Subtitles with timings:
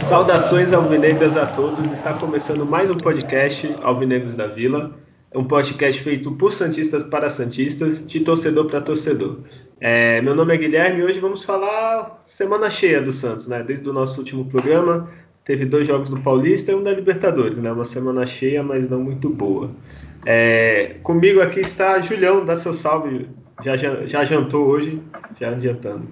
[0.00, 1.92] Saudações alvinegras a todos.
[1.92, 4.90] Está começando mais um podcast Alvinegros da Vila.
[5.32, 9.38] Um podcast feito por Santistas para Santistas, de torcedor para torcedor.
[9.78, 13.62] É, meu nome é Guilherme e hoje vamos falar semana cheia do Santos, né?
[13.62, 15.10] Desde o nosso último programa,
[15.44, 17.70] teve dois jogos do Paulista e um da Libertadores, né?
[17.70, 19.70] Uma semana cheia, mas não muito boa.
[20.24, 23.28] É, comigo aqui está Julião, dá seu salve.
[23.62, 25.02] Já, já, já jantou hoje,
[25.38, 26.08] já adiantando.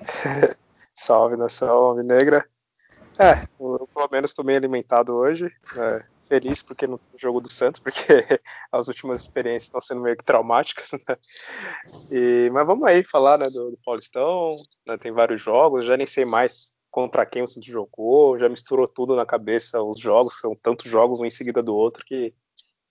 [0.94, 2.44] salve nação alvinegra.
[3.18, 5.52] É, eu pelo menos estou bem alimentado hoje.
[5.76, 7.98] É, feliz porque no jogo do Santos, porque
[8.70, 11.16] as últimas experiências estão sendo meio que traumáticas, né?
[12.08, 14.50] E, mas vamos aí falar né, do, do Paulistão,
[14.86, 18.86] né, tem vários jogos, já nem sei mais contra quem o Santos jogou, já misturou
[18.86, 22.32] tudo na cabeça os jogos, são tantos jogos um em seguida do outro que,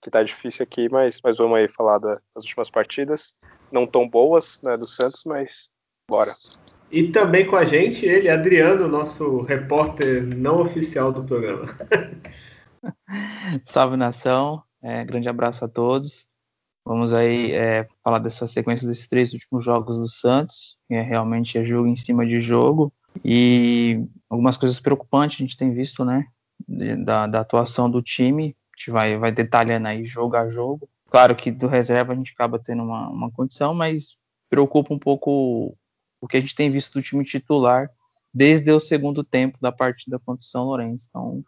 [0.01, 3.35] que tá difícil aqui, mas, mas vamos aí falar da, das últimas partidas,
[3.71, 5.69] não tão boas né, do Santos, mas
[6.09, 6.35] bora.
[6.91, 11.65] E também com a gente, ele, Adriano, nosso repórter não oficial do programa.
[13.65, 16.27] Salve nação, é, grande abraço a todos.
[16.85, 21.57] Vamos aí é, falar dessa sequência desses três últimos jogos do Santos, que é realmente
[21.57, 22.91] é jogo em cima de jogo,
[23.23, 26.25] e algumas coisas preocupantes a gente tem visto, né,
[26.67, 30.89] da, da atuação do time, a gente vai, vai detalhando aí jogo a jogo.
[31.09, 34.17] Claro que do reserva a gente acaba tendo uma, uma condição, mas
[34.49, 35.75] preocupa um pouco
[36.21, 37.89] o que a gente tem visto do time titular
[38.33, 41.07] desde o segundo tempo da partida contra o São Lourenço.
[41.09, 41.43] Então,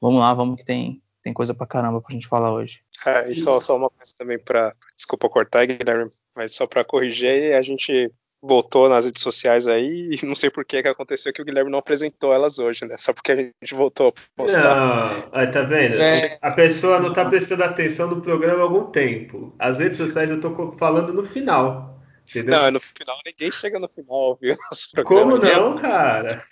[0.00, 2.82] vamos lá, vamos que tem, tem coisa pra caramba pra gente falar hoje.
[3.04, 7.54] É, e só, só uma coisa também para desculpa cortar, Guilherme, mas só para corrigir,
[7.54, 8.10] a gente
[8.42, 11.70] voltou nas redes sociais aí e não sei por que que aconteceu que o Guilherme
[11.70, 12.96] não apresentou elas hoje, né?
[12.96, 14.76] Só porque a gente voltou a postar.
[14.76, 16.00] Não, aí tá vendo?
[16.00, 16.38] É.
[16.40, 19.54] A pessoa não tá prestando atenção no programa há algum tempo.
[19.58, 22.00] As redes sociais eu tô falando no final.
[22.28, 22.56] Entendeu?
[22.58, 24.56] Não, no final ninguém chega no final, viu?
[25.04, 26.42] Como não, cara?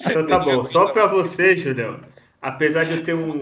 [0.00, 0.64] Então tá bom.
[0.64, 2.00] Só para você, Julião.
[2.40, 3.32] Apesar de eu ter um,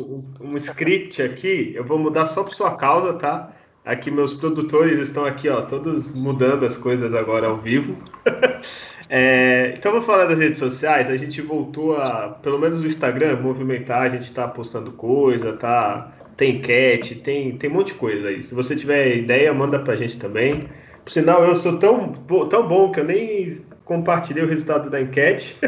[0.40, 3.52] um, script aqui, eu vou mudar só por sua causa, tá?
[3.84, 7.96] Aqui meus produtores estão aqui, ó, todos mudando as coisas agora ao vivo.
[9.08, 11.10] é, então vou falar das redes sociais.
[11.10, 14.02] A gente voltou a, pelo menos o Instagram, movimentar.
[14.02, 16.12] A gente tá postando coisa, tá?
[16.36, 18.42] Tem enquete, tem, tem um monte de coisa aí.
[18.42, 20.68] Se você tiver ideia, manda pra gente também.
[21.04, 22.12] Por sinal, eu sou tão,
[22.48, 25.56] tão bom que eu nem compartilhei o resultado da enquete.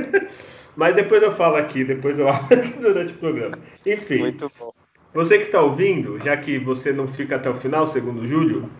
[0.78, 3.50] Mas depois eu falo aqui, depois eu abro durante o programa.
[3.84, 4.18] Enfim.
[4.18, 4.72] Muito bom.
[5.12, 8.70] Você que está ouvindo, já que você não fica até o final, segundo o Júlio,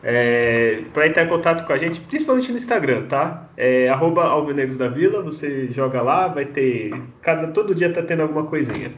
[0.00, 3.48] é, para entrar em contato com a gente, principalmente no Instagram, tá?
[3.56, 6.94] É, arroba Alvinegros da Vila, você joga lá, vai ter.
[7.22, 8.92] Cada, todo dia tá tendo alguma coisinha.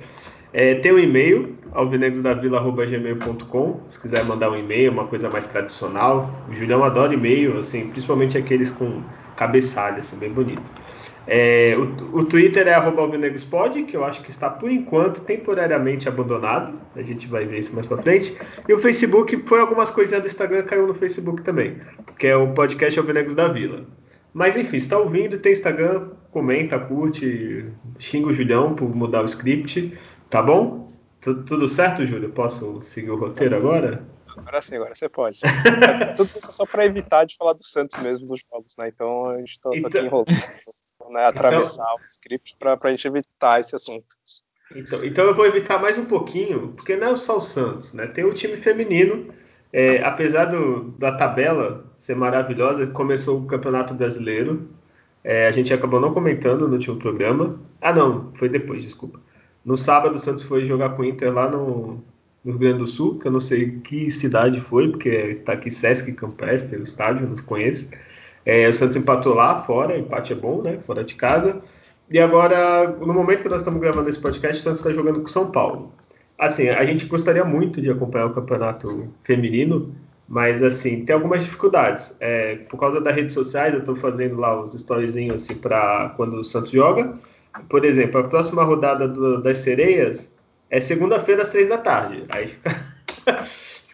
[0.52, 6.30] É, tem o um e-mail, alvinegrosdavila.gmail.com, se quiser mandar um e-mail, uma coisa mais tradicional.
[6.46, 9.02] O Julião adora e-mail, assim, principalmente aqueles com
[9.34, 10.60] cabeçalho, assim, bem bonito.
[11.26, 16.80] É, o, o, Twitter é alvinegrospod, que eu acho que está, por enquanto, temporariamente abandonado.
[16.96, 18.36] A gente vai ver isso mais pra frente.
[18.68, 21.78] E o Facebook, foi algumas coisinhas do Instagram, caiu no Facebook também,
[22.18, 23.86] que é o podcast Alvinegros da Vila.
[24.32, 27.66] Mas enfim, está ouvindo, tem Instagram, comenta, curte,
[27.98, 29.96] xinga o Julião por mudar o script.
[30.28, 30.92] Tá bom?
[31.20, 32.30] T tudo certo, Júlio?
[32.30, 34.06] Posso seguir o roteiro agora?
[34.36, 35.40] Agora sim, agora você pode.
[36.16, 38.88] tudo isso só para evitar de falar do Santos mesmo dos jogos, né?
[38.88, 39.90] Então a gente tá, então...
[39.90, 40.26] tá aqui enrolando,
[41.10, 41.24] né?
[41.24, 42.04] Atravessar então...
[42.04, 44.06] o script para a gente evitar esse assunto.
[44.74, 48.06] Então, então eu vou evitar mais um pouquinho, porque não é só o Santos, né?
[48.06, 49.32] Tem o time feminino,
[49.72, 54.68] é, apesar do, da tabela ser maravilhosa, começou o Campeonato Brasileiro.
[55.22, 57.60] É, a gente acabou não comentando no último programa.
[57.80, 59.20] Ah, não, foi depois, desculpa.
[59.64, 62.02] No sábado, o Santos foi jogar com o Inter lá no,
[62.44, 65.70] no Rio Grande do Sul, que eu não sei que cidade foi, porque está aqui
[65.70, 67.88] Sesc Campestre, o estádio, não conheço.
[68.44, 70.78] É, o Santos empatou lá fora, empate é bom, né?
[70.86, 71.60] Fora de casa.
[72.10, 75.28] E agora, no momento que nós estamos gravando esse podcast, o Santos está jogando com
[75.28, 75.92] São Paulo.
[76.38, 79.94] Assim, a gente gostaria muito de acompanhar o campeonato feminino,
[80.28, 82.14] mas assim, tem algumas dificuldades.
[82.18, 86.34] É, por causa das redes sociais, eu estou fazendo lá os storyzinhos assim, para quando
[86.34, 87.14] o Santos joga
[87.68, 90.30] por exemplo, a próxima rodada do, das sereias
[90.68, 92.24] é segunda-feira às três da tarde.
[92.30, 92.84] Aí fica,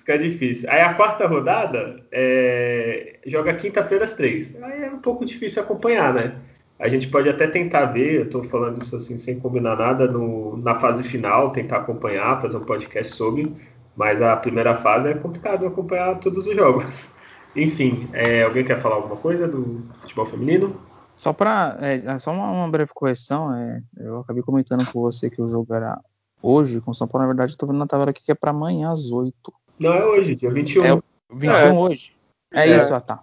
[0.07, 0.71] fica difícil.
[0.71, 4.55] Aí a quarta rodada é, joga quinta-feira às três.
[4.63, 6.37] Aí é um pouco difícil acompanhar, né?
[6.79, 10.57] A gente pode até tentar ver, eu estou falando isso assim sem combinar nada, no,
[10.59, 13.53] na fase final, tentar acompanhar, fazer um podcast sobre,
[13.97, 17.09] mas a primeira fase é complicado acompanhar todos os jogos.
[17.57, 20.77] Enfim, é, alguém quer falar alguma coisa do futebol feminino?
[21.17, 25.41] Só para é, só uma, uma, breve correção, é, eu acabei comentando com você que
[25.41, 25.99] o jogo era
[26.43, 28.51] hoje com o São Paulo, na verdade, tô vendo na tabela aqui que é para
[28.51, 29.35] amanhã às 8.
[29.79, 30.85] Não é hoje, dia 21.
[30.85, 30.99] É
[31.33, 31.73] 21 é.
[31.73, 32.17] hoje.
[32.55, 33.21] É, é, isso, tá.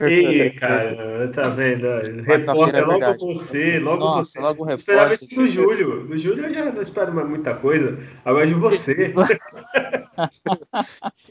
[0.00, 1.86] Ih, cara, tá vendo?
[2.22, 3.18] Repórter, é logo verdade.
[3.18, 4.40] você, logo Nossa, você.
[4.40, 4.78] Logo repórter.
[4.78, 6.06] Esperava isso do Júlio.
[6.06, 7.98] Do Júlio eu já não espero mais muita coisa.
[8.24, 9.12] Agora de você.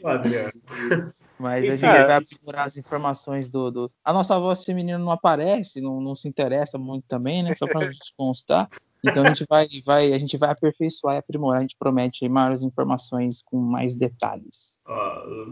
[0.04, 0.52] Adriano.
[1.40, 5.82] Mas a gente vai aprimorar as informações do, do, A nossa voz feminina não aparece,
[5.82, 7.56] não, não se interessa muito também, né?
[7.56, 8.68] Só pra gente constar.
[9.04, 11.60] Então a gente vai, vai, a gente vai aperfeiçoar e aprimorar.
[11.60, 14.80] A gente promete maiores informações com mais detalhes.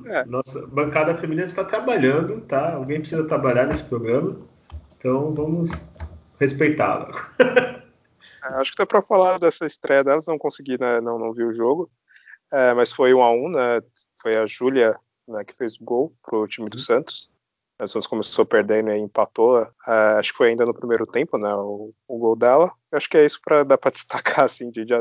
[0.07, 0.25] é.
[0.25, 2.73] Nossa bancada feminina está trabalhando, tá?
[2.73, 4.37] Alguém precisa trabalhar nesse programa.
[4.97, 5.71] Então vamos
[6.39, 7.11] respeitá-la.
[8.45, 10.27] É, acho que dá para falar dessa estreia delas.
[10.27, 11.01] Não consegui, né?
[11.01, 11.89] Não, não vi o jogo.
[12.53, 13.81] É, mas foi um a um, né?
[14.21, 14.95] Foi a Júlia
[15.27, 17.31] né, que fez o gol pro time do Santos.
[17.81, 19.61] O Santos começou perdendo e empatou.
[19.61, 21.53] Uh, acho que foi ainda no primeiro tempo, né?
[21.53, 22.71] O, o gol dela.
[22.91, 24.93] acho que é isso para dar para destacar, assim, de, de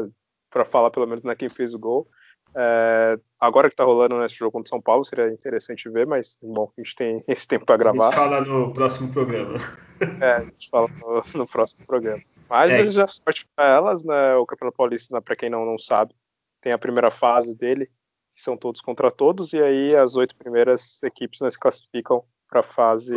[0.51, 2.09] para falar pelo menos né, quem fez o gol.
[2.51, 6.37] Uh, agora que tá rolando nesse jogo contra o São Paulo, seria interessante ver, mas
[6.41, 8.09] bom, a gente tem esse tempo para gravar.
[8.09, 9.59] A gente fala no próximo programa.
[10.21, 12.21] É, a gente fala no, no próximo programa.
[12.51, 12.79] Mas é.
[12.79, 14.35] desejar sorte para elas, né?
[14.35, 16.13] O Campeonato Paulista, né, para quem não, não sabe,
[16.61, 17.87] tem a primeira fase dele,
[18.35, 22.25] que são todos contra todos, e aí as oito primeiras equipes né, se classificam
[22.55, 23.17] para a fase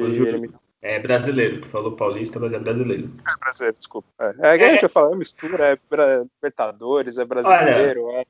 [0.81, 3.11] É brasileiro, tu falou paulista, mas é brasileiro.
[3.19, 4.07] É brasileiro, desculpa.
[4.19, 4.77] É, é, é.
[4.77, 5.77] que eu falo, é mistura, é
[6.41, 8.25] Libertadores, é brasileiro, Olha, é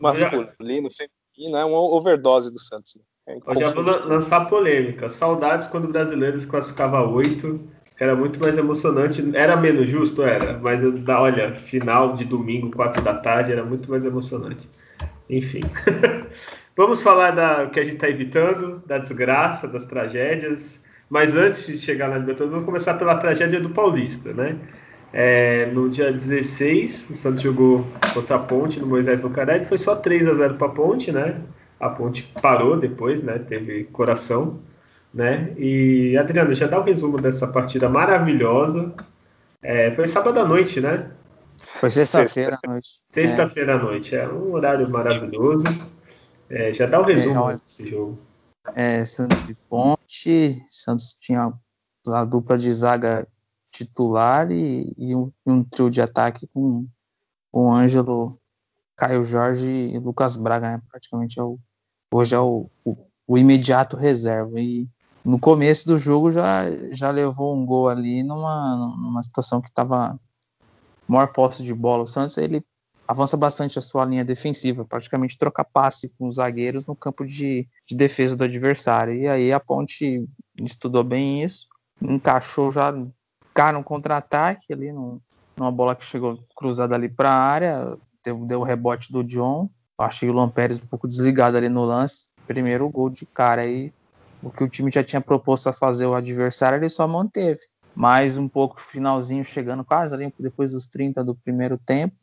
[0.00, 1.06] masculino, já...
[1.36, 2.96] feminino, é uma overdose do Santos.
[2.96, 3.02] Né?
[3.28, 5.08] É eu já vou lançar polêmica.
[5.08, 7.60] Saudades quando o brasileiro se classificava oito,
[8.00, 9.22] era muito mais emocionante.
[9.36, 14.04] Era menos justo, era, mas olha, final de domingo, quatro da tarde, era muito mais
[14.04, 14.68] emocionante.
[15.30, 15.60] Enfim.
[16.78, 20.80] Vamos falar da que a gente está evitando, da desgraça, das tragédias.
[21.10, 24.56] Mas antes de chegar na Libertadores, vamos começar pela tragédia do Paulista, né?
[25.12, 27.84] É, no dia 16, o Santos jogou
[28.14, 31.40] contra a Ponte no Moisés Lucarelli, foi só 3 a 0 para a Ponte, né?
[31.80, 33.40] A Ponte parou depois, né?
[33.40, 34.60] Teve coração,
[35.12, 35.52] né?
[35.58, 38.94] E Adriano, já dá o um resumo dessa partida maravilhosa.
[39.60, 41.10] É, foi sábado à noite, né?
[41.60, 43.00] Foi sexta-feira à noite.
[43.10, 45.64] Sexta-feira à noite, é um horário maravilhoso.
[46.50, 48.18] É, já dá o um resumo é, desse jogo.
[48.74, 50.50] É, Santos e Ponte.
[50.68, 51.52] Santos tinha
[52.06, 53.26] a dupla de zaga
[53.70, 56.86] titular e, e, um, um, trio de ataque com
[57.52, 58.38] o Ângelo,
[58.96, 60.82] Caio Jorge e Lucas Braga, né?
[60.90, 61.58] Praticamente é o,
[62.12, 62.96] hoje é o, o,
[63.26, 64.58] o, imediato reserva.
[64.60, 64.88] E
[65.24, 70.18] no começo do jogo já, já levou um gol ali numa, numa situação que estava
[71.06, 72.04] maior posse de bola.
[72.04, 72.64] O Santos ele
[73.08, 77.66] avança bastante a sua linha defensiva, praticamente troca passe com os zagueiros no campo de,
[77.88, 79.14] de defesa do adversário.
[79.14, 80.28] E aí a Ponte
[80.60, 81.66] estudou bem isso,
[82.02, 82.94] encaixou já
[83.54, 85.22] cara um contra-ataque ali no,
[85.56, 89.70] numa bola que chegou cruzada ali para a área, deu, deu o rebote do John.
[89.96, 92.26] Achei o Luan Pérez um pouco desligado ali no lance.
[92.46, 93.90] Primeiro gol de cara aí.
[94.40, 97.60] O que o time já tinha proposto a fazer o adversário, ele só manteve.
[97.96, 102.14] Mais um pouco finalzinho, chegando quase ali depois dos 30 do primeiro tempo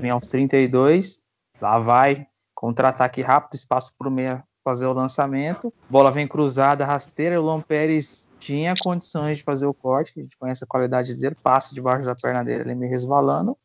[0.00, 1.20] tem aos 32.
[1.60, 5.72] Lá vai, contra-ataque rápido, espaço para o meia fazer o lançamento.
[5.88, 7.40] Bola vem cruzada, rasteira.
[7.40, 11.18] O Lom Pérez tinha condições de fazer o corte, que a gente conhece a qualidade
[11.18, 13.56] dele, passa debaixo da perna dele, ele me resvalando.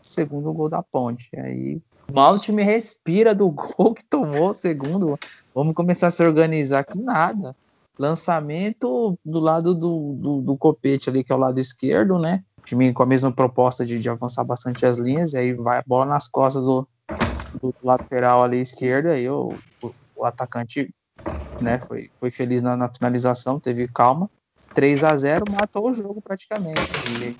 [0.00, 1.30] Segundo gol da ponte.
[1.36, 1.80] Aí
[2.12, 5.18] mal o time respira do gol que tomou, segundo.
[5.54, 7.56] Vamos começar a se organizar que nada.
[7.98, 12.42] Lançamento do lado do, do, do copete ali, que é o lado esquerdo, né?
[12.64, 15.84] time com a mesma proposta de, de, avançar bastante as linhas, e aí vai a
[15.86, 16.88] bola nas costas do,
[17.60, 20.94] do lateral ali esquerdo, aí o, o, o atacante
[21.60, 24.30] né, foi, foi feliz na, na, finalização, teve calma.
[24.74, 26.80] 3 a 0 matou o jogo praticamente.
[27.06, 27.36] E,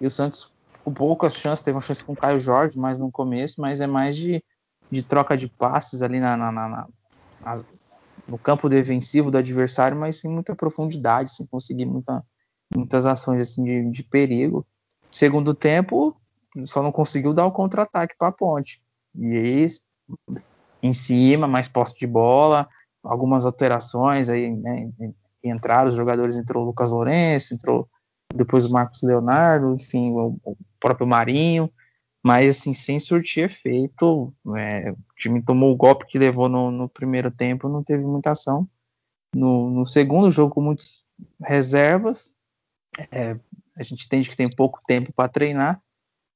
[0.00, 0.52] e, o Santos
[0.84, 3.86] com poucas chances, teve uma chance com o Caio Jorge, mais no começo, mas é
[3.86, 4.44] mais de,
[4.90, 6.86] de troca de passes ali na, na, na,
[8.26, 12.24] no campo defensivo do adversário, mas sem muita profundidade, sem conseguir muita,
[12.74, 14.66] muitas ações assim de, de perigo.
[15.10, 16.16] Segundo tempo,
[16.64, 18.82] só não conseguiu dar o contra-ataque para a ponte.
[19.14, 19.66] E aí,
[20.82, 22.68] em cima, mais posse de bola,
[23.02, 24.90] algumas alterações aí, né,
[25.42, 27.88] entraram os jogadores, entrou o Lucas Lourenço, entrou
[28.34, 31.70] depois o Marcos Leonardo, enfim, o, o próprio Marinho,
[32.26, 36.88] mas assim, sem surtir efeito, é, o time tomou o golpe que levou no, no
[36.88, 38.68] primeiro tempo, não teve muita ação.
[39.32, 41.06] No, no segundo jogo, com muitas
[41.40, 42.34] reservas,
[43.12, 43.36] é,
[43.76, 45.80] a gente entende que tem pouco tempo para treinar.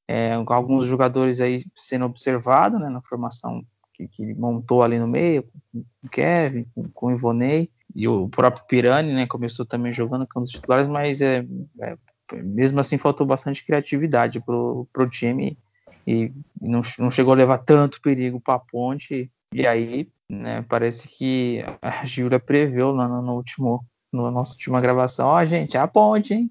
[0.07, 3.61] É, alguns jogadores aí sendo observados né, na formação
[3.93, 8.29] que, que montou ali no meio, com o Kevin, com, com o Ivonei, e o
[8.29, 11.45] próprio Pirani, né, começou também jogando com os titulares, mas é,
[11.81, 11.97] é,
[12.45, 15.59] mesmo assim faltou bastante criatividade pro, pro time
[16.07, 19.31] e não, não chegou a levar tanto perigo para a ponte.
[19.53, 24.81] E aí, né, parece que a Júlia preveu lá no, no último, na nossa última
[24.81, 26.51] gravação, ó, oh, gente, é a ponte, hein?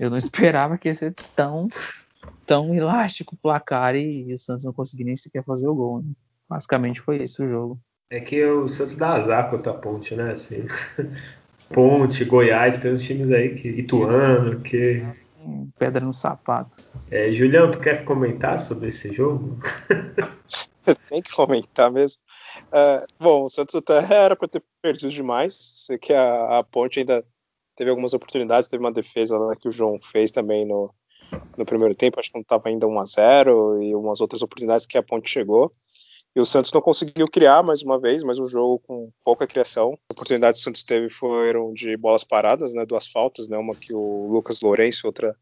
[0.00, 1.68] Eu não esperava que ia ser tão,
[2.46, 6.00] tão elástico o placar e, e o Santos não conseguiu nem sequer fazer o gol.
[6.02, 6.12] Né?
[6.48, 7.78] Basicamente foi isso o jogo.
[8.10, 10.32] É que o Santos dá azar contra a ponte, né?
[10.32, 10.66] Assim.
[11.70, 13.68] Ponte, Goiás, tem uns times aí que.
[13.68, 15.04] Ituano, que.
[15.78, 16.82] Pedra no sapato.
[17.10, 19.58] É, Julião, tu quer comentar sobre esse jogo?
[21.08, 22.20] Tem que comentar mesmo.
[22.68, 25.54] Uh, bom, o Santos até era para ter perdido demais.
[25.54, 27.24] Sei que a, a, Ponte ainda
[27.76, 30.92] teve algumas oportunidades, teve uma defesa lá que o João fez também no,
[31.56, 34.86] no primeiro tempo, acho que não estava ainda 1 a 0 e umas outras oportunidades
[34.86, 35.70] que a Ponte chegou.
[36.36, 39.98] E o Santos não conseguiu criar mais uma vez, mas um jogo com pouca criação.
[40.08, 43.74] As oportunidades que o Santos teve foram de bolas paradas, né, duas faltas, né, uma
[43.74, 45.34] que o Lucas Lourenço, outra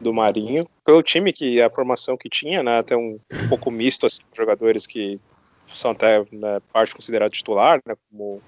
[0.00, 0.66] do Marinho.
[0.84, 3.18] Pelo time que a formação que tinha, né, até um,
[3.48, 5.20] pouco misto assim, jogadores que
[5.66, 8.42] são até né, parte considerada titular, né, como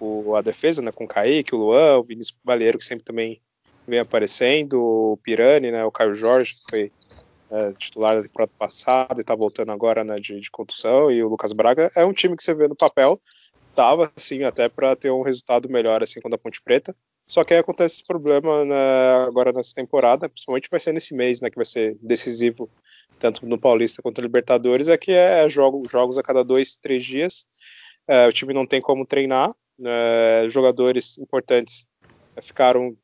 [0.00, 3.40] o, a defesa, né, com o Kaique, o Luan, o Vinícius Baleiro, que sempre também
[3.86, 6.92] vem aparecendo, o Pirani, né, o Caio Jorge, que foi
[7.50, 11.28] é, titular da temporada passada e está voltando agora né, de, de contusão, e o
[11.28, 13.20] Lucas Braga é um time que você vê no papel,
[13.74, 16.94] tava assim até para ter um resultado melhor assim quando a Ponte Preta.
[17.26, 21.40] Só que aí acontece esse problema né, agora nessa temporada, principalmente vai ser nesse mês,
[21.40, 22.68] né, que vai ser decisivo
[23.20, 27.04] tanto no Paulista quanto no Libertadores, é que é jogo, jogos a cada dois, três
[27.04, 27.46] dias.
[28.08, 31.86] É, o time não tem como treinar, né, jogadores importantes
[32.42, 32.96] ficaram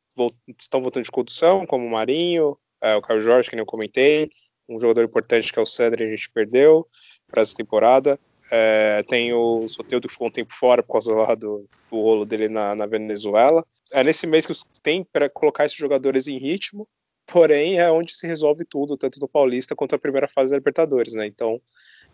[0.57, 4.29] estão voltando de condução, como o Marinho, é, o Caio Jorge, que nem eu comentei,
[4.69, 6.87] um jogador importante que é o Sandro, a gente perdeu
[7.27, 8.19] para essa temporada.
[8.51, 12.25] É, tem o Soteldo que ficou um tempo fora por causa lá do, do rolo
[12.25, 13.65] dele na, na, Venezuela.
[13.91, 16.87] É nesse mês que tem para colocar esses jogadores em ritmo,
[17.25, 21.13] porém é onde se resolve tudo, tanto no Paulista quanto a primeira fase da Libertadores,
[21.13, 21.25] né?
[21.25, 21.61] Então,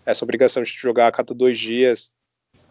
[0.05, 2.11] essa obrigação de jogar a cada dois dias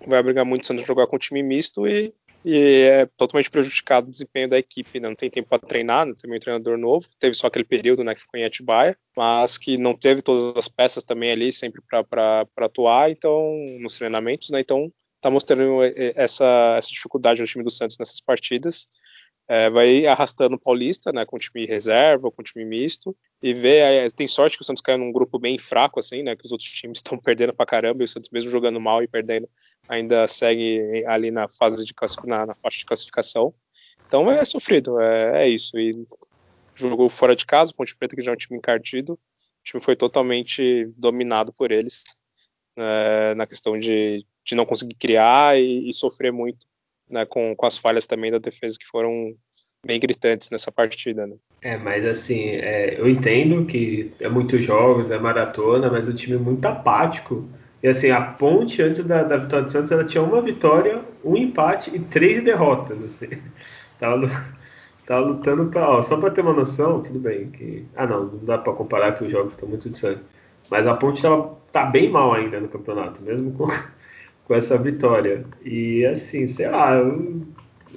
[0.06, 2.12] vai obrigar muito o Santos a jogar com time misto e
[2.44, 5.08] e é totalmente prejudicado o desempenho da equipe, né?
[5.08, 8.14] não tem tempo para treinar, não tem um treinador novo, teve só aquele período né,
[8.14, 12.46] que ficou em Atibaia, mas que não teve todas as peças também ali sempre para
[12.58, 14.60] atuar, então nos treinamentos, né?
[14.60, 15.82] Então tá mostrando
[16.16, 18.88] essa, essa dificuldade no time do Santos nessas partidas
[19.52, 24.08] é, vai arrastando o Paulista, né, com time reserva, com time misto, e vê, é,
[24.08, 26.70] tem sorte que o Santos caiu num grupo bem fraco, assim, né, que os outros
[26.70, 29.46] times estão perdendo pra caramba, e o Santos mesmo jogando mal e perdendo,
[29.86, 31.92] ainda segue ali na fase de
[32.24, 33.52] na, na faixa de classificação.
[34.06, 35.78] Então é sofrido, é, é isso.
[35.78, 35.92] E
[36.74, 39.18] jogou fora de casa, Ponte Preta, que já é um time encardido, o
[39.62, 42.04] time foi totalmente dominado por eles
[42.74, 46.71] é, na questão de, de não conseguir criar e, e sofrer muito
[47.08, 49.34] né, com, com as falhas também da defesa que foram
[49.84, 51.26] bem gritantes nessa partida.
[51.26, 51.36] Né?
[51.60, 56.36] É, mas assim, é, eu entendo que é muitos jogos, é maratona, mas o time
[56.36, 57.48] é muito apático.
[57.82, 61.36] E assim, a ponte antes da, da vitória do Santos, ela tinha uma vitória, um
[61.36, 63.02] empate e três derrotas.
[63.02, 63.28] Assim.
[63.98, 64.28] Tava,
[65.06, 66.02] tava lutando para.
[66.02, 67.52] Só para ter uma noção, tudo bem.
[67.52, 70.24] que Ah, não, não dá para comparar que os jogos estão muito distantes.
[70.68, 73.68] Mas a ponte tava, tá bem mal ainda no campeonato, mesmo com,
[74.44, 75.44] com essa vitória.
[75.64, 77.42] E assim, sei lá, eu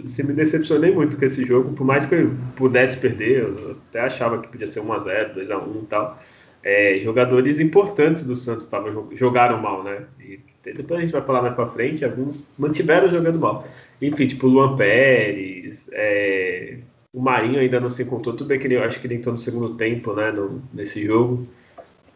[0.03, 4.01] assim, me decepcionei muito com esse jogo, por mais que eu pudesse perder, eu até
[4.01, 6.19] achava que podia ser 1x0, 2x1 e tal.
[6.63, 10.05] É, jogadores importantes do Santos tavam, jogaram mal, né?
[10.19, 13.67] E depois a gente vai falar mais pra frente, alguns mantiveram jogando mal.
[14.01, 16.79] Enfim, tipo o Luan Pérez, é,
[17.13, 19.39] o Marinho ainda não se encontrou, tudo bem que ele, acho que ele entrou no
[19.39, 21.47] segundo tempo, né, no, nesse jogo.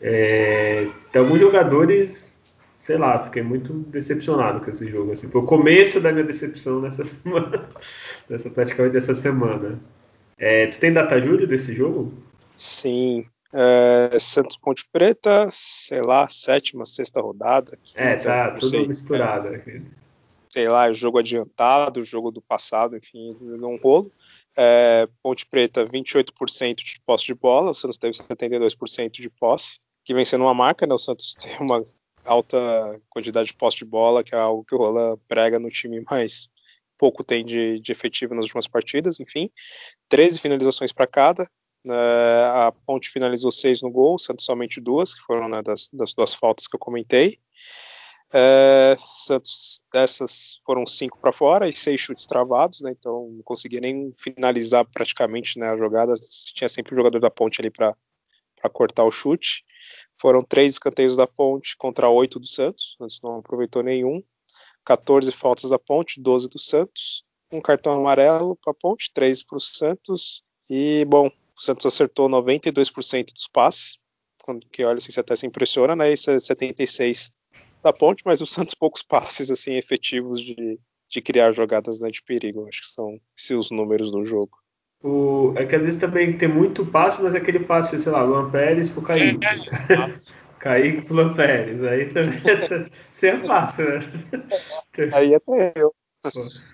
[0.01, 2.28] É, tem alguns jogadores
[2.79, 5.12] sei lá, fiquei muito decepcionado com esse jogo.
[5.12, 7.69] Assim, foi o começo da minha decepção nessa semana,
[8.29, 9.79] nessa praticamente essa semana.
[10.38, 12.13] É, tu tem data júri desse jogo?
[12.55, 13.27] Sim.
[13.51, 17.77] É, Santos Ponte Preta, sei lá, sétima, sexta rodada.
[17.95, 18.88] É, tá tudo sei.
[18.88, 19.48] misturado.
[19.48, 19.81] É,
[20.50, 24.12] sei lá, jogo adiantado, jogo do passado, enfim, não rolo.
[24.57, 30.13] É, Ponte Preta, 28% de posse de bola, o Santos teve 72% de posse, que
[30.13, 30.93] vem sendo uma marca, né?
[30.93, 31.83] O Santos tem uma
[32.29, 36.03] alta quantidade de posse de bola, que é algo que o Roland prega no time,
[36.09, 36.50] mas
[36.98, 39.50] pouco tem de, de efetivo nas últimas partidas, enfim.
[40.09, 41.50] 13 finalizações para cada.
[41.83, 46.13] Né, a Ponte finalizou seis no gol, Santos somente duas, que foram né, das, das,
[46.13, 47.39] duas faltas que eu comentei.
[48.31, 53.79] É, Santos dessas foram cinco para fora e seis chutes travados, né, então não conseguia
[53.79, 56.13] nem finalizar praticamente né, a jogada.
[56.53, 57.95] Tinha sempre o jogador da Ponte ali para
[58.74, 59.63] cortar o chute.
[60.19, 64.21] Foram três escanteios da Ponte contra oito do Santos, o Santos não aproveitou nenhum.
[64.85, 67.23] 14 faltas da Ponte, 12 do Santos.
[67.51, 70.43] Um cartão amarelo para a Ponte, 3 para o Santos.
[70.69, 73.97] E, bom, o Santos acertou 92% dos passes,
[74.71, 76.11] que olha assim, você até se impressiona, né?
[76.11, 77.31] Isso é 76%
[77.83, 82.21] da Ponte, mas o Santos poucos passes assim efetivos de, de criar jogadas né, de
[82.21, 82.67] perigo.
[82.67, 84.57] Acho que são esses os números do jogo.
[85.01, 88.21] O, é que às vezes também tem muito passe, mas é aquele passe, sei lá,
[88.21, 89.39] Luan Pérez pro Kaique.
[90.59, 91.81] Kaique pro Luan Pérez.
[91.83, 92.41] Aí também
[93.09, 93.99] você é fácil, né?
[95.13, 95.93] Aí até eu.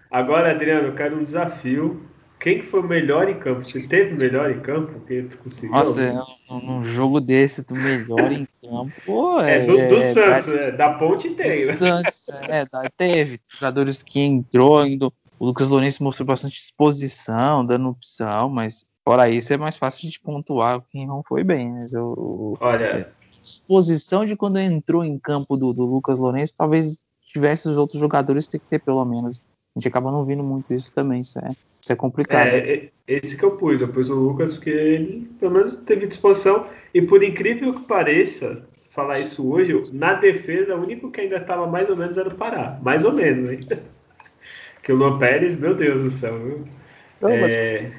[0.10, 2.04] Agora, Adriano, eu quero um desafio.
[2.40, 3.68] Quem que foi o melhor em campo?
[3.68, 5.00] Você teve o melhor em campo?
[5.02, 5.76] Que tu conseguiu?
[5.76, 9.40] Nossa, num jogo desse, do melhor em campo.
[9.40, 11.66] É, é, do, do é, Santos, é, da Ponte tem.
[11.66, 11.74] Né?
[11.74, 12.64] Santos, é,
[12.98, 13.40] teve.
[13.48, 19.54] Jogadores que entrou, indo, o Lucas Lourenço mostrou bastante disposição, dando opção, mas fora isso
[19.54, 21.72] é mais fácil de pontuar quem não foi bem.
[21.72, 23.12] Mas eu, Olha,
[23.42, 28.48] disposição de quando entrou em campo do, do Lucas Lourenço, talvez tivesse os outros jogadores
[28.48, 29.42] ter que ter pelo menos.
[29.76, 31.52] A gente acaba não vendo muito isso também, isso é,
[31.82, 32.48] isso é complicado.
[32.48, 36.66] É, esse que eu pus, eu pus o Lucas porque ele pelo menos teve disposição
[36.94, 41.68] e por incrível que pareça, falar isso hoje, na defesa o único que ainda estava
[41.68, 43.68] mais ou menos era o Pará, mais ou menos, hein?
[44.86, 46.66] que o Luan Pérez, meu Deus do céu, viu?
[47.20, 47.58] Não, mas...
[47.58, 47.92] é...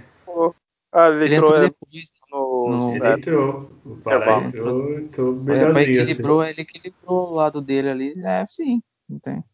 [0.92, 2.96] Ah, ele, ele entrou, entrou depois no, no...
[2.96, 3.70] Ele entrou.
[3.84, 5.84] O Pará entrou, entrou melhorzinho.
[5.84, 6.50] Ele equilibrou, assim.
[6.50, 9.44] ele equilibrou o lado dele ali, é sim, não tem.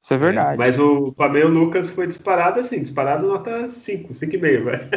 [0.00, 0.54] Isso é verdade.
[0.54, 4.90] É, mas o Flamengo Lucas foi disparado assim, disparado nota 5, 5,5, velho.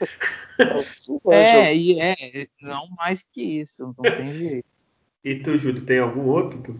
[1.32, 4.68] É, e é, não mais que isso, não tem jeito.
[5.24, 6.78] E tu, Júlio, tem algum outro?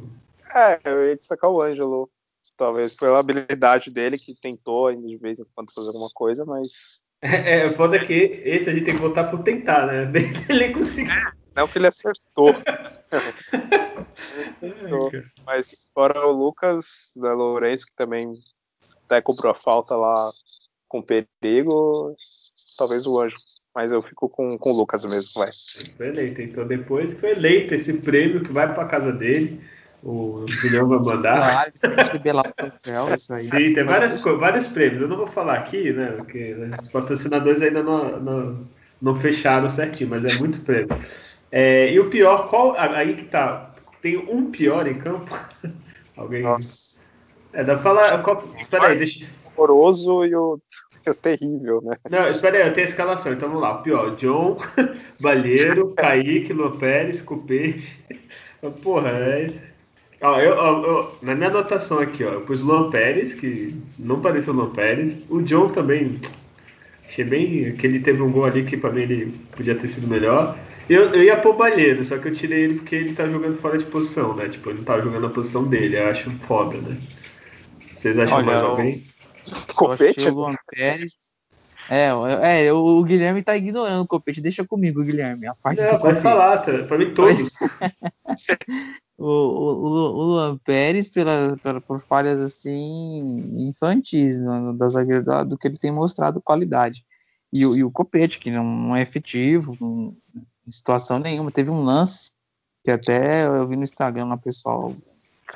[0.55, 2.09] É, eu ia destacar o Ângelo
[2.57, 7.03] talvez pela habilidade dele, que tentou ainda de vez em quando fazer alguma coisa, mas.
[7.27, 10.13] É, é foda que esse a gente tem que votar por tentar, né?
[10.47, 11.15] Ele conseguiu.
[11.57, 12.51] Não que ele acertou.
[14.61, 15.11] ele tentou.
[15.47, 18.35] Mas fora o Lucas da né, Lourenço, que também
[19.05, 20.31] até cobrou a falta lá
[20.87, 22.15] com perigo,
[22.77, 23.39] talvez o Anjo.
[23.75, 25.51] Mas eu fico com, com o Lucas mesmo, vai.
[25.97, 29.61] Foi eleito, então depois foi eleito esse prêmio que vai para casa dele
[30.05, 31.51] o Julião vai mandar.
[31.51, 33.45] Claro, tem que receber lá o troféu, isso aí.
[33.45, 35.01] Sim, tem várias, vários prêmios.
[35.01, 36.15] Eu não vou falar aqui, né?
[36.19, 38.69] Porque né, os patrocinadores ainda não, não,
[39.01, 40.95] não, fecharam certinho, mas é muito prêmio.
[41.51, 42.75] É, e o pior, qual.
[42.79, 43.71] Aí que tá.
[44.03, 45.35] Tem um pior em campo?
[46.15, 46.43] Alguém.
[46.43, 47.01] Nossa.
[47.55, 48.23] É, dá pra falar.
[48.23, 49.25] Qual, espera aí, deixa.
[49.57, 50.61] O horroroso e o,
[51.09, 51.97] o terrível, né?
[52.11, 53.79] Não, espera aí, eu tenho a escalação, então vamos lá.
[53.79, 54.59] O pior, John,
[55.23, 57.83] Balheiro, Kaique, Lopérez, Cupê.
[58.83, 59.74] Porra, é isso.
[60.25, 64.55] Ó, eu, eu, na minha anotação aqui, ó, eu pus Luan Pérez, que não pareceu
[64.55, 65.15] Luan Pérez.
[65.29, 66.19] O John também,
[67.07, 70.09] achei bem que ele teve um gol ali que pra mim ele podia ter sido
[70.09, 70.59] melhor.
[70.89, 73.61] Eu, eu ia pôr o Balheiro, só que eu tirei ele porque ele tá jogando
[73.61, 74.49] fora de posição, né?
[74.49, 76.97] Tipo, ele não tá jogando a posição dele, eu acho foda, né?
[77.99, 79.05] Vocês acham Olha, mais alguém?
[79.75, 80.27] Copete?
[80.31, 81.19] O Luan Pérez.
[81.91, 82.09] É,
[82.67, 85.47] é, o Guilherme tá ignorando o Copete, deixa comigo, Guilherme.
[85.47, 86.73] A parte não, vai falar, tá?
[86.85, 87.51] pra mim todos.
[89.17, 95.57] o, o, o Luan Pérez pela, pela, por falhas assim infantis né, da zagueiro do
[95.57, 97.05] que ele tem mostrado qualidade.
[97.53, 100.17] E, o, e o Copete, que não, é efetivo, não,
[100.67, 101.53] em situação nenhuma.
[101.53, 102.33] Teve um lance
[102.83, 104.93] que até eu vi no Instagram lá, pessoal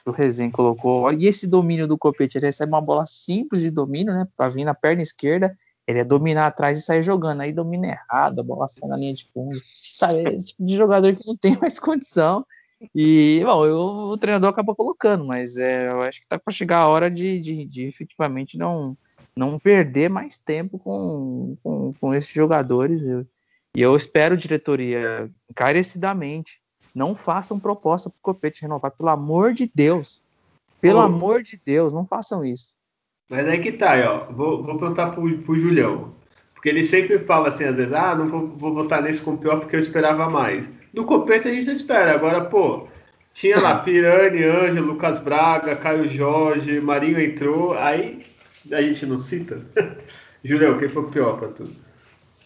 [0.07, 1.13] o Rezen colocou.
[1.13, 2.39] E esse domínio do Copete?
[2.39, 4.29] Ele recebe uma bola simples de domínio, né?
[4.37, 7.41] Pra vir na perna esquerda, ele é dominar atrás e sair jogando.
[7.41, 9.59] Aí domina errado, a bola sai na linha de fundo.
[9.95, 12.47] Sabe, esse tipo de jogador que não tem mais condição
[12.95, 16.79] e, bom, eu, o treinador acaba colocando, mas é, eu acho que está para chegar
[16.79, 18.97] a hora de, de, de, efetivamente não,
[19.35, 23.03] não perder mais tempo com, com, com esses jogadores.
[23.03, 23.27] Eu,
[23.77, 26.61] e eu espero, diretoria, encarecidamente,
[26.95, 30.23] não façam proposta para o Copete renovar, pelo amor de Deus.
[30.81, 32.77] Pelo amor de Deus, não façam isso.
[33.29, 34.33] Mas aí que tá, ó.
[34.33, 36.15] Vou, vou perguntar pro, pro Julião.
[36.55, 39.61] Porque ele sempre fala assim, às vezes, ah, não vou, vou votar nesse com pior
[39.61, 40.69] porque eu esperava mais.
[40.93, 42.13] Do Copete a gente não espera.
[42.13, 42.89] Agora, pô,
[43.33, 48.27] tinha lá Pirani, Ângelo, Lucas Braga, Caio Jorge, Marinho entrou, aí
[48.71, 49.61] a gente não cita.
[50.45, 51.71] Julião, quem foi o pior pra tu?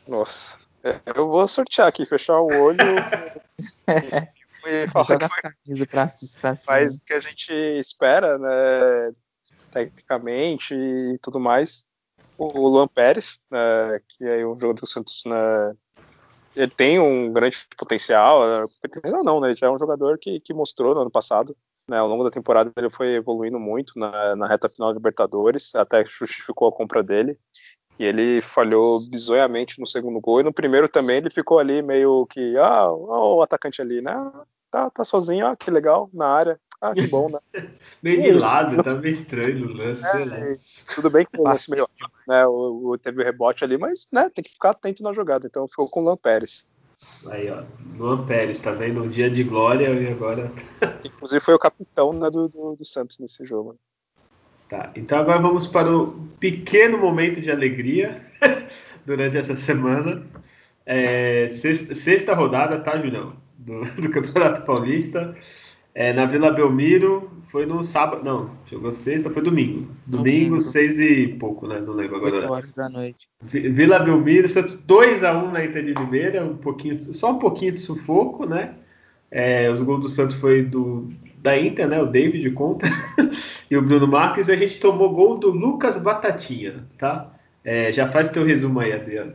[0.07, 2.77] Nossa, é, eu vou sortear aqui, fechar o olho
[4.67, 6.09] e falar que foi pra,
[6.41, 9.13] pra faz o que a gente espera, né,
[9.71, 11.87] tecnicamente e tudo mais.
[12.37, 15.77] O Luan Pérez, né, que é um jogador do Santos né,
[16.55, 19.49] ele tem um grande potencial, potencial não, né?
[19.49, 21.57] Ele já é um jogador que, que mostrou no ano passado,
[21.89, 21.99] né?
[21.99, 26.05] Ao longo da temporada ele foi evoluindo muito na, na reta final da Libertadores, até
[26.05, 27.39] justificou a compra dele.
[27.99, 30.41] E ele falhou bizonhamente no segundo gol.
[30.41, 34.15] E no primeiro também ele ficou ali meio que, ah, o atacante ali, né?
[34.73, 36.59] tá, tá sozinho, ah, que legal, na área.
[36.83, 37.39] Ah, que bom, né?
[38.03, 40.57] meio de lado, tá meio estranho o lance, é,
[40.97, 41.89] Tudo bem que o lance meio,
[42.27, 45.47] né, o, o, teve o rebote ali, mas, né, tem que ficar atento na jogada.
[45.47, 46.67] Então ficou com o Luan Pérez.
[47.31, 47.63] Aí, ó,
[47.97, 49.01] Luan Pérez, tá vendo?
[49.01, 50.51] Um dia de glória e agora...
[51.07, 53.77] Inclusive foi o capitão né, do, do, do Santos nesse jogo.
[54.69, 58.27] Tá, então agora vamos para o pequeno momento de alegria
[59.07, 60.27] durante essa semana.
[60.85, 63.37] É, sexta, sexta, rodada, tá, Julião?
[63.57, 65.33] Do, do Campeonato Paulista.
[65.95, 68.25] É, na Vila Belmiro foi no sábado.
[68.25, 69.89] Não, jogou sexta, foi domingo.
[70.07, 70.61] Domingo, domingo.
[70.61, 71.81] seis e pouco, né?
[71.81, 72.37] Não lembro agora.
[72.37, 73.29] 8 horas da noite.
[73.43, 78.47] Vila Belmiro, Santos 2x1 na Inter de Limeira, um pouquinho, só um pouquinho de sufoco,
[78.47, 78.75] né?
[79.31, 82.01] É, os gols do Santos foi do, da Inter, né?
[82.01, 82.87] O David conta.
[83.71, 84.49] e o Bruno Marques.
[84.49, 87.35] E a gente tomou gol do Lucas Batatinha, tá?
[87.63, 89.35] É, já faz teu resumo aí, Adriano.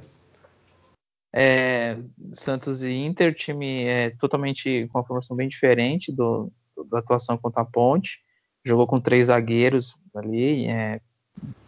[1.34, 1.98] É,
[2.34, 6.52] Santos e Inter, time é totalmente com uma formação bem diferente do,
[6.90, 8.20] da atuação contra a Ponte.
[8.66, 11.00] Jogou com três zagueiros ali, é,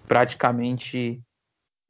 [0.07, 1.21] praticamente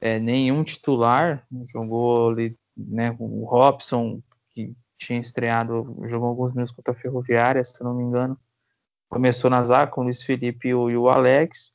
[0.00, 1.44] é, nenhum titular.
[1.72, 7.82] Jogou ali, né, o Robson, que tinha estreado, jogou alguns minutos contra a Ferroviária, se
[7.82, 8.38] não me engano.
[9.08, 11.72] Começou na zaga com o Luiz Felipe e o, e o Alex.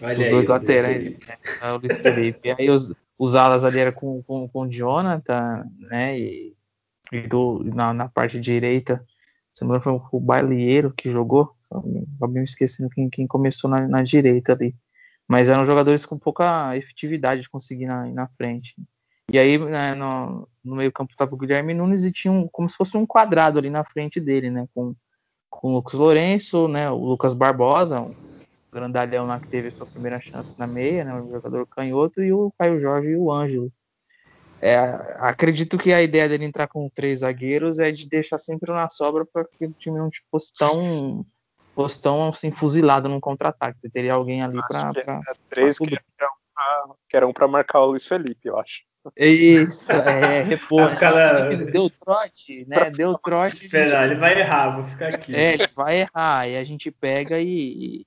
[0.00, 1.04] Olha os aí, dois laterais.
[1.04, 1.38] Né,
[1.72, 2.48] o Luiz Felipe.
[2.48, 6.18] E aí os, os alas ali era com, com, com o Jonathan, né?
[6.18, 6.54] E,
[7.12, 9.04] e do, na, na parte direita,
[9.52, 11.54] se não foi o Bailieiro que jogou,
[12.16, 14.74] acabei me esquecendo quem, quem começou na, na, direita ali.
[15.26, 18.74] Mas eram jogadores com pouca efetividade de conseguir na, na frente.
[19.32, 22.68] E aí, né, no, no meio campo estava o Guilherme Nunes e tinha um, como
[22.68, 24.68] se fosse um quadrado ali na frente dele, né?
[24.72, 24.94] Com,
[25.50, 26.88] com o Lucas Lourenço, né?
[26.90, 28.08] O Lucas Barbosa,
[28.76, 32.32] grandalhão lá que teve a sua primeira chance na meia, né, o jogador canhoto, e
[32.32, 33.72] o Caio Jorge e o Ângelo.
[34.60, 34.78] É,
[35.18, 39.24] acredito que a ideia dele entrar com três zagueiros é de deixar sempre na sobra
[39.24, 41.24] para que o time não fosse tão,
[41.74, 43.90] fosse tão assim, fuzilado num contra-ataque.
[43.90, 44.92] Teria alguém ali para.
[44.96, 48.82] É, três que eram para marcar o Luiz Felipe, eu acho.
[49.16, 50.90] Isso, é, repor.
[50.90, 50.96] Né?
[50.96, 51.48] Cara...
[51.48, 52.90] Assim, deu trote, né?
[52.90, 53.68] Deu trote.
[53.68, 53.94] Gente...
[53.94, 55.34] ele vai errar, vou ficar aqui.
[55.34, 58.04] É, ele vai errar, e a gente pega e,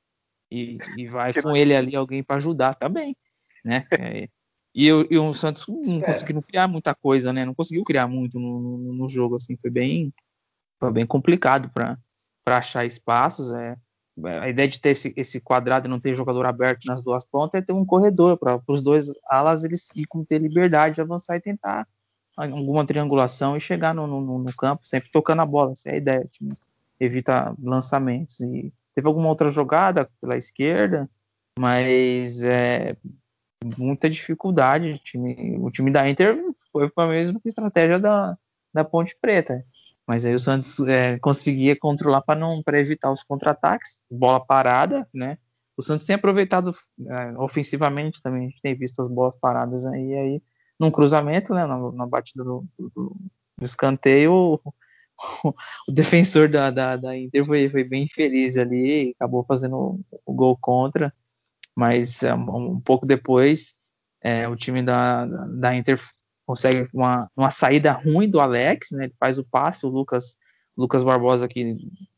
[0.51, 3.15] e, e vai com ele ali alguém para ajudar também,
[3.63, 3.85] né?
[3.91, 4.27] É,
[4.73, 6.01] e, e, o Santos não é.
[6.01, 7.45] conseguiu criar muita coisa, né?
[7.45, 10.13] Não conseguiu criar muito no, no, no jogo, assim, foi bem,
[10.79, 11.97] foi bem complicado para
[12.45, 13.51] achar espaços.
[13.53, 13.75] É.
[14.41, 17.61] A ideia de ter esse, esse quadrado e não ter jogador aberto nas duas pontas
[17.61, 21.41] é ter um corredor para os dois alas eles ficam ter liberdade de avançar e
[21.41, 21.87] tentar
[22.35, 25.71] alguma triangulação e chegar no, no, no campo, sempre tocando a bola.
[25.71, 26.25] Essa é a ideia.
[26.25, 26.51] Assim,
[26.99, 28.39] evita lançamentos.
[28.41, 31.09] E Teve alguma outra jogada pela esquerda,
[31.57, 32.95] mas é,
[33.77, 34.91] muita dificuldade.
[34.91, 36.37] O time, o time da Inter
[36.71, 38.37] foi para a mesma estratégia da,
[38.73, 39.63] da Ponte Preta.
[40.07, 45.07] Mas aí o Santos é, conseguia controlar para não para evitar os contra-ataques, bola parada,
[45.13, 45.37] né?
[45.77, 46.73] O Santos tem aproveitado
[47.07, 50.41] é, ofensivamente também, a gente tem visto as bolas paradas aí, aí
[50.79, 53.15] num cruzamento, né, na, na batida do, do,
[53.57, 54.59] do escanteio,
[55.87, 61.13] defensor da, da, da Inter foi, foi, bem feliz ali, acabou fazendo o gol contra,
[61.75, 63.75] mas é, um, um pouco depois
[64.21, 65.99] é, o time da, da Inter
[66.45, 69.05] consegue uma, uma saída ruim do Alex, né?
[69.05, 70.35] Ele faz o passe, o Lucas,
[70.75, 71.75] Lucas Barbosa que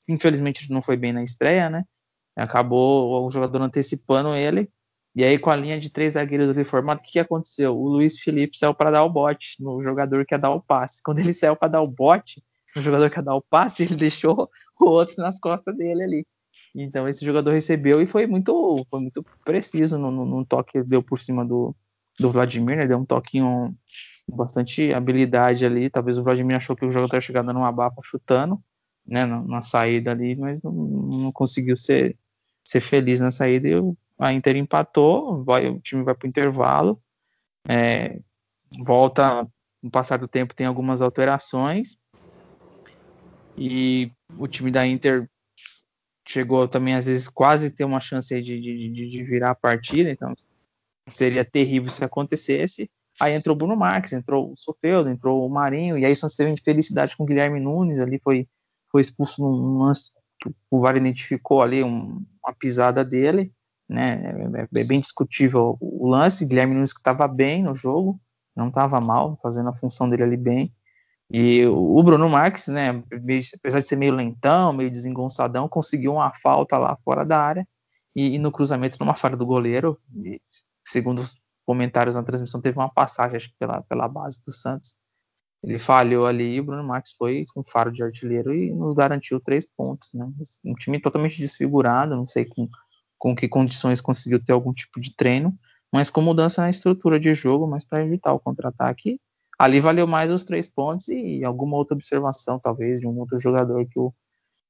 [0.07, 1.83] infelizmente não foi bem na estreia, né?
[2.35, 4.69] Acabou o jogador antecipando ele.
[5.13, 7.75] E aí, com a linha de três zagueiros reformados, o que, que aconteceu?
[7.77, 11.03] O Luiz Felipe saiu para dar o bote no jogador que ia dar o passe.
[11.03, 12.41] Quando ele saiu para dar o bote,
[12.75, 16.27] o jogador que ia dar o passe, ele deixou o outro nas costas dele ali.
[16.73, 20.83] Então esse jogador recebeu e foi muito, foi muito preciso no, no, no toque que
[20.83, 21.75] deu por cima do,
[22.19, 22.87] do Vladimir, né?
[22.87, 23.75] Deu um toquinho
[24.29, 25.89] com bastante habilidade ali.
[25.89, 28.61] Talvez o Vladimir achou que o jogador ia chegar dando uma bafa chutando,
[29.05, 29.25] né?
[29.25, 32.17] Na, na saída ali, mas não, não, conseguiu ser,
[32.63, 33.67] ser feliz na saída.
[33.67, 33.73] E
[34.17, 37.01] a Inter empatou, vai, o time vai para o intervalo,
[37.67, 38.19] é,
[38.79, 39.45] volta
[39.81, 41.97] no passar do tempo tem algumas alterações
[43.63, 45.29] e o time da Inter
[46.27, 50.09] chegou também, às vezes, quase ter uma chance de, de, de, virar a partida.
[50.09, 50.33] Então,
[51.07, 52.89] seria terrível se acontecesse.
[53.19, 55.95] Aí entrou o Bruno Marques, entrou o Soteudo, entrou o Marinho.
[55.95, 57.99] E aí só teve felicidade com o Guilherme Nunes.
[57.99, 58.47] Ali foi,
[58.91, 63.53] foi expulso num lance que o VAR identificou ali, um, uma pisada dele.
[63.87, 64.23] Né?
[64.55, 66.47] É, é, bem discutível o lance.
[66.47, 68.19] Guilherme Nunes que estava bem no jogo,
[68.55, 70.73] não estava mal, fazendo a função dele ali bem.
[71.33, 73.01] E o Bruno Marques, né,
[73.55, 77.65] apesar de ser meio lentão, meio desengonçadão, conseguiu uma falta lá fora da área
[78.13, 80.41] e, e no cruzamento, numa falha do goleiro, e,
[80.85, 84.97] segundo os comentários na transmissão, teve uma passagem acho, pela, pela base do Santos.
[85.63, 89.65] ele falhou ali, o Bruno Marques foi com faro de artilheiro e nos garantiu três
[89.65, 90.29] pontos, né?
[90.65, 92.67] Um time totalmente desfigurado, não sei com,
[93.17, 95.57] com que condições conseguiu ter algum tipo de treino,
[95.93, 99.17] mas com mudança na estrutura de jogo, mas para evitar o contra-ataque,
[99.61, 103.85] ali valeu mais os três pontos e alguma outra observação, talvez, de um outro jogador
[103.85, 104.11] que o,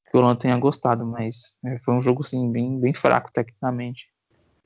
[0.10, 4.08] que o tenha gostado, mas é, foi um jogo, sim, bem, bem fraco tecnicamente.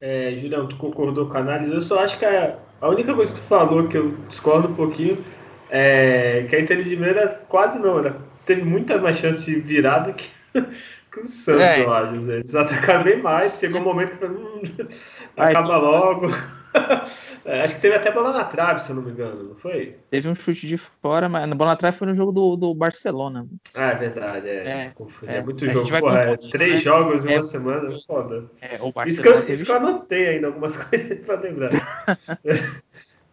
[0.01, 1.71] É, Julião, tu concordou com a análise?
[1.71, 4.75] Eu só acho que a, a única coisa que tu falou que eu discordo um
[4.75, 5.23] pouquinho
[5.69, 9.99] é que a Inter de Limeira quase não, ela teve muita mais chance de virar
[9.99, 10.27] do que,
[11.11, 11.83] que o Santos, é.
[11.83, 12.31] eu acho.
[12.31, 14.61] Eles atacaram bem mais, chegou um momento que foi, hum,
[15.37, 16.29] acaba logo.
[17.45, 19.95] É, acho que teve até bola na trave, se eu não me engano, não foi?
[20.09, 22.73] Teve um chute de fora, mas a bola na trave foi no jogo do, do
[22.73, 23.45] Barcelona.
[23.75, 24.51] Ah, é verdade, é.
[24.51, 24.93] É,
[25.27, 25.87] é, é muito jogo.
[25.99, 26.77] Porra, é, três né?
[26.77, 27.41] jogos em uma é.
[27.43, 28.45] semana, foda.
[28.59, 29.53] É, o Barcelona isso que, eu, teve...
[29.53, 31.69] isso que eu anotei ainda, algumas coisas pra lembrar.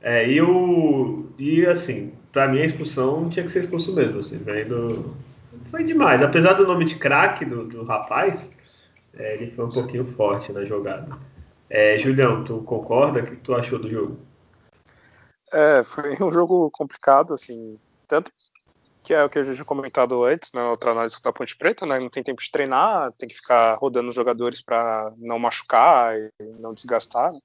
[0.02, 1.30] é, e o.
[1.38, 5.16] E assim, pra mim a expulsão tinha que ser expulso mesmo, assim, vendo.
[5.70, 6.22] Foi demais.
[6.22, 8.52] Apesar do nome de craque do, do rapaz,
[9.16, 11.16] é, ele foi um pouquinho forte na jogada.
[11.74, 13.20] É, Julião, tu concorda?
[13.20, 14.20] O que tu achou do jogo?
[15.50, 18.30] É, foi um jogo complicado, assim, tanto
[19.02, 21.86] que é o que a gente tinha comentado antes, na outra análise da Ponte Preta,
[21.86, 21.98] né?
[21.98, 26.30] Não tem tempo de treinar, tem que ficar rodando os jogadores para não machucar e
[26.60, 27.32] não desgastar.
[27.32, 27.40] Né?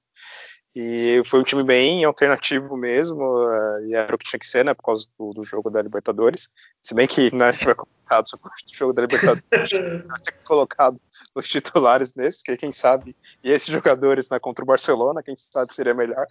[0.80, 4.64] E foi um time bem alternativo mesmo, uh, e era o que tinha que ser,
[4.64, 6.48] né, por causa do, do jogo da Libertadores.
[6.80, 9.42] Se bem que né, a gente vai comentar sobre o jogo da Libertadores,
[10.06, 11.00] vai ter colocado
[11.34, 15.74] os titulares nesse, que quem sabe, e esses jogadores né, contra o Barcelona, quem sabe
[15.74, 16.28] seria melhor.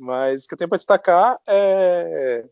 [0.00, 2.46] Mas o que eu tenho para destacar é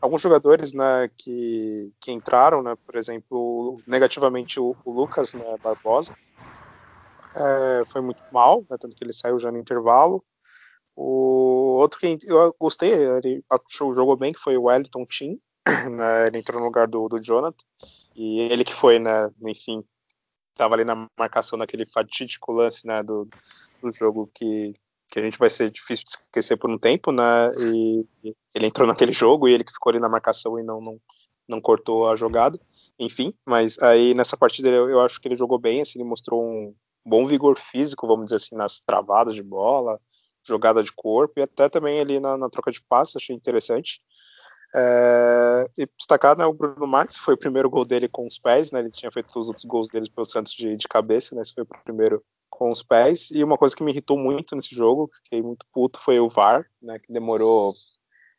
[0.00, 6.16] alguns jogadores né, que, que entraram, né, por exemplo, negativamente o, o Lucas né, Barbosa.
[7.36, 10.24] É, foi muito mal, né, tanto que ele saiu já no intervalo.
[11.02, 15.40] O outro que eu gostei, ele achou, jogou bem, que foi o Wellington Tim.
[15.90, 17.64] Né, ele entrou no lugar do, do Jonathan.
[18.14, 19.82] E ele que foi, né, enfim,
[20.50, 23.26] estava ali na marcação naquele fatídico lance né, do,
[23.82, 24.74] do jogo que,
[25.10, 27.50] que a gente vai ser difícil de esquecer por um tempo, né?
[27.58, 30.82] E, e ele entrou naquele jogo e ele que ficou ali na marcação e não,
[30.82, 31.00] não,
[31.48, 32.60] não cortou a jogada.
[32.98, 36.44] Enfim, mas aí nessa partida eu, eu acho que ele jogou bem, assim, ele mostrou
[36.44, 36.74] um
[37.06, 39.98] bom vigor físico, vamos dizer assim, nas travadas de bola,
[40.46, 44.00] jogada de corpo e até também ali na, na troca de passos, achei interessante.
[44.74, 48.70] É, e destacar né, o Bruno Marques, foi o primeiro gol dele com os pés,
[48.70, 51.52] né, ele tinha feito os outros gols dele pelo Santos de, de cabeça, né, esse
[51.52, 55.10] foi o primeiro com os pés, e uma coisa que me irritou muito nesse jogo,
[55.24, 57.74] fiquei muito puto, foi o VAR, né, que demorou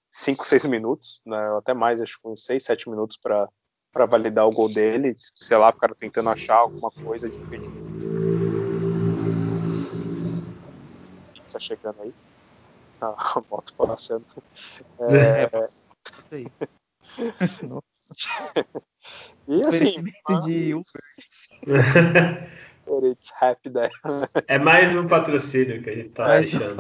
[0.10, 4.52] 5, 6 minutos, né, até mais, acho que uns 6, 7 minutos para validar o
[4.52, 7.58] gol dele, sei lá, ficaram tentando achar alguma coisa de tá
[11.62, 12.14] chegando aí.
[13.00, 14.26] Tá, a moto passando.
[15.00, 15.44] É...
[15.44, 15.70] é
[19.48, 20.04] e assim.
[20.46, 20.74] de
[23.04, 23.72] It's happy.
[24.48, 26.76] É mais um patrocínio que a gente tá é, deixando.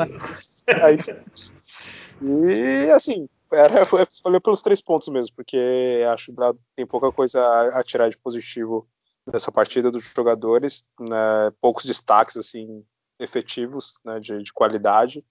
[2.22, 6.38] e assim, era, foi, olhou pelos três pontos mesmo, porque acho que
[6.76, 8.88] tem pouca coisa a, a tirar de positivo
[9.26, 12.84] dessa partida dos jogadores, né, poucos destaques assim
[13.22, 15.24] efetivos, né, de, de qualidade.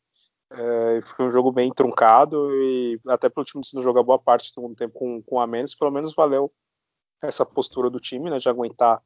[0.53, 4.55] É, foi um jogo bem truncado e até pelo time sendo jogar boa parte do
[4.55, 6.53] segundo tempo com, com a menos, pelo menos valeu
[7.23, 9.01] essa postura do time, né, de aguentar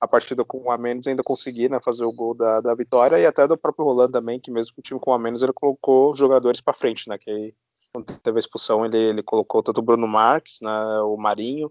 [0.00, 3.26] a partida com a menos ainda conseguir né, fazer o gol da, da vitória e
[3.26, 6.14] até do próprio Rolando também, que mesmo com o time com a menos ele colocou
[6.14, 7.54] jogadores para frente, né, que aí,
[7.92, 11.70] quando teve a expulsão ele, ele colocou tanto o Bruno Marques, né, o Marinho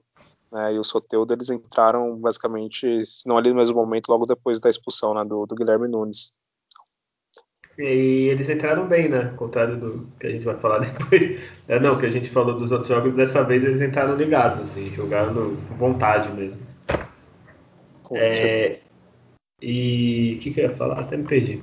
[0.52, 4.60] né, e o Soteudo, eles entraram basicamente, se não ali no mesmo momento, logo depois
[4.60, 6.34] da expulsão né, do, do Guilherme Nunes.
[7.78, 9.30] E eles entraram bem, né?
[9.32, 11.40] Ao contrário do que a gente vai falar depois.
[11.68, 14.92] É, não, que a gente falou dos outros jogos, dessa vez eles entraram ligados, assim,
[14.96, 16.58] jogando com vontade mesmo.
[18.14, 18.80] É,
[19.62, 21.02] e o que, que eu ia falar?
[21.02, 21.62] Até me perdi.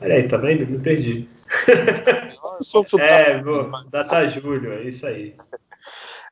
[0.00, 0.66] Olha aí, tá vendo?
[0.66, 1.28] Me perdi.
[2.98, 5.34] é, vou, data julho, é isso aí.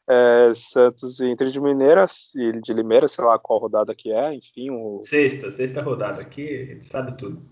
[0.09, 2.05] É, Santos e Inter de Mineira
[2.37, 4.71] e de Limeira, sei lá qual rodada que é, enfim.
[4.71, 5.01] O...
[5.03, 7.43] Sexta, sexta rodada aqui, a gente sabe tudo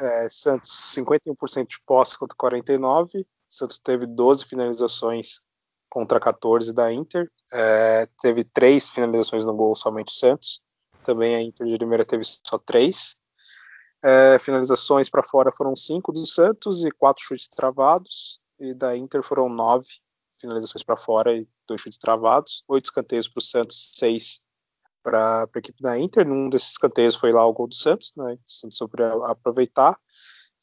[0.00, 3.24] é, Santos 51% de posse contra 49%.
[3.48, 5.42] Santos teve 12 finalizações
[5.90, 7.30] contra 14 da Inter.
[7.52, 10.62] É, teve três finalizações no gol somente o Santos.
[11.04, 13.16] Também a Inter de Limeira teve só três.
[14.02, 18.40] É, finalizações para fora foram cinco do Santos e quatro chutes travados.
[18.58, 19.86] E da Inter foram nove
[20.40, 22.64] finalizações para fora e dois chutes travados.
[22.68, 24.40] Oito escanteios para o Santos, seis
[25.02, 26.26] para a equipe da Inter.
[26.26, 28.34] Num desses escanteios foi lá o gol do Santos, né?
[28.34, 29.98] O Santos sobre aproveitar.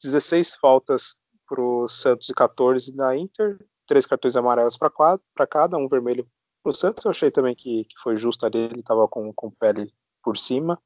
[0.02, 1.14] 16 faltas
[1.48, 3.58] para o Santos e 14 da Inter.
[3.86, 6.26] três cartões amarelos para cada, um vermelho
[6.62, 7.04] para o Santos.
[7.04, 10.80] Eu achei também que, que foi justo ali, ele estava com, com pele por cima.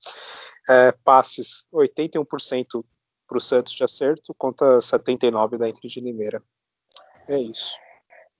[0.69, 2.85] É, passes, 81%
[3.27, 6.43] para o Santos de acerto, contra 79% da Inter de Limeira.
[7.29, 7.75] É isso.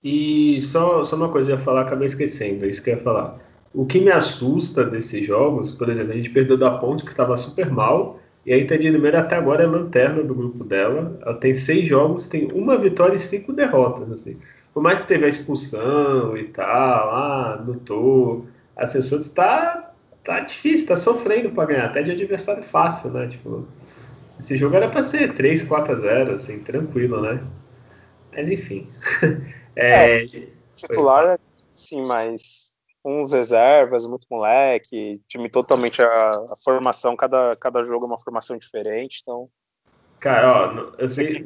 [0.03, 3.01] E só, só uma coisa eu ia falar, acabei esquecendo, é isso que eu ia
[3.01, 3.39] falar.
[3.75, 7.35] O que me assusta desses jogos, por exemplo, a gente perdeu da Ponte, que estava
[7.35, 11.19] super mal, e a Inter de Limeira até agora é lanterna do grupo dela.
[11.21, 14.09] Ela tem seis jogos, tem uma vitória e cinco derrotas.
[14.11, 14.39] Assim.
[14.73, 18.45] Por mais que teve a expulsão e tal, ah, lutou.
[18.77, 19.91] A Santos está
[20.23, 23.27] tá difícil, tá sofrendo para ganhar, até de adversário fácil, né?
[23.27, 23.67] Tipo,
[24.39, 27.43] esse jogo era para ser 3, 4 a 0, assim, tranquilo, né?
[28.31, 28.87] Mas enfim.
[29.75, 30.27] é, é,
[30.75, 31.39] titular,
[31.73, 32.74] sim, mas
[33.05, 38.57] uns reservas, muito moleque, time totalmente a, a, formação, cada, cada jogo é uma formação
[38.57, 39.47] diferente, então.
[40.19, 41.45] Cara, ó, eu sei,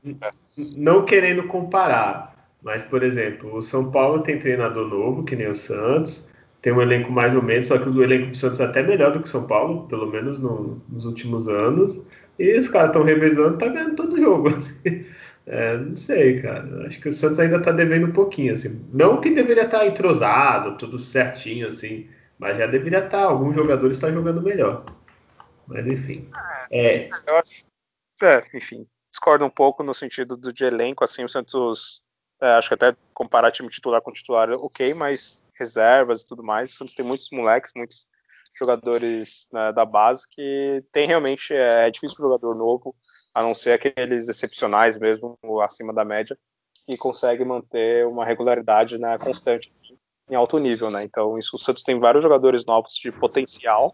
[0.77, 5.55] não querendo comparar, mas por exemplo, o São Paulo tem treinador novo, que nem o
[5.55, 6.29] Santos,
[6.61, 9.11] tem um elenco mais ou menos, só que o elenco do Santos é até melhor
[9.11, 12.05] do que o São Paulo, pelo menos no, nos últimos anos,
[12.37, 14.49] e os caras estão revezando, tá ganhando todo jogo.
[14.55, 15.05] Assim.
[15.49, 16.85] É, não sei, cara.
[16.85, 18.87] Acho que o Santos ainda tá devendo um pouquinho, assim.
[18.93, 22.07] Não que deveria estar tá entrosado, tudo certinho, assim,
[22.37, 23.17] mas já deveria estar.
[23.17, 24.85] Tá, alguns jogadores estão tá jogando melhor.
[25.65, 26.29] Mas enfim.
[26.71, 27.65] É, é, eu acho.
[28.21, 28.85] É, enfim.
[29.09, 32.03] Discordo um pouco no sentido do, de elenco, assim, o Santos.
[32.39, 36.71] É, acho que até comparar time titular com titular, ok, mas reservas e tudo mais.
[36.71, 38.07] O Santos tem muitos moleques, muitos
[38.55, 41.55] jogadores né, da base que tem realmente.
[41.55, 42.95] É, é difícil jogador novo
[43.39, 46.37] a não ser aqueles excepcionais mesmo, acima da média,
[46.85, 49.97] que consegue manter uma regularidade né, constante assim,
[50.29, 51.03] em alto nível, né?
[51.03, 53.93] Então, isso, o Santos tem vários jogadores novos de potencial,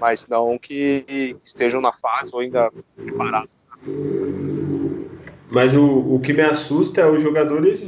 [0.00, 3.50] mas não que estejam na fase ou ainda preparados.
[5.50, 7.84] Mas o, o que me assusta é os jogadores,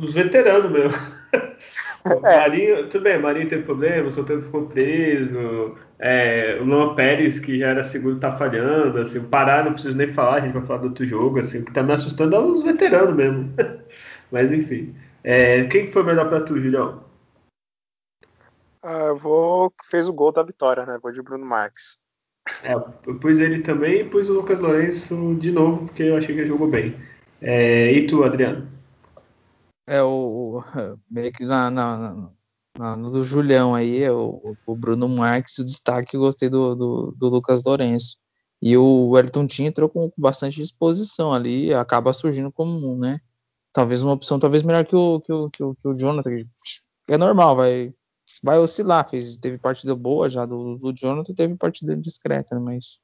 [0.00, 0.98] os veteranos mesmo.
[2.24, 2.36] É.
[2.36, 7.58] Marinho, tudo bem, Marinho teve problema, o Soteldo ficou preso, é, o Luan Pérez, que
[7.58, 10.66] já era seguro, tá falhando, assim, o Pará não preciso nem falar, a gente vai
[10.66, 13.52] falar do outro jogo, assim, o que tá me assustando é os veteranos mesmo.
[14.30, 14.94] Mas enfim.
[15.24, 17.02] É, quem foi melhor pra tu, Julião?
[18.82, 19.72] Ah, eu vou.
[19.90, 20.98] fez o gol da vitória, né?
[21.02, 22.00] Vou de Bruno Marques.
[22.62, 26.34] É, eu pus ele também e pus o Lucas Lourenço de novo, porque eu achei
[26.34, 26.96] que ele jogou bem.
[27.42, 28.77] É, e tu, Adriano?
[29.88, 30.60] É o,
[31.10, 32.30] meio que na, na,
[32.78, 36.74] na, no do Julião aí, é o, o Bruno Marques, o destaque eu gostei do,
[36.74, 38.18] do, do Lucas Lourenço.
[38.60, 43.18] E o Wellington Tinha entrou com bastante disposição ali, acaba surgindo como, né?
[43.72, 46.30] Talvez uma opção talvez melhor que o, que o, que o, que o Jonathan,
[47.08, 47.94] é normal, vai,
[48.42, 49.08] vai oscilar.
[49.08, 52.60] Fez, teve partida boa já do, do Jonathan, teve partida discreta, né?
[52.60, 53.00] mas,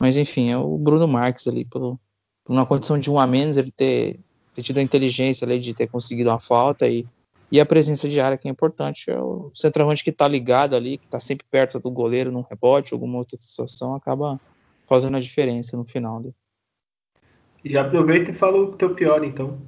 [0.00, 2.00] mas enfim, é o Bruno Marques ali, pelo,
[2.44, 4.20] por uma condição de um a menos, ele ter
[4.54, 7.06] ter tido a inteligência ali de ter conseguido uma falta e,
[7.50, 9.10] e a presença de área que é importante.
[9.10, 12.92] É o centroavante que está ligado ali, que está sempre perto do goleiro num rebote,
[12.92, 14.40] alguma outra situação, acaba
[14.86, 16.20] fazendo a diferença no final.
[16.20, 16.30] Né?
[17.64, 19.58] Já aproveita e fala o teu pior, então.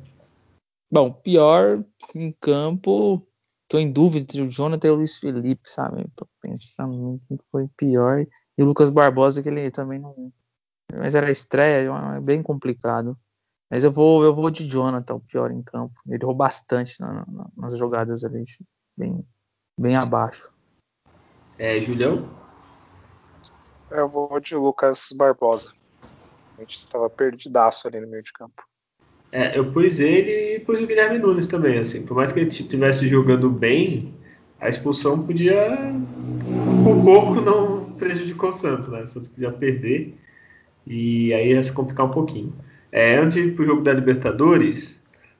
[0.90, 3.27] Bom, pior em campo,
[3.68, 6.07] tô em dúvida entre o Jonathan e o Luiz Felipe, sabe?
[6.14, 8.27] Tô pensando quem foi pior.
[8.57, 10.33] E o Lucas Barbosa, que ele também não.
[10.92, 13.16] Mas era estreia, é bem complicado.
[13.70, 15.94] Mas eu vou, eu vou de Jonathan, o pior em campo.
[16.07, 18.44] Ele errou bastante na, na, nas jogadas ali,
[18.96, 19.27] bem,
[19.79, 20.53] bem abaixo.
[21.59, 22.29] É, Julião?
[23.90, 25.72] Eu vou de Lucas Barbosa.
[26.57, 28.62] A gente estava perdidaço ali no meio de campo.
[29.33, 32.05] É, eu pus ele e pus o Guilherme Nunes também, assim.
[32.05, 34.14] Por mais que ele estivesse jogando bem,
[34.61, 35.77] a expulsão podia.
[36.85, 39.03] Por pouco não prejudicou o Santos, né?
[39.03, 40.16] O Santos podia perder
[40.87, 42.53] e aí ia se complicar um pouquinho.
[42.94, 44.96] É, antes de ir para o jogo da Libertadores,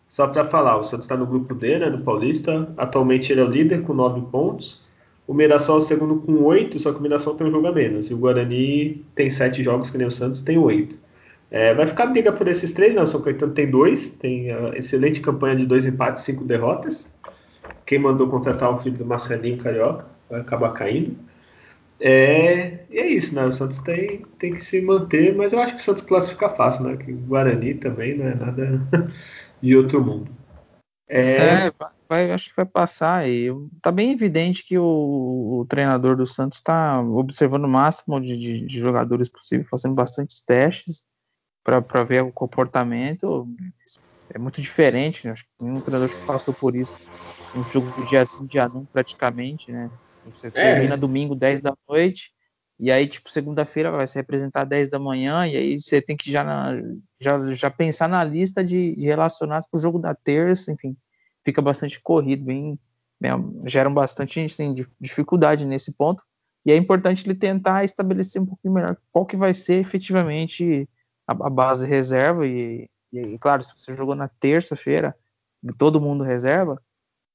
[0.08, 2.68] só para falar, o Santos está no grupo D, né, Paulista.
[2.76, 4.82] Atualmente ele é o líder com 9 pontos.
[5.24, 7.72] O Mirassol é o segundo com 8, só que o Mirassol tem um jogo a
[7.72, 8.10] menos.
[8.10, 10.98] E o Guarani tem 7 jogos, que nem o Santos tem 8.
[11.48, 12.92] É, vai ficar briga por esses três.
[12.92, 13.00] Né?
[13.00, 17.14] O São Caetano tem dois, tem excelente campanha de dois empates e cinco derrotas.
[17.86, 21.16] Quem mandou contratar o filho do Marcelinho Carioca vai acabar caindo.
[22.00, 23.44] É, e é isso, né?
[23.44, 26.85] O Santos tem, tem que se manter, mas eu acho que o Santos classifica fácil,
[26.85, 26.96] né?
[26.96, 28.81] Que o Guarani também não é nada
[29.62, 30.31] de outro mundo.
[31.08, 31.73] É, é
[32.08, 33.48] vai, acho que vai passar aí.
[33.81, 38.66] Tá bem evidente que o, o treinador do Santos está observando o máximo de, de,
[38.66, 41.04] de, jogadores possível, fazendo bastantes testes
[41.62, 43.48] para ver o comportamento.
[44.31, 45.33] É muito diferente, né?
[45.33, 46.98] Acho que nenhum treinador que passou por isso.
[47.54, 49.88] Um jogo dia sim, dia não, praticamente, né?
[50.33, 50.50] Você é.
[50.50, 52.33] termina domingo 10 da noite,
[52.79, 56.31] e aí, tipo, segunda-feira vai se representar 10 da manhã, e aí você tem que
[56.31, 56.72] já, na,
[57.20, 60.96] já, já pensar na lista de, de relacionados para o jogo da terça, enfim.
[61.44, 62.79] fica bastante corrido, bem,
[63.20, 63.33] bem
[63.66, 66.22] geram bastante assim, dificuldade nesse ponto.
[66.66, 70.88] E é importante ele tentar estabelecer um pouquinho melhor qual que vai ser efetivamente
[71.27, 72.46] a, a base reserva.
[72.46, 75.14] E, e, claro, se você jogou na terça-feira,
[75.79, 76.83] todo mundo reserva,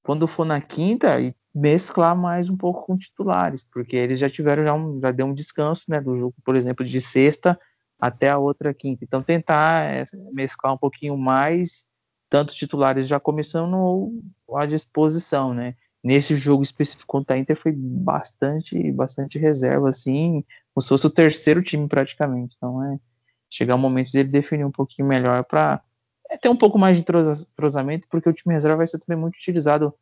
[0.04, 4.64] quando for na quinta, e mesclar mais um pouco com titulares, porque eles já tiveram,
[4.64, 7.60] já, um, já deu um descanso né, do jogo, por exemplo, de sexta
[8.00, 9.04] até a outra quinta.
[9.04, 11.86] Então tentar é, mesclar um pouquinho mais,
[12.30, 14.12] tanto titulares já começando
[14.56, 15.76] à disposição, né?
[16.02, 21.10] Nesse jogo específico contra a Inter foi bastante, bastante reserva, assim, como se fosse o
[21.10, 22.56] terceiro time praticamente.
[22.56, 23.00] Então é
[23.50, 25.82] chegar o momento dele definir um pouquinho melhor para
[26.30, 29.36] é, ter um pouco mais de entrosamento, porque o time reserva vai ser também muito
[29.36, 29.94] utilizado,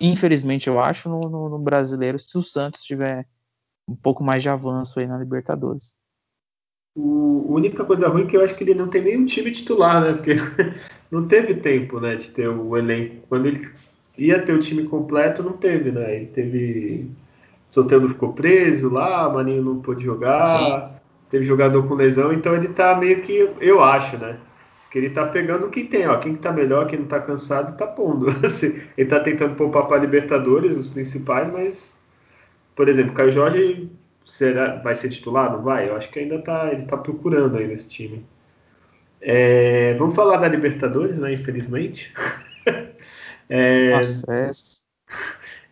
[0.00, 3.26] infelizmente, eu acho, no, no, no brasileiro, se o Santos tiver
[3.88, 5.96] um pouco mais de avanço aí na Libertadores.
[6.96, 9.52] O, a única coisa ruim é que eu acho que ele não tem nenhum time
[9.52, 10.14] titular, né?
[10.14, 10.34] Porque
[11.10, 13.26] não teve tempo, né, de ter o elenco.
[13.28, 13.68] Quando ele
[14.16, 16.16] ia ter o time completo, não teve, né?
[16.16, 17.10] Ele teve.
[17.70, 20.98] Soteldo ficou preso lá, Maninho não pôde jogar, Sim.
[21.30, 24.38] teve jogador com lesão, então ele tá meio que, eu acho, né?
[24.96, 26.16] Que ele tá pegando o que tem, ó.
[26.18, 28.30] Quem que tá melhor, quem não tá cansado, tá pondo.
[28.42, 31.94] Assim, ele tá tentando poupar para Libertadores, os principais, mas,
[32.74, 33.90] por exemplo, Caio Jorge
[34.24, 35.52] será, vai ser titular?
[35.52, 35.90] Não vai?
[35.90, 38.24] Eu acho que ainda tá, ele tá procurando aí nesse time.
[39.20, 41.34] É, vamos falar da Libertadores, né?
[41.34, 42.14] Infelizmente.
[43.48, 43.92] É.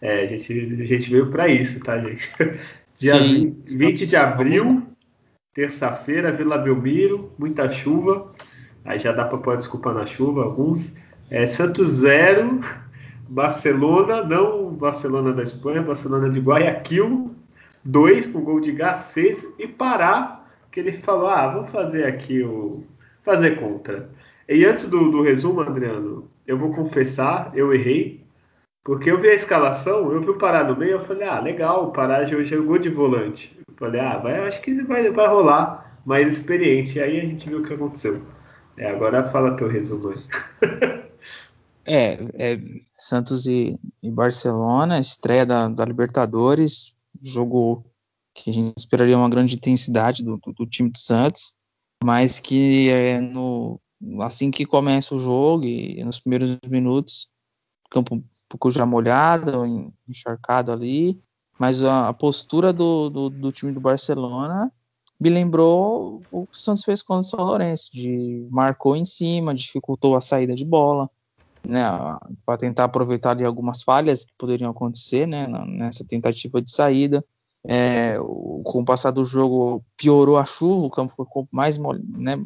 [0.00, 2.30] É, a gente, a gente veio para isso, tá, gente?
[2.94, 3.56] Dia Sim.
[3.66, 4.86] 20 de abril,
[5.52, 8.23] terça-feira, Vila Belmiro, muita chuva.
[8.84, 10.92] Aí já dá para pôr desculpa na chuva, alguns.
[11.30, 12.60] É, Santos 0,
[13.28, 17.34] Barcelona, não Barcelona da Espanha, Barcelona de Guayaquil,
[17.84, 22.84] 2 com gol de Garcês e Pará, que ele falou: ah, vamos fazer aqui o.
[23.22, 24.10] fazer contra.
[24.48, 28.22] E antes do, do resumo, Adriano, eu vou confessar, eu errei.
[28.84, 31.86] Porque eu vi a escalação, eu vi o Pará no meio, eu falei, ah, legal,
[31.86, 33.58] o Pará jogou de volante.
[33.66, 36.98] Eu falei, ah, vai, acho que vai, vai rolar mais experiente.
[36.98, 38.20] E aí a gente viu o que aconteceu.
[38.76, 40.12] É, agora fala teu resumo.
[41.86, 42.60] É, é,
[42.96, 47.84] Santos e, e, Barcelona, estreia da, da, Libertadores, jogo
[48.34, 51.54] que a gente esperaria uma grande intensidade do, do, do time do Santos,
[52.02, 53.78] mas que é, no,
[54.22, 57.28] assim que começa o jogo e nos primeiros minutos,
[57.90, 61.20] campo um pouco já molhado, encharcado ali,
[61.58, 64.72] mas a, a postura do, do, do, time do Barcelona
[65.20, 69.54] me lembrou o que o Santos fez contra o São Lourenço, de marcou em cima,
[69.54, 71.08] dificultou a saída de bola,
[71.66, 71.82] né,
[72.44, 77.24] para tentar aproveitar ali algumas falhas que poderiam acontecer, né, nessa tentativa de saída.
[77.66, 82.44] É, com o passar do jogo piorou a chuva, o campo ficou mais né,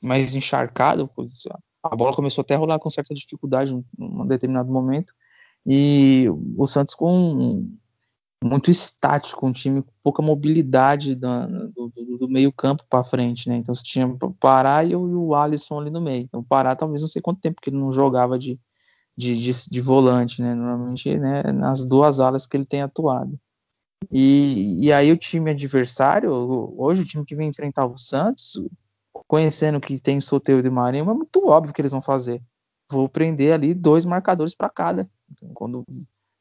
[0.00, 1.08] mais encharcado.
[1.82, 5.14] A bola começou até a rolar com certa dificuldade em um determinado momento.
[5.64, 6.26] E
[6.56, 7.66] o Santos com
[8.44, 11.28] muito estático, um time com pouca mobilidade do,
[11.74, 13.56] do, do meio campo para frente, né?
[13.56, 16.24] Então você tinha o Pará e o, e o Alisson ali no meio.
[16.24, 18.58] Então o Pará talvez não sei quanto tempo que ele não jogava de,
[19.16, 20.54] de, de, de volante, né?
[20.54, 23.38] Normalmente né, nas duas alas que ele tem atuado.
[24.10, 28.60] E, e aí o time adversário, hoje o time que vem enfrentar o Santos,
[29.26, 32.42] conhecendo que tem Soteldo de Marinho, é muito óbvio que eles vão fazer.
[32.90, 35.10] Vou prender ali dois marcadores para cada.
[35.30, 35.84] Então, quando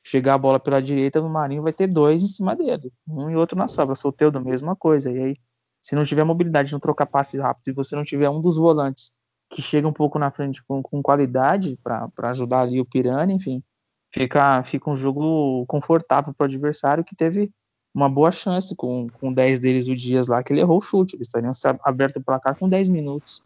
[0.05, 3.35] chegar a bola pela direita, no Marinho vai ter dois em cima dele, um e
[3.35, 3.95] outro na sobra.
[3.95, 5.11] Soteldo, mesma coisa.
[5.11, 5.35] E aí,
[5.81, 9.11] se não tiver mobilidade, não trocar passe rápido, e você não tiver um dos volantes
[9.49, 13.63] que chega um pouco na frente com, com qualidade para ajudar ali o Piranha, enfim,
[14.13, 17.51] fica, fica um jogo confortável para o adversário que teve
[17.91, 21.15] uma boa chance com, com 10 deles o Dias lá, que ele errou o chute.
[21.15, 21.51] Eles estariam
[21.83, 23.41] aberto o placar com 10 minutos.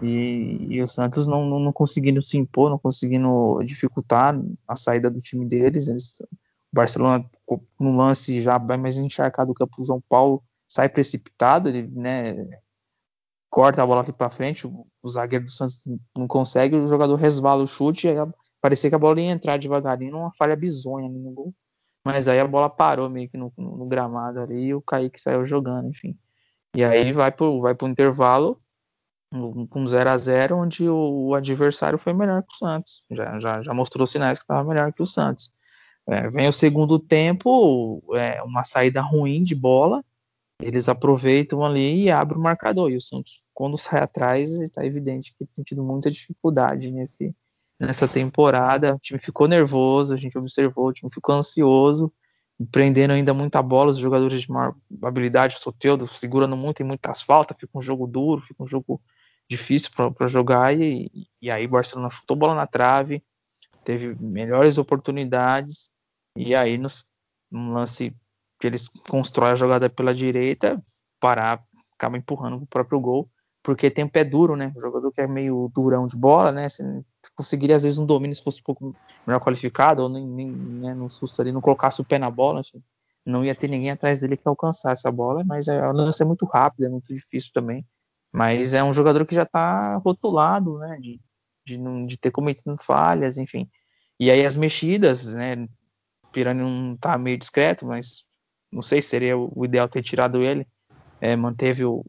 [0.00, 4.34] E, e o Santos não, não, não, conseguindo se impor, não conseguindo dificultar
[4.66, 5.88] a saída do time deles.
[5.88, 6.26] Eles, o
[6.72, 7.24] Barcelona,
[7.78, 12.60] no lance já vai mais encharcado o campo do João Paulo, sai precipitado, ele né,
[13.50, 15.80] corta a bola aqui para frente, o, o, zagueiro do Santos
[16.16, 18.14] não consegue, o jogador resvala o chute, e
[18.60, 21.54] parecia que a bola ia entrar devagarinho, uma falha bizonha no gol.
[22.04, 25.46] Mas aí a bola parou meio que no, no, gramado ali e o Kaique saiu
[25.46, 26.18] jogando, enfim.
[26.74, 28.61] E aí vai pro, vai pro intervalo
[29.70, 33.04] com 0 a 0 onde o, adversário foi melhor que o Santos.
[33.10, 35.50] Já, já, já mostrou sinais que estava melhor que o Santos.
[36.06, 40.04] É, vem o segundo tempo, é, uma saída ruim de bola,
[40.60, 42.90] eles aproveitam ali e abrem o marcador.
[42.90, 47.34] E o Santos, quando sai atrás, está evidente que tem tido muita dificuldade nesse,
[47.78, 48.94] nessa temporada.
[48.96, 52.12] O time ficou nervoso, a gente observou, o time ficou ansioso,
[52.70, 57.22] prendendo ainda muita bola, os jogadores de maior habilidade, o Soteldo segurando muito em muitas
[57.22, 59.00] faltas, fica um jogo duro, fica um jogo
[59.52, 63.22] difícil para jogar, e, e aí o Barcelona chutou bola na trave,
[63.84, 65.90] teve melhores oportunidades
[66.36, 67.04] e aí nos,
[67.50, 68.14] no lance
[68.58, 70.80] que eles constroem a jogada pela direita,
[71.20, 71.62] parar
[71.94, 73.28] acaba empurrando o próprio gol,
[73.62, 74.72] porque tem pé duro, né?
[74.76, 76.68] O jogador que é meio durão de bola, né?
[76.68, 76.82] Você
[77.36, 80.94] conseguiria às vezes um domínio se fosse um pouco melhor qualificado, ou nem, nem né,
[80.94, 82.60] no susto ali, não colocasse o pé na bola,
[83.24, 86.26] não ia ter ninguém atrás dele que alcançasse a bola, mas é, a lance é
[86.26, 87.86] muito rápida, é muito difícil também.
[88.32, 90.98] Mas é um jogador que já está rotulado, né?
[90.98, 91.20] De,
[91.66, 93.68] de, não, de ter cometido falhas, enfim.
[94.18, 95.68] E aí as mexidas, né?
[96.32, 98.24] Pirani não tá meio discreto, mas
[98.72, 100.66] não sei se seria o ideal ter tirado ele.
[101.20, 102.04] É, manteve o,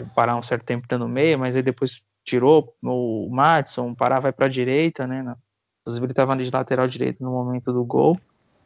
[0.00, 4.18] o Pará um certo tempo dando meia, mas aí depois tirou o Madison, o Pará
[4.18, 5.36] vai para a direita, né?
[5.82, 8.18] Inclusive ele estava de lateral direito no momento do gol,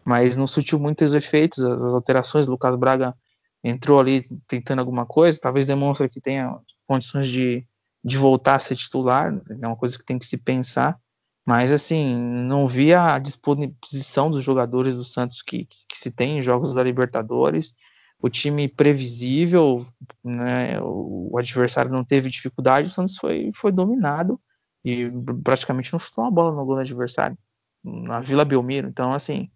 [0.05, 2.47] mas não surtiu muitos efeitos, as, as alterações.
[2.47, 3.15] Lucas Braga
[3.63, 7.67] entrou ali tentando alguma coisa, talvez demonstre que tenha condições de,
[8.03, 10.99] de voltar a ser titular, é uma coisa que tem que se pensar.
[11.47, 16.39] Mas assim, não via a disposição dos jogadores do Santos que, que, que se tem
[16.39, 17.75] em jogos da Libertadores.
[18.23, 19.87] O time previsível,
[20.23, 24.39] né, o, o adversário não teve dificuldade, o Santos foi, foi dominado
[24.85, 25.11] e
[25.43, 27.37] praticamente não chutou uma bola no gol do adversário,
[27.83, 28.89] na Vila Belmiro.
[28.89, 29.51] Então, assim,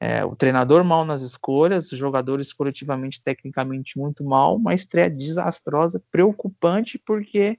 [0.00, 6.02] é, o treinador mal nas escolhas, os jogadores coletivamente, tecnicamente muito mal, uma estreia desastrosa,
[6.10, 7.58] preocupante, porque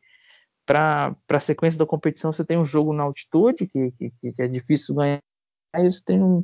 [0.65, 4.47] para a sequência da competição você tem um jogo na altitude, que, que, que é
[4.47, 5.21] difícil ganhar,
[5.77, 6.43] e você tem um,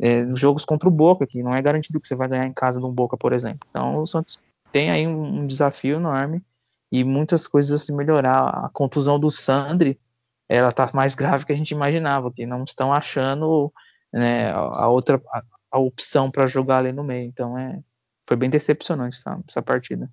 [0.00, 2.80] é, jogos contra o Boca, que não é garantido que você vai ganhar em casa
[2.80, 3.66] de um Boca, por exemplo.
[3.70, 4.40] Então o Santos
[4.72, 6.42] tem aí um, um desafio enorme
[6.90, 8.64] e muitas coisas a se melhorar.
[8.64, 10.00] A contusão do Sandri,
[10.48, 13.72] ela tá mais grave que a gente imaginava, que não estão achando
[14.12, 17.26] né, a outra a, a opção para jogar ali no meio.
[17.26, 17.80] Então é,
[18.26, 20.10] foi bem decepcionante essa, essa partida.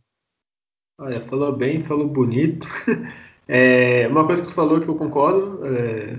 [0.99, 2.67] Olha, falou bem, falou bonito.
[3.47, 6.17] É, uma coisa que tu falou que eu concordo, é,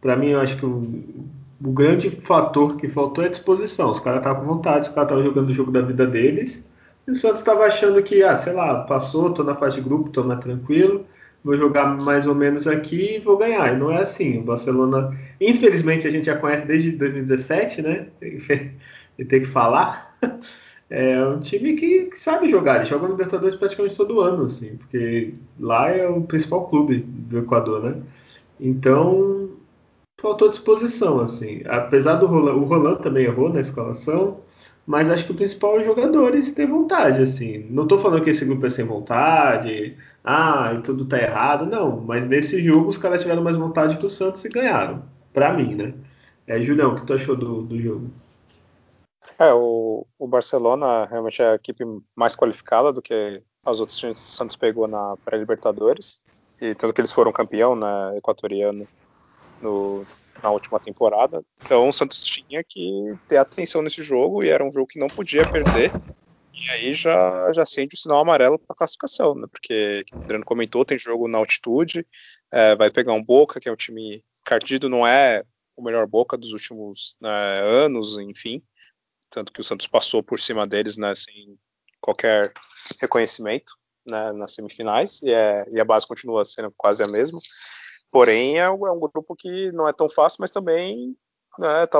[0.00, 1.26] para mim eu acho que o,
[1.60, 3.90] o, grande fator que faltou é a disposição.
[3.90, 6.64] Os caras estavam com vontade, os caras estavam jogando o jogo da vida deles.
[7.04, 10.10] E o Santos estava achando que, ah, sei lá, passou, tô na fase de grupo,
[10.10, 11.04] tô mais tranquilo
[11.44, 13.74] vou jogar mais ou menos aqui e vou ganhar.
[13.74, 14.38] E não é assim.
[14.38, 18.06] O Barcelona, infelizmente, a gente já conhece desde 2017, né?
[19.18, 20.16] E tem que falar.
[20.90, 22.76] É um time que, que sabe jogar.
[22.76, 27.38] Ele joga no Libertadores praticamente todo ano, assim, porque lá é o principal clube do
[27.40, 28.02] Equador, né?
[28.58, 29.50] Então,
[30.20, 31.62] faltou disposição, assim.
[31.66, 34.40] Apesar do Roland, o Roland também errou na escalação,
[34.86, 37.66] mas acho que o principal é os jogadores ter vontade, assim.
[37.70, 42.00] Não estou falando que esse grupo é sem vontade, ah, e tudo tá errado, não.
[42.00, 45.02] Mas nesse jogo os caras tiveram mais vontade que o Santos e ganharam.
[45.32, 45.94] Para mim, né?
[46.46, 48.10] É, Julião, o que tu achou do, do jogo?
[49.38, 51.84] É, o, o Barcelona realmente é a equipe
[52.16, 56.22] mais qualificada do que as outras que o Santos pegou na pré-Libertadores.
[56.60, 58.88] E tanto que eles foram campeão na né, equatoriano
[59.60, 60.04] no,
[60.42, 61.44] na última temporada.
[61.64, 65.10] Então o Santos tinha que ter atenção nesse jogo e era um jogo que não
[65.10, 65.94] podia perder.
[66.54, 69.46] E aí já, já acende o sinal amarelo para classificação, né?
[69.50, 72.06] Porque, como o Adriano comentou, tem jogo na altitude,
[72.52, 75.44] é, vai pegar um Boca, que é um time cardido, não é
[75.76, 78.62] o melhor Boca dos últimos né, anos, enfim.
[79.28, 81.58] Tanto que o Santos passou por cima deles né, sem
[82.00, 82.50] qualquer
[82.98, 83.74] reconhecimento
[84.06, 87.38] né, nas semifinais, e, é, e a base continua sendo quase a mesma.
[88.10, 91.14] Porém, é um, é um grupo que não é tão fácil, mas também
[91.58, 91.98] né, tá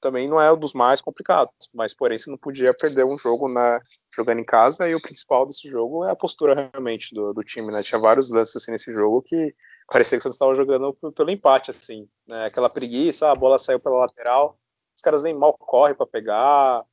[0.00, 1.52] também não é um dos mais complicados.
[1.72, 3.78] Mas, porém, você não podia perder um jogo na,
[4.14, 7.70] jogando em casa, e o principal desse jogo é a postura realmente do, do time.
[7.70, 7.82] Né?
[7.82, 9.54] Tinha vários lances assim, nesse jogo que
[9.86, 12.08] parecia que você estava jogando pelo empate, assim.
[12.26, 12.46] Né?
[12.46, 14.58] Aquela preguiça, a bola saiu pela lateral,
[14.94, 16.84] os caras nem mal correm para pegar.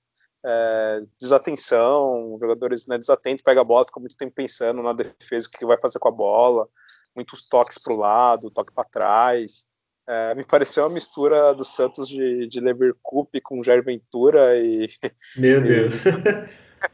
[0.43, 5.51] É, desatenção, jogadores né, desatentos, pega a bola, fica muito tempo pensando na defesa, o
[5.51, 6.67] que vai fazer com a bola
[7.15, 9.65] muitos toques para o lado, toque para trás.
[10.07, 14.89] É, me pareceu uma mistura do Santos de, de Leverkusen com Jair Ventura e.
[15.37, 15.91] Meu Deus.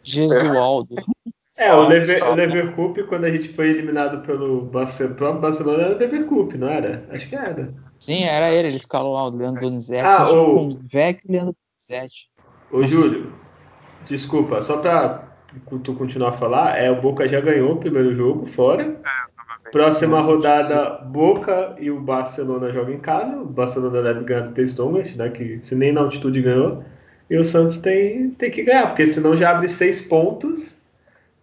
[0.04, 0.96] Jesualdo.
[1.58, 5.96] É, o, Lever, o Leverkusen, quando a gente foi eliminado pelo Barcelona, próprio Barcelona, era
[5.96, 7.08] o Leverkusen, não era?
[7.10, 7.74] Acho que era.
[8.00, 10.04] Sim, era ele, ele escalou lá o Leandro Donizete.
[10.04, 10.56] Ah, o...
[10.56, 11.56] com o Vec e Leandro
[11.90, 12.30] Donizete.
[12.72, 13.34] Ô, Júlio,
[14.06, 15.28] desculpa, só pra
[15.84, 18.84] tu continuar a falar, é, o Boca já ganhou o primeiro jogo fora.
[18.84, 23.36] É, Próxima rodada, Boca e o Barcelona jogam em casa.
[23.38, 25.30] O Barcelona deve ganhar do Testongas, né?
[25.30, 26.84] Que se nem na altitude ganhou.
[27.30, 30.77] E o Santos tem, tem que ganhar, porque senão já abre seis pontos.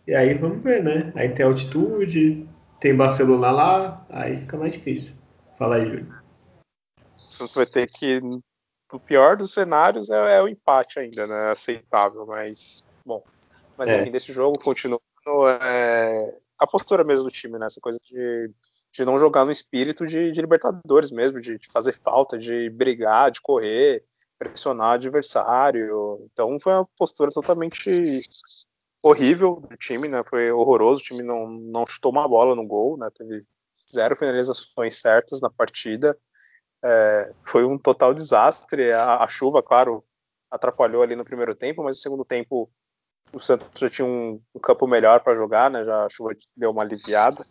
[0.07, 1.13] E aí vamos ver, né?
[1.15, 2.49] Aí tem altitude,
[2.81, 5.15] tem Barcelona lá, aí fica mais difícil.
[5.59, 6.15] Fala aí, Júlio.
[7.17, 8.21] O Santos vai ter que.
[8.93, 11.51] O pior dos cenários é, é o empate ainda, né?
[11.51, 12.85] Aceitável, mas.
[13.05, 13.23] Bom.
[13.77, 14.01] Mas é.
[14.01, 15.03] enfim, desse jogo, continuando.
[15.63, 17.67] É, a postura mesmo do time, né?
[17.67, 18.51] Essa coisa de
[18.95, 23.33] de não jogar no espírito de, de Libertadores mesmo, de, de, fazer falta, de brigar,
[23.33, 24.05] de correr,
[24.39, 26.29] pressionar o adversário.
[26.33, 28.23] Então foi uma postura totalmente
[29.05, 30.25] horrível do time, né?
[30.25, 33.11] Foi horroroso, o time não, não chutou uma bola no gol, né?
[33.15, 33.43] Teve
[33.93, 36.19] zero finalizações certas na partida.
[36.83, 38.91] É, foi um total desastre.
[38.93, 40.03] A, a, chuva, claro,
[40.51, 42.71] atrapalhou ali no primeiro tempo, mas no segundo tempo
[43.31, 45.85] o Santos já tinha um, um campo melhor para jogar, né?
[45.85, 47.45] Já a chuva deu uma aliviada.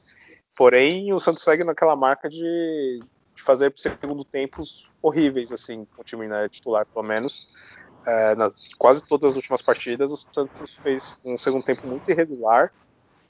[0.57, 2.99] Porém, o Santos segue naquela marca de,
[3.35, 7.47] de fazer segundo tempos horríveis, assim, com o time né, titular, pelo menos.
[8.05, 12.71] É, na, quase todas as últimas partidas, o Santos fez um segundo tempo muito irregular.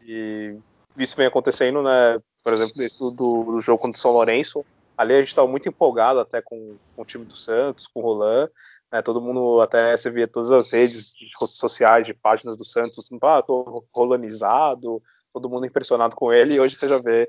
[0.02, 0.58] E
[0.98, 2.20] isso vem acontecendo, né?
[2.44, 4.66] Por exemplo, desde do, do jogo contra o São Lourenço.
[4.98, 8.04] Ali a gente estava muito empolgado até com, com, o time do Santos, com o
[8.04, 8.50] Roland.
[8.92, 11.16] Né, todo mundo, até você via todas as redes
[11.48, 15.02] sociais, de páginas do Santos, ah, tô rolanizado,
[15.32, 17.28] todo mundo impressionado com ele, e hoje você já vê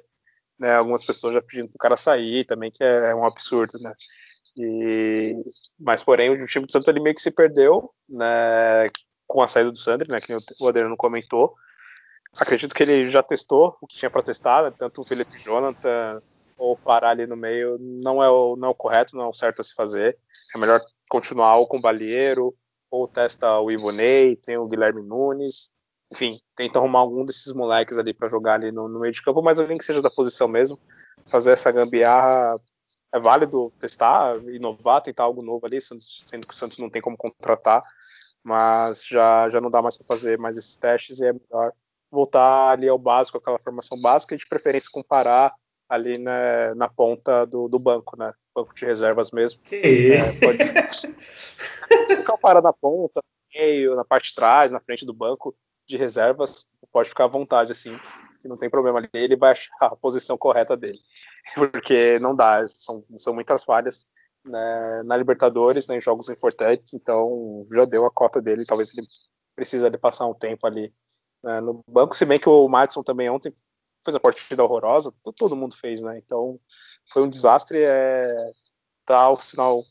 [0.58, 3.94] né, algumas pessoas já pedindo pro cara sair também, que é um absurdo, né?
[4.56, 5.34] E,
[5.78, 8.88] mas, porém, o time do Santos ele meio que se perdeu né,
[9.26, 11.54] com a saída do Sandri, né, que o Adriano comentou.
[12.38, 16.22] Acredito que ele já testou o que tinha para testar, né, tanto o Felipe Jonathan
[16.56, 19.32] ou parar ali no meio não é, o, não é o correto, não é o
[19.32, 20.16] certo a se fazer.
[20.54, 22.54] É melhor continuar ou com o Balieiro,
[22.90, 25.70] ou testa o Ivonei, tem o Guilherme Nunes,
[26.12, 29.42] enfim, tenta arrumar algum desses moleques ali para jogar ali no, no, meio de campo,
[29.42, 30.78] mas alguém que seja da posição mesmo,
[31.26, 32.54] fazer essa gambiarra
[33.14, 37.16] é válido testar, inovar, tentar algo novo ali, sendo que o Santos não tem como
[37.16, 37.80] contratar,
[38.42, 41.72] mas já, já não dá mais para fazer mais esses testes e é melhor
[42.10, 45.54] voltar ali ao básico, aquela formação básica e de preferência comparar
[45.88, 48.32] ali né, na ponta do, do, banco, né?
[48.52, 49.60] Banco de reservas mesmo.
[49.62, 50.64] Que é, pode
[52.16, 55.54] ficar parado na ponta, no meio, na parte de trás, na frente do banco
[55.86, 57.96] de reservas, pode ficar à vontade, assim,
[58.44, 60.98] que não tem problema ali, ele vai achar a posição correta dele.
[61.54, 64.04] Porque não dá, são, são muitas falhas
[64.44, 69.06] né, na Libertadores, né, em jogos importantes, então já deu a cota dele, talvez ele
[69.56, 70.92] precisa de passar um tempo ali
[71.42, 73.50] né, no banco, se bem que o Madison também ontem
[74.04, 76.60] fez uma partida horrorosa, todo mundo fez, né, então
[77.10, 78.52] foi um desastre, é,
[79.06, 79.82] tá o sinal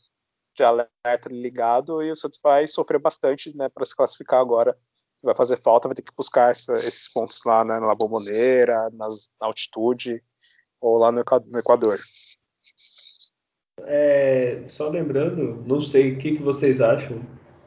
[0.54, 4.78] de alerta ligado e o Santos vai sofrer bastante né, para se classificar agora
[5.24, 9.28] vai fazer falta, vai ter que buscar essa, esses pontos lá né, na bomboneira, nas,
[9.40, 10.22] na altitude
[10.80, 11.20] ou lá no
[11.58, 11.98] Equador.
[13.82, 17.20] É, só lembrando, não sei o que, que vocês acham.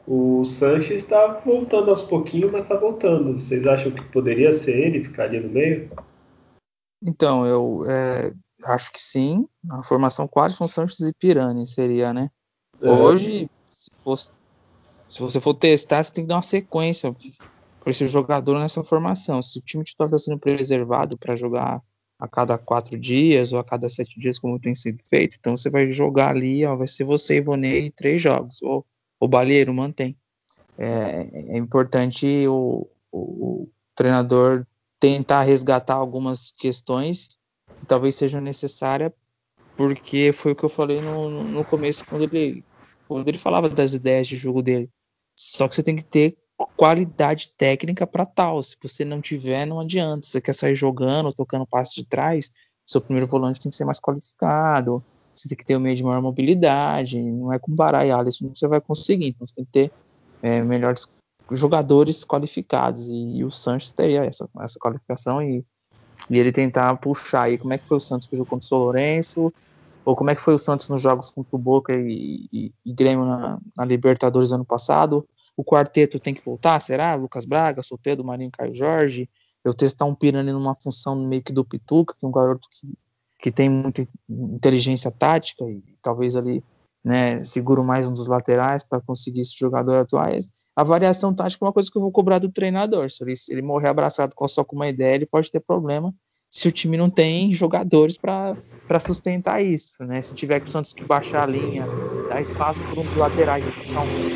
[0.06, 3.38] O Sanches está voltando aos pouquinhos, mas está voltando.
[3.38, 5.90] Vocês acham que poderia ser ele, ficaria no meio?
[7.02, 8.32] Então, eu é,
[8.64, 9.46] acho que sim.
[9.70, 12.30] A formação quase com Sanches e Pirani seria, né?
[12.80, 12.90] É.
[12.90, 14.32] Hoje, se fosse
[15.08, 17.14] se você for testar, você tem que dar uma sequência
[17.80, 19.42] para esse jogador nessa formação.
[19.42, 21.82] Se o time titular está sendo preservado para jogar
[22.18, 25.70] a cada quatro dias ou a cada sete dias, como tem sido feito, então você
[25.70, 28.60] vai jogar ali, ó, vai ser você e Ivonei três jogos.
[28.60, 28.84] Ou
[29.18, 30.16] o Balheiro mantém.
[30.76, 34.64] É, é importante o, o, o, treinador
[35.00, 37.36] tentar resgatar algumas questões
[37.78, 39.12] que talvez sejam necessárias,
[39.76, 42.64] porque foi o que eu falei no, no começo, quando ele,
[43.08, 44.90] quando ele falava das ideias de jogo dele.
[45.38, 46.36] Só que você tem que ter
[46.76, 48.60] qualidade técnica para tal.
[48.60, 50.26] Se você não tiver, não adianta.
[50.26, 52.50] Você quer sair jogando, tocando passe de trás,
[52.84, 55.02] seu primeiro volante tem que ser mais qualificado.
[55.32, 57.22] Você tem que ter o meio de maior mobilidade.
[57.22, 59.28] Não é com Pará e Alisson que você vai conseguir.
[59.28, 59.92] Então você tem que ter
[60.42, 61.06] é, melhores
[61.52, 63.08] jogadores qualificados.
[63.08, 65.64] E, e, o Santos teria essa, essa qualificação e,
[66.28, 68.68] e ele tentar puxar aí como é que foi o Santos que jogou contra o
[68.68, 69.54] São Lourenço,
[70.04, 72.92] ou como é que foi o Santos nos jogos contra o Boca e, e, e
[72.92, 75.26] Grêmio na, na, Libertadores ano passado?
[75.56, 77.14] O quarteto tem que voltar, será?
[77.14, 79.28] Lucas Braga, Soteldo, Marinho, Caio Jorge.
[79.64, 82.94] Eu testar um Pirani numa função meio que do Pituca, que é um garoto que,
[83.40, 86.62] que tem muita inteligência tática e talvez ali
[87.04, 90.32] né, seguro mais um dos laterais para conseguir esse jogador atuar.
[90.76, 93.10] A variação tática é uma coisa que eu vou cobrar do treinador.
[93.10, 96.14] Se ele, se ele morrer abraçado só com uma ideia, ele pode ter problema
[96.50, 98.56] se o time não tem jogadores para
[99.00, 100.22] sustentar isso, né?
[100.22, 101.86] Se tiver que o Santos que baixar a linha,
[102.28, 104.28] dar espaço para um dos laterais e puxar um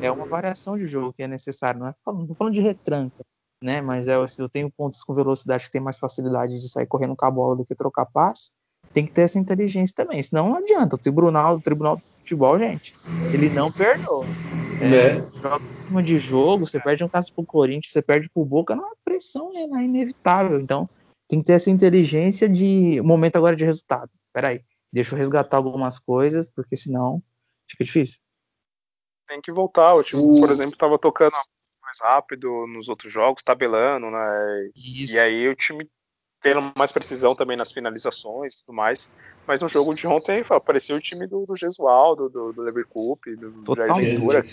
[0.00, 3.24] é uma variação de jogo que é necessário, não é falando, não falando de retranca,
[3.62, 3.80] né?
[3.80, 7.14] Mas é, se eu tenho pontos com velocidade que tem mais facilidade de sair correndo
[7.14, 8.50] com a bola do que trocar passe,
[8.92, 10.96] tem que ter essa inteligência também, senão não adianta.
[10.96, 12.94] O tribunal, o tribunal do futebol, gente,
[13.32, 14.26] ele não perdoa.
[14.80, 15.28] É, né?
[15.40, 18.74] Joga em cima de jogo, você perde um caso pro Corinthians, você perde pro Boca,
[18.74, 20.60] não, a pressão é, é inevitável.
[20.60, 20.90] Então,
[21.32, 24.10] tem que ter essa inteligência de momento agora de resultado.
[24.34, 24.62] Peraí,
[24.92, 27.22] deixa eu resgatar algumas coisas, porque senão
[27.66, 28.18] fica difícil.
[29.26, 29.94] Tem que voltar.
[29.94, 31.32] O time, por exemplo, estava tocando
[31.80, 34.70] mais rápido nos outros jogos, tabelando, né?
[34.76, 35.14] Isso.
[35.14, 35.88] E aí o time
[36.42, 39.10] tendo mais precisão também nas finalizações e tudo mais.
[39.46, 43.50] Mas no jogo de ontem apareceu o time do, do Gesualdo, do, do Leverkusen, do,
[43.52, 44.44] do Jair Ventura,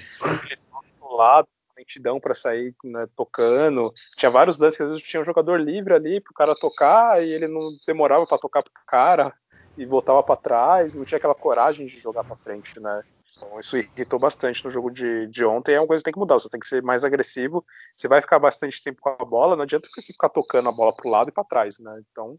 [1.01, 1.49] do lado,
[1.79, 3.93] lentidão para sair né, tocando.
[4.17, 7.31] Tinha vários lances que às vezes tinha um jogador livre ali pro cara tocar e
[7.31, 9.33] ele não demorava para tocar pro cara
[9.77, 13.01] e voltava para trás, não tinha aquela coragem de jogar para frente, né?
[13.37, 15.73] Então, isso irritou bastante no jogo de, de ontem.
[15.73, 16.33] É uma coisa que tem que mudar.
[16.33, 17.65] Você tem que ser mais agressivo.
[17.95, 19.55] Você vai ficar bastante tempo com a bola.
[19.55, 22.01] Não adianta você ficar tocando a bola para o lado e para trás, né?
[22.11, 22.37] Então,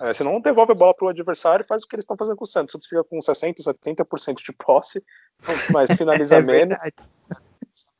[0.00, 2.16] é, você não devolve a bola para o adversário e faz o que eles estão
[2.16, 2.72] fazendo com o Santos.
[2.72, 5.04] O Santos fica com 60%, 70% de posse,
[5.72, 6.78] mas finaliza é menos,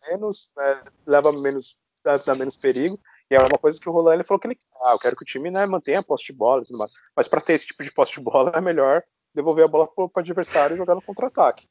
[0.09, 2.99] menos né, leva menos, dá, dá, menos perigo.
[3.31, 5.23] E é uma coisa que o Roland ele falou que ele ah, eu quero que
[5.23, 6.91] o time né, mantenha a posse de bola e tudo mais.
[7.15, 9.03] Mas para ter esse tipo de posse de bola é melhor
[9.35, 11.69] devolver a bola para o adversário e jogar no contra-ataque.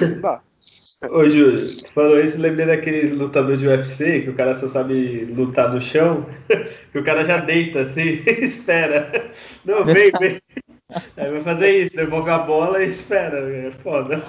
[0.00, 0.42] Não dá.
[1.10, 5.26] Ô, Júlio, tu falou isso, lembrei daqueles lutadores de UFC, que o cara só sabe
[5.26, 6.26] lutar no chão,
[6.90, 9.30] que o cara já deita assim, espera.
[9.64, 10.42] Não, vem, vem.
[11.16, 14.20] Aí vai fazer isso, devolve a bola e espera, é foda.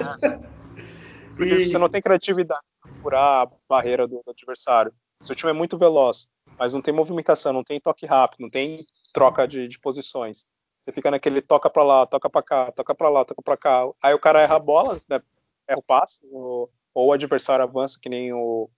[1.36, 1.66] Porque e...
[1.66, 2.62] você não tem criatividade
[3.01, 4.93] furar a barreira do adversário.
[5.21, 6.27] Seu time é muito veloz,
[6.57, 10.47] mas não tem movimentação, não tem toque rápido, não tem troca de, de posições.
[10.81, 13.89] Você fica naquele toca para lá, toca para cá, toca para lá, toca para cá.
[14.01, 15.21] Aí o cara erra a bola, né?
[15.67, 18.69] erra o passe, ou, ou o adversário avança que nem o,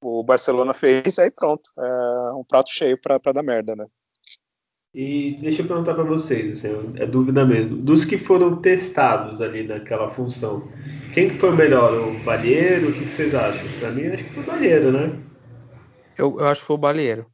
[0.00, 3.86] o Barcelona fez, aí pronto, é um prato cheio para dar merda, né?
[4.94, 7.76] E deixa eu perguntar para vocês, assim, é dúvida mesmo.
[7.76, 10.66] Dos que foram testados ali naquela função,
[11.12, 11.92] quem que foi o melhor?
[11.92, 12.88] O Balheiro?
[12.88, 13.66] O que, que vocês acham?
[13.78, 15.18] Para mim, acho que foi o Balheiro, né?
[16.16, 17.26] Eu, eu acho que foi o Balheiro.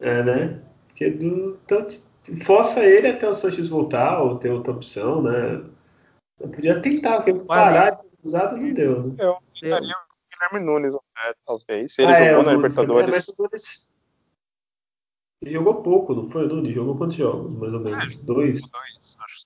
[0.00, 0.60] É, né?
[0.88, 1.96] Porque do, tanto,
[2.42, 5.62] força ele até o Sanches voltar ou ter outra opção, né?
[6.40, 9.02] Eu podia tentar, porque parar de usado não deu.
[9.04, 9.14] Né?
[9.18, 11.98] Eu tentaria o Guilherme Nunes até, talvez.
[11.98, 13.90] Ele ah, jogou é, na Libertadores.
[15.44, 16.74] Ele jogou pouco, não foi, Nunes?
[16.74, 18.16] Jogou quantos jogos, mais ou menos?
[18.16, 18.60] É, dois?
[18.62, 19.44] Dois, acho.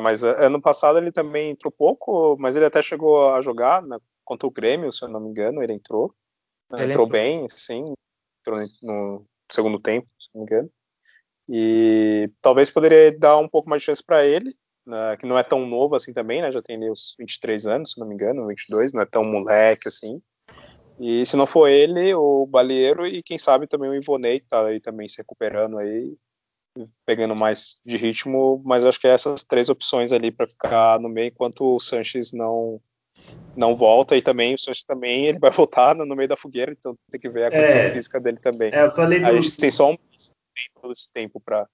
[0.00, 3.98] Mas é, ano passado ele também entrou pouco, mas ele até chegou a jogar né,
[4.24, 6.14] contra o Grêmio, se eu não me engano, ele entrou.
[6.72, 7.92] Ele entrou, entrou bem, sim,
[8.40, 10.70] entrou no segundo tempo, se não me engano.
[11.46, 15.42] E talvez poderia dar um pouco mais de chance para ele, né, que não é
[15.42, 16.50] tão novo assim também, né?
[16.50, 19.88] Já tem ali os 23 anos, se não me engano, 22, não é tão moleque
[19.88, 20.22] assim.
[20.98, 24.66] E se não for ele, o Balieiro e quem sabe também o Ivonei, que tá
[24.66, 26.16] aí também se recuperando aí,
[27.04, 31.08] pegando mais de ritmo, mas acho que é essas três opções ali para ficar no
[31.08, 32.80] meio enquanto o Sanches não
[33.56, 36.96] não volta e também o Sanches também ele vai voltar no, meio da fogueira, então
[37.10, 38.72] tem que ver a condição é, física dele também.
[38.72, 39.26] É, eu falei do...
[39.26, 39.96] A gente tem só um
[40.80, 41.68] todo esse tempo para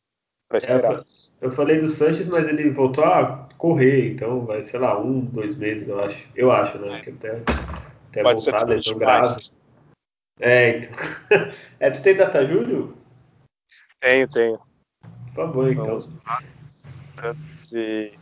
[0.52, 1.00] esperar.
[1.00, 1.04] É,
[1.40, 5.56] eu falei do Sanches, mas ele voltou a correr, então vai, sei lá, um, dois
[5.56, 6.28] meses, eu acho.
[6.34, 6.98] Eu acho, né?
[6.98, 7.00] É.
[7.00, 7.42] Que até,
[8.10, 9.36] até Pode voltar, lesão grave.
[10.40, 10.92] É, então.
[11.78, 12.96] é, tu tem data Júlio?
[14.00, 14.58] Tenho, tenho.
[15.26, 15.96] Por favor, então.
[17.70, 18.18] De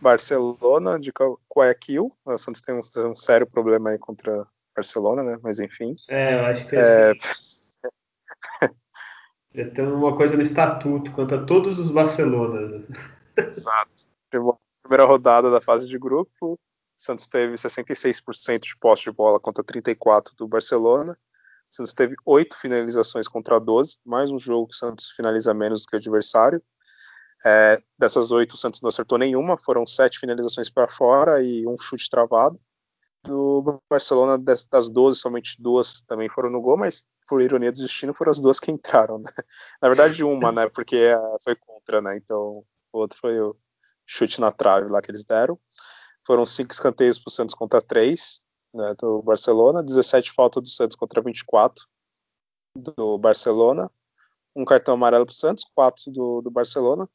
[0.00, 1.12] Barcelona, de
[1.54, 2.10] Guayaquil.
[2.24, 2.80] O Santos tem um,
[3.10, 4.46] um, sério problema aí contra
[4.76, 5.38] Barcelona, né?
[5.42, 5.96] Mas enfim.
[6.08, 7.12] É, eu acho que é.
[9.54, 12.84] Já tem uma coisa no estatuto quanto a todos os Barcelona.
[13.36, 14.08] Exato.
[14.82, 16.58] Primeira rodada da fase de grupo,
[17.00, 21.18] Santos teve 66% de posse de bola contra 34% do Barcelona.
[21.70, 25.88] Santos teve 8 finalizações contra 12, mais um jogo que o Santos finaliza menos do
[25.88, 26.62] que o adversário.
[27.42, 31.78] É, dessas 8, o Santos não acertou nenhuma, foram 7 finalizações para fora e um
[31.78, 32.60] chute travado.
[33.24, 37.80] Do Barcelona, das, das 12, somente duas também foram no gol, mas por ironia do
[37.80, 39.30] destino, foram as duas que entraram, né?
[39.80, 40.68] Na verdade, uma, né?
[40.68, 42.16] Porque foi contra, né?
[42.16, 43.56] Então, o outro foi o
[44.04, 45.58] chute na trave lá que eles deram.
[46.30, 48.40] Foram cinco escanteios para o Santos contra três
[48.72, 51.84] né, do Barcelona, 17 faltas do Santos contra 24
[52.78, 53.90] do Barcelona,
[54.54, 57.10] um cartão amarelo para o Santos, quatro do, do Barcelona.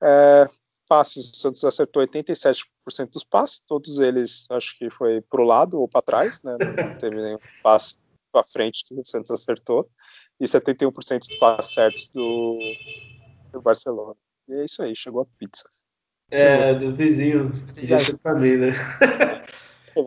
[0.00, 0.46] É,
[0.88, 2.64] passes, o Santos acertou 87%
[3.12, 6.56] dos passes, todos eles acho que foi para o lado ou para trás, né?
[6.60, 7.98] Não teve nenhum passe
[8.32, 9.90] à frente que o Santos acertou
[10.38, 12.56] e 71% dos passes certos do,
[13.50, 14.14] do Barcelona.
[14.46, 15.64] E é isso aí, chegou a pizza.
[16.32, 17.50] É, do vizinho,
[18.22, 18.72] pra mim, né?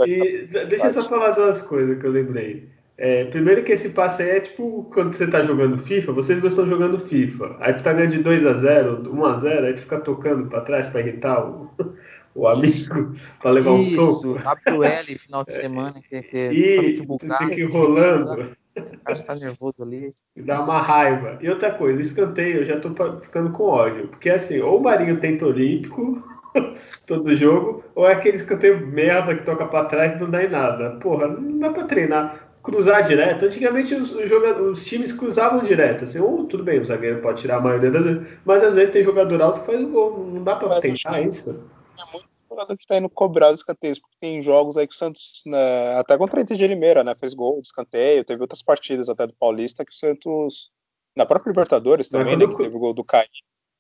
[0.08, 2.68] e deixa eu só falar duas coisas que eu lembrei.
[2.98, 6.54] É, primeiro que esse passe aí é tipo quando você tá jogando FIFA, vocês dois
[6.54, 10.62] estão jogando FIFA, aí tu tá ganhando de 2x0, 1x0, aí tu fica tocando pra
[10.62, 11.70] trás pra irritar o,
[12.34, 14.40] o amigo para levar Isso, um soco.
[14.40, 18.56] WL final de semana, que, que e tá bugar, fica enrolando.
[18.76, 20.10] O cara está nervoso ali.
[20.36, 21.38] Dá uma raiva.
[21.42, 22.90] E outra coisa, escanteio, eu já tô
[23.22, 24.08] ficando com ódio.
[24.10, 26.22] Porque assim, ou o Marinho tenta olímpico
[27.08, 30.50] todo jogo, ou é aquele escanteio merda que toca para trás e não dá em
[30.50, 30.92] nada.
[31.00, 32.50] Porra, não dá para treinar.
[32.62, 33.46] cruzar direto.
[33.46, 36.04] Antigamente os, os, os times cruzavam direto.
[36.04, 38.90] Assim, ou tudo bem, o zagueiro pode tirar a maioria das vezes, mas às vezes
[38.90, 40.30] tem jogador alto que faz o gol.
[40.34, 41.64] Não dá pra tentar isso.
[41.98, 44.98] É muito jogador que tá indo cobrar os escanteios, porque tem jogos aí que o
[44.98, 48.64] Santos, né, até contra o Inter de Limeira, né, fez gol de escanteio, teve outras
[48.64, 50.72] partidas até do Paulista que o Santos,
[51.16, 53.28] na própria Libertadores também, né, que teve o gol do Caio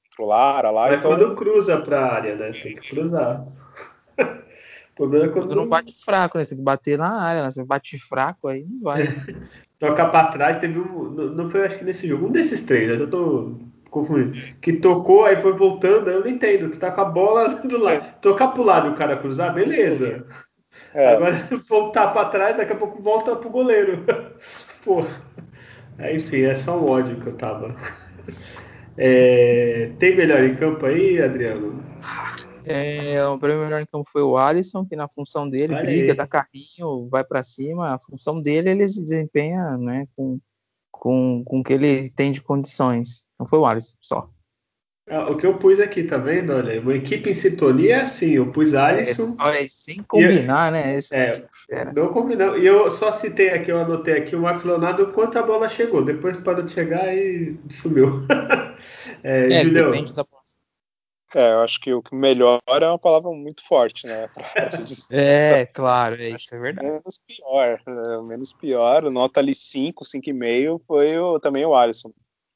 [0.09, 0.87] contra o Lara lá.
[0.87, 1.11] Mas então...
[1.11, 3.45] quando cruza pra área, né, tem que cruzar.
[4.91, 6.45] O problema é quando, quando não bate fraco, né?
[6.45, 7.51] Você tem que bater na área, né?
[7.51, 9.03] Você bate fraco, aí não vai.
[9.77, 11.09] Tocar pra trás, teve um.
[11.11, 12.95] Não foi, acho que nesse jogo, um desses três, né?
[12.95, 13.59] Eu tô
[13.89, 14.37] confundindo.
[14.61, 16.73] Que tocou, aí foi voltando, eu não entendo.
[16.73, 18.19] Você tá com a bola do lado.
[18.21, 20.25] Tocar pro lado e o cara cruzar, beleza.
[20.93, 21.13] É.
[21.13, 24.03] Agora voltar pra trás, daqui a pouco volta pro goleiro.
[24.83, 25.05] Pô.
[26.13, 27.75] Enfim, é só um ódio que eu tava.
[28.97, 31.83] É, tem melhor em campo aí, Adriano?
[32.65, 36.11] É, o primeiro melhor em campo foi o Alisson, que na função dele, Olha briga,
[36.11, 36.17] aí.
[36.17, 37.93] dá carrinho, vai para cima.
[37.93, 40.39] A função dele ele se desempenha né, com,
[40.99, 43.23] com, com o que ele tem de condições.
[43.39, 44.29] Não foi o Alisson só.
[45.07, 46.51] Ah, o que eu pus aqui, tá vendo?
[46.51, 49.37] Olha, uma equipe em sintonia é assim, eu pus é, Alisson.
[49.39, 50.95] É, sem combinar, né?
[50.95, 51.47] Esse é, tipo
[51.95, 52.57] não combinar.
[52.57, 56.03] E eu só citei aqui, eu anotei aqui o Max Leonardo quanto a bola chegou.
[56.03, 58.25] Depois parou de chegar e sumiu.
[59.23, 60.25] é, é depende da
[61.35, 64.29] é, eu acho que o melhor é uma palavra muito forte, né?
[65.11, 66.87] É, claro, é isso, é verdade.
[66.87, 68.21] Menos pior, né?
[68.23, 72.13] menos pior, nota ali 5, 5,5 foi o, também o Alisson.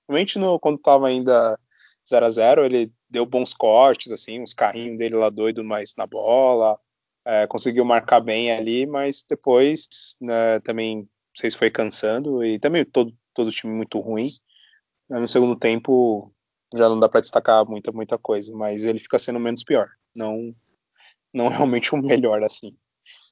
[0.08, 1.60] Realmente no, quando tava ainda
[2.08, 6.08] 0 a 0 ele deu bons cortes, assim, uns carrinhos dele lá doido mais na
[6.08, 6.80] bola,
[7.26, 12.58] é, conseguiu marcar bem ali, mas depois né, também, não sei se foi cansando, e
[12.58, 14.32] também todo, todo time muito ruim.
[15.10, 16.32] No segundo tempo,
[16.74, 19.88] já não dá para destacar muita, muita coisa, mas ele fica sendo menos pior.
[20.16, 20.54] Não,
[21.34, 22.72] não realmente o melhor assim.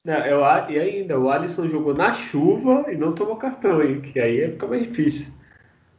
[0.04, 4.00] Não, eu, e ainda, o Alisson jogou na chuva e não tomou cartão, hein?
[4.00, 5.32] Que aí fica mais difícil.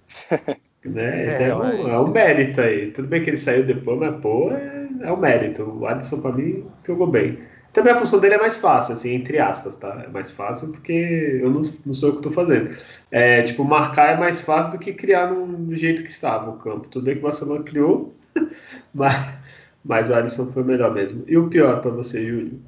[0.83, 1.43] né?
[1.43, 2.91] É, é, um, é, um, mérito aí.
[2.91, 5.63] Tudo bem que ele saiu depois, mas pô, é, é um mérito.
[5.63, 7.39] O Alisson, para mim, jogou bem.
[7.71, 10.03] Também a função dele é mais fácil, assim, entre aspas, tá?
[10.03, 12.75] É mais fácil porque eu não, não sou o que estou fazendo.
[13.11, 16.57] É, tipo, marcar é mais fácil do que criar no, no jeito que estava o
[16.57, 16.87] campo.
[16.87, 18.11] Tudo bem que o Barcelona criou,
[18.93, 19.37] mas,
[19.85, 21.23] mas o Alisson foi melhor mesmo.
[21.27, 22.59] E o pior para você, Júlio?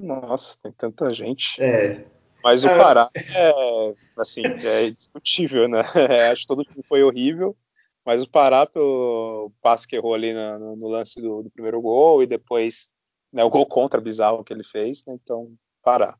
[0.00, 1.60] Nossa, tem tanta gente.
[1.60, 2.04] É.
[2.42, 2.78] Mas o é.
[2.78, 5.80] Pará é, assim, é discutível, né?
[6.30, 7.56] Acho que todo time foi horrível,
[8.04, 12.22] mas o Pará, pelo passe que errou ali no, no lance do, do primeiro gol
[12.22, 12.88] e depois
[13.32, 15.52] né, o gol contra bizarro que ele fez, né, então
[15.82, 16.18] Pará.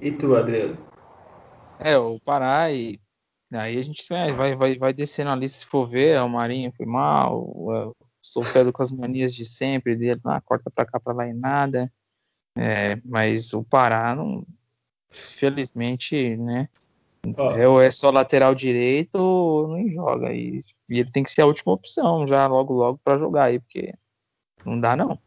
[0.00, 0.76] E tu, Adriano?
[1.78, 2.98] É, o Pará e
[3.52, 7.40] aí a gente vai, vai, vai descendo ali se for ver, o Marinho foi mal,
[7.40, 11.32] o solteiro com as manias de sempre dele, ah, corta pra cá, pra lá e
[11.32, 11.92] nada.
[12.56, 14.44] É, mas o Pará não,
[15.10, 16.68] felizmente, né?
[17.36, 17.82] Oh.
[17.82, 20.32] É, é só lateral direito ou não joga.
[20.32, 23.58] E, e, ele tem que ser a última opção já logo logo para jogar aí,
[23.58, 23.94] porque
[24.64, 25.18] não dá não.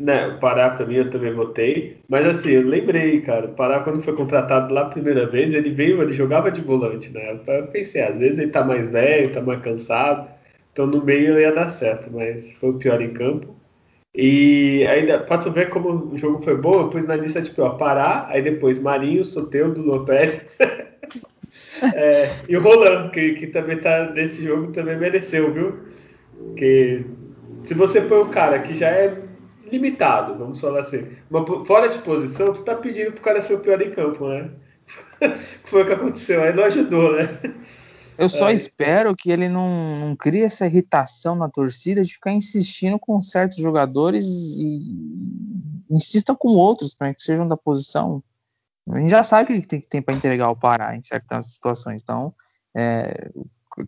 [0.00, 1.98] Né, o Pará mim eu também votei.
[2.08, 5.68] Mas assim, eu lembrei, cara, o Pará quando foi contratado lá a primeira vez, ele
[5.68, 7.38] veio, ele jogava de volante, né?
[7.46, 10.26] Eu pensei, às vezes ele tá mais velho, tá mais cansado,
[10.72, 13.54] então no meio ia dar certo, mas foi o pior em campo.
[14.14, 17.60] E ainda, pra tu ver como o jogo foi bom, eu pus na lista tipo,
[17.60, 20.58] ó, Pará, aí depois Marinho, Soteudo, Lopes
[21.94, 25.78] é, e o Roland, que, que também tá nesse jogo, também mereceu, viu?
[26.56, 27.04] Que
[27.64, 29.28] se você põe o cara que já é
[29.70, 31.06] limitado, vamos falar assim.
[31.30, 34.28] Uma, fora de posição, você está pedindo para o cara ser o pior em campo,
[34.28, 34.50] né?
[35.64, 37.38] Foi o que aconteceu, aí não ajudou, né?
[38.20, 42.98] Eu só espero que ele não, não crie essa irritação na torcida de ficar insistindo
[42.98, 44.26] com certos jogadores
[44.58, 44.94] e
[45.88, 48.22] insista com outros para que sejam da posição.
[48.90, 51.54] A gente já sabe o que tem, que tem para entregar o Pará em certas
[51.54, 52.02] situações.
[52.02, 52.34] Então,
[52.76, 53.30] é,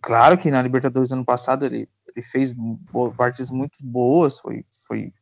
[0.01, 2.55] claro que na Libertadores ano passado ele, ele fez
[3.15, 5.13] partidas muito boas, foi, foi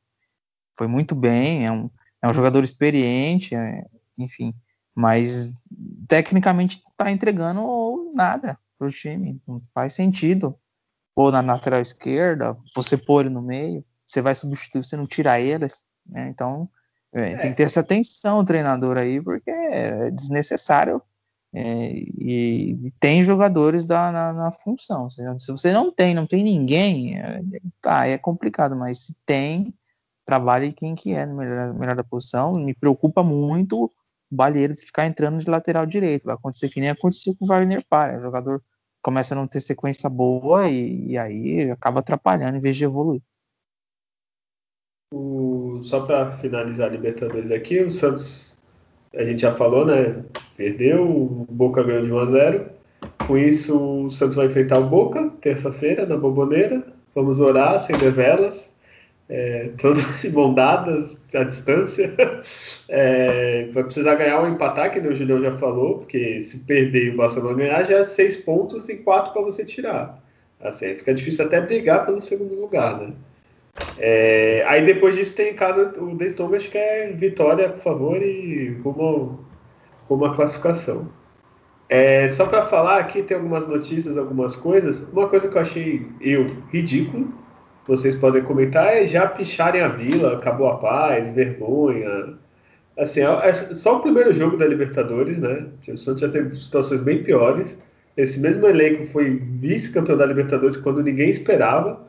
[0.82, 1.92] foi muito bem, é um,
[2.24, 3.86] é um jogador experiente, é,
[4.18, 4.52] enfim,
[4.96, 5.54] mas
[6.08, 10.58] tecnicamente está entregando nada para o time, não faz sentido.
[11.16, 15.40] Ou na lateral esquerda, você pôr ele no meio, você vai substituir, você não tira
[15.40, 16.30] eles, né?
[16.30, 16.68] Então
[17.14, 21.00] é, tem que ter essa atenção o treinador aí, porque é desnecessário
[21.54, 25.12] é, e, e, tem jogadores da, na, na função.
[25.12, 27.40] Se, se, você não tem, não tem ninguém, é,
[27.80, 29.72] tá, é complicado, mas se tem,
[30.32, 32.54] trabalhe quem que é no melhor, melhor da posição.
[32.54, 33.92] Me preocupa muito o
[34.32, 36.24] Balheiro ficar entrando de lateral direito.
[36.24, 38.18] Vai acontecer que nem aconteceu com o Wagner Parra.
[38.18, 38.64] O jogador
[39.02, 43.22] começa a não ter sequência boa e, e aí acaba atrapalhando em vez de evoluir.
[45.14, 48.58] O, só para finalizar a Libertadores aqui, o Santos,
[49.14, 50.24] a gente já falou, né?
[50.56, 52.70] Perdeu, o Boca ganhou de 1 a 0.
[53.28, 56.82] Com isso, o Santos vai enfrentar o Boca terça-feira na Boboneira.
[57.14, 58.71] Vamos orar, acender velas,
[59.32, 62.14] é, todas de mão dadas, à distância.
[62.90, 67.10] É, vai precisar ganhar ou empatar, que o Julião já falou, porque se perder e
[67.12, 70.22] o Barcelona ganhar, já é seis pontos e quatro para você tirar.
[70.60, 73.14] Assim, fica difícil até brigar pelo segundo lugar, né?
[73.98, 78.22] É, aí depois disso tem em casa o The Strongest, que é vitória, por favor,
[78.22, 79.40] e rumo,
[80.10, 81.08] rumo a classificação.
[81.88, 85.02] É, só para falar aqui, tem algumas notícias, algumas coisas.
[85.12, 87.34] Uma coisa que eu achei eu ridículo,
[87.92, 92.36] vocês podem comentar, é já picharem a vila, acabou a paz, vergonha.
[92.98, 95.66] Assim, é, é só o primeiro jogo da Libertadores, né?
[95.90, 97.78] O Santos já teve situações bem piores.
[98.16, 102.02] Esse mesmo elenco foi vice-campeão da Libertadores quando ninguém esperava.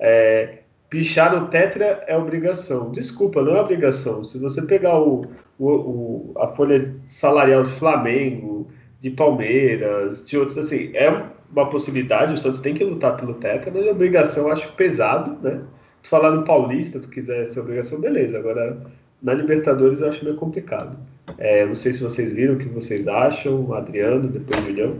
[0.00, 0.58] É,
[0.90, 2.90] pichar no Tetra é obrigação.
[2.90, 4.24] Desculpa, não é obrigação.
[4.24, 5.24] Se você pegar o,
[5.56, 8.68] o, o, a folha salarial de Flamengo,
[9.00, 11.10] de Palmeiras, de outros, assim, é
[11.50, 12.34] uma possibilidade.
[12.34, 15.62] O Santos tem que lutar pelo Tetra, mas a obrigação acho pesado, né?
[16.02, 18.38] Tu falar no Paulista, tu quiser essa obrigação, beleza.
[18.38, 18.80] Agora,
[19.22, 20.96] na Libertadores eu acho meio complicado.
[21.36, 24.96] É, não sei se vocês viram o que vocês acham, Adriano, depois Julião.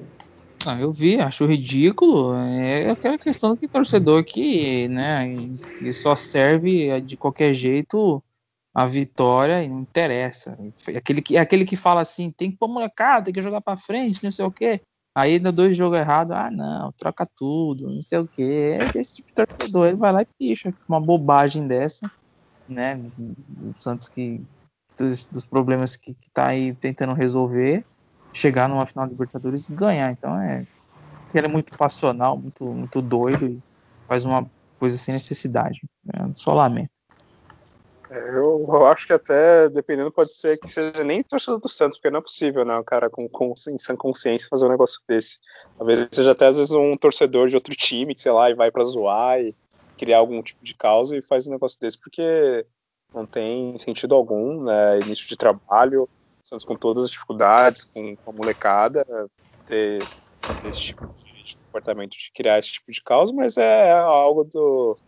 [0.66, 2.34] Ah, eu vi, acho ridículo.
[2.34, 8.22] É aquela questão que torcedor que, né, que só serve de qualquer jeito
[8.74, 10.58] a vitória e não interessa.
[10.94, 14.22] Aquele que, aquele que fala assim, tem que pôr molecada, tem que jogar para frente,
[14.22, 14.80] não sei o quê.
[15.18, 18.88] Aí no dois jogos errados, ah não, troca tudo, não sei o quê.
[18.94, 22.08] É esse tipo de torcedor, ele vai lá e picha uma bobagem dessa,
[22.68, 22.94] né?
[23.60, 24.40] O Santos que
[24.96, 27.84] dos, dos problemas que, que tá aí tentando resolver
[28.32, 30.12] chegar numa final de Libertadores e ganhar.
[30.12, 30.64] Então é.
[31.34, 33.60] Ele é muito passional, muito, muito doido e
[34.06, 34.48] faz uma
[34.78, 35.80] coisa sem necessidade.
[36.04, 36.32] Né?
[36.36, 36.90] Só lamento.
[38.10, 41.98] É, eu, eu, acho que até, dependendo, pode ser que seja nem torcedor do Santos,
[41.98, 42.76] porque não é possível, né?
[42.78, 45.38] O cara com, com em sã consciência fazer um negócio desse.
[45.76, 48.70] Talvez seja até às vezes um torcedor de outro time, que sei lá, e vai
[48.70, 49.54] para zoar e
[49.98, 52.66] criar algum tipo de causa e faz um negócio desse, porque
[53.12, 55.00] não tem sentido algum, né?
[55.00, 56.08] Início de trabalho,
[56.42, 59.04] Santos com todas as dificuldades, com, com a molecada,
[59.66, 60.08] ter
[60.62, 64.98] esse tipo de, comportamento de criar esse tipo de causa, mas é algo do,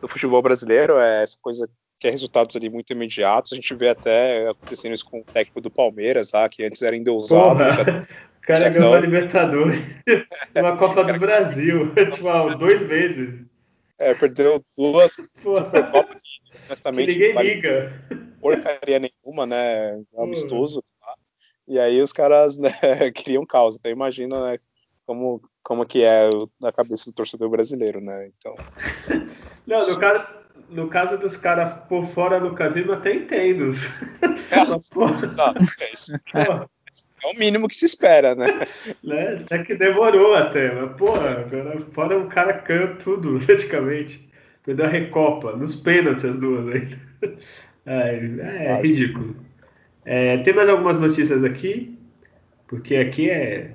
[0.00, 1.68] do futebol brasileiro, é essa coisa
[2.00, 3.52] que é resultados ali muito imediatos.
[3.52, 6.96] A gente vê até acontecendo isso com o técnico do Palmeiras, lá, que antes era
[6.96, 7.60] endeusado.
[7.60, 8.06] Já,
[8.40, 9.78] o cara ganhou a Libertadores,
[10.56, 13.44] uma Copa do Brasil, tipo, dois meses.
[13.98, 18.02] É, perdeu duas Supercopas que, honestamente, que ninguém liga.
[18.40, 20.02] porcaria nenhuma, né?
[20.16, 20.82] Amistoso.
[20.98, 21.14] Tá?
[21.68, 22.72] E aí os caras né,
[23.14, 23.76] criam causa.
[23.78, 24.58] Então imagina né,
[25.04, 28.30] como, como que é na cabeça do torcedor brasileiro, né?
[28.38, 28.54] Então.
[29.66, 30.39] Não, no caso,
[30.70, 33.72] no caso dos caras por fora do casino, até entendo.
[34.50, 34.60] É,
[35.24, 36.16] exato, é isso.
[37.22, 38.66] É o mínimo que se espera, né?
[39.04, 39.38] né?
[39.42, 44.28] Até que demorou até, mas porra, agora fora o cara canha tudo, praticamente.
[44.64, 46.98] Perdeu a recopa, nos pênaltis as duas ainda.
[47.86, 48.14] É,
[48.66, 49.34] é ridículo.
[50.04, 51.98] É, tem mais algumas notícias aqui,
[52.68, 53.72] porque aqui é.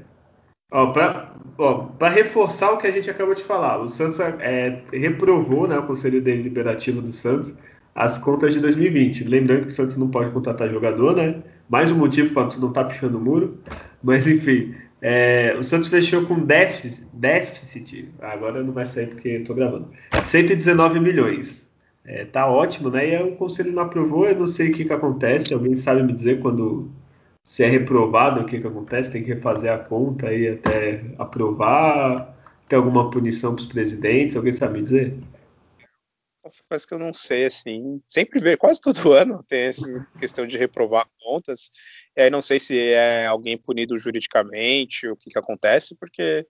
[1.58, 5.84] Para reforçar o que a gente acabou de falar, o Santos é, reprovou né, o
[5.84, 7.54] Conselho Deliberativo do Santos
[7.96, 9.24] as contas de 2020.
[9.24, 11.42] Lembrando que o Santos não pode contratar jogador, né?
[11.70, 13.58] Mais um motivo para não estar tá pichando o muro.
[14.04, 19.56] Mas enfim, é, o Santos fechou com déficit, déficit, agora não vai sair porque estou
[19.56, 19.90] gravando,
[20.20, 21.66] 119 milhões.
[22.04, 23.14] É, tá ótimo, né?
[23.14, 25.54] E o conselho não aprovou, eu não sei o que, que acontece.
[25.54, 26.92] Alguém sabe me dizer quando
[27.46, 29.12] se é reprovado o que, que acontece?
[29.12, 32.36] Tem que refazer a conta aí até aprovar?
[32.68, 34.36] Tem alguma punição para os presidentes?
[34.36, 35.16] Alguém sabe me dizer?
[36.42, 40.58] confesso que eu não sei, assim, sempre vê, quase todo ano tem essa questão de
[40.58, 41.72] reprovar contas,
[42.16, 46.46] e aí não sei se é alguém punido juridicamente, o que que acontece, porque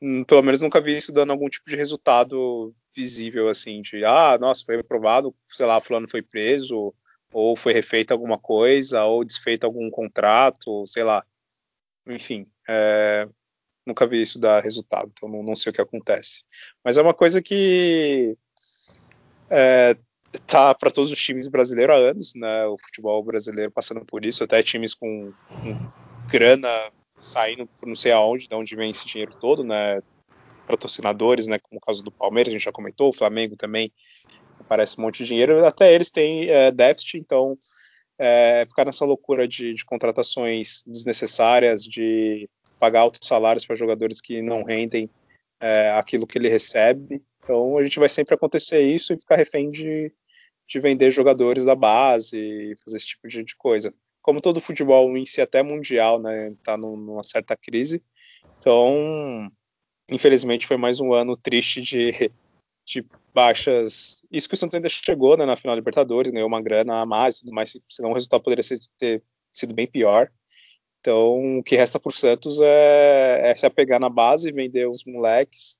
[0.00, 4.38] hum, pelo menos nunca vi isso dando algum tipo de resultado visível, assim, de, ah,
[4.38, 6.94] nossa, foi reprovado, sei lá, fulano foi preso,
[7.32, 11.24] ou foi refeita alguma coisa, ou desfeito algum contrato, sei lá,
[12.06, 13.28] enfim, é,
[13.86, 16.44] nunca vi isso dar resultado, então não, não sei o que acontece.
[16.84, 18.36] Mas é uma coisa que
[19.50, 19.96] é,
[20.46, 22.66] tá para todos os times brasileiros há anos, né?
[22.66, 25.92] O futebol brasileiro passando por isso, até times com, com
[26.28, 26.68] grana
[27.16, 30.00] saindo por não sei aonde, de onde vem esse dinheiro todo, né?
[30.66, 31.58] Patrocinadores, né?
[31.58, 33.92] Como o caso do Palmeiras, a gente já comentou, o Flamengo também
[34.62, 37.56] aparece um monte de dinheiro, até eles têm é, déficit, então
[38.18, 42.48] é, ficar nessa loucura de, de contratações desnecessárias, de
[42.78, 45.10] pagar altos salários para jogadores que não rendem
[45.60, 49.70] é, aquilo que ele recebe, então a gente vai sempre acontecer isso e ficar refém
[49.70, 50.12] de,
[50.68, 53.92] de vender jogadores da base e fazer esse tipo de, de coisa.
[54.22, 58.02] como todo futebol em si, até mundial, né, tá numa certa crise.
[58.58, 59.50] Então,
[60.10, 62.30] infelizmente, foi mais um ano triste de,
[62.90, 64.22] de baixas.
[64.30, 67.06] Isso que o Santos ainda chegou né, na final da Libertadores, ganhou uma grana a
[67.06, 69.22] mais, mas senão o resultado poderia ser, ter
[69.52, 70.30] sido bem pior.
[71.00, 75.04] Então, o que resta para o Santos é, é, se apegar na base, vender os
[75.04, 75.78] moleques,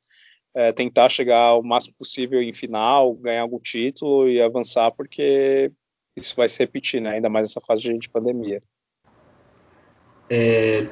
[0.55, 5.71] é, tentar chegar o máximo possível em final, ganhar algum título e avançar, porque
[6.17, 7.11] isso vai se repetir, né?
[7.11, 8.61] ainda mais nessa fase de, de pandemia.
[10.31, 10.89] É,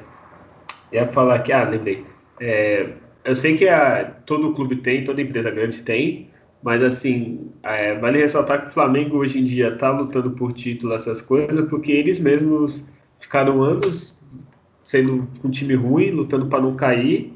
[0.91, 2.05] ia falar que, ah, lembrei.
[2.39, 2.93] É,
[3.23, 6.29] eu sei que a, todo clube tem, toda empresa grande tem,
[6.61, 10.93] mas assim, é, vale ressaltar que o Flamengo hoje em dia está lutando por título,
[10.93, 12.85] essas coisas, porque eles mesmos
[13.19, 14.17] ficaram anos
[14.85, 17.31] sendo um time ruim, lutando para não cair,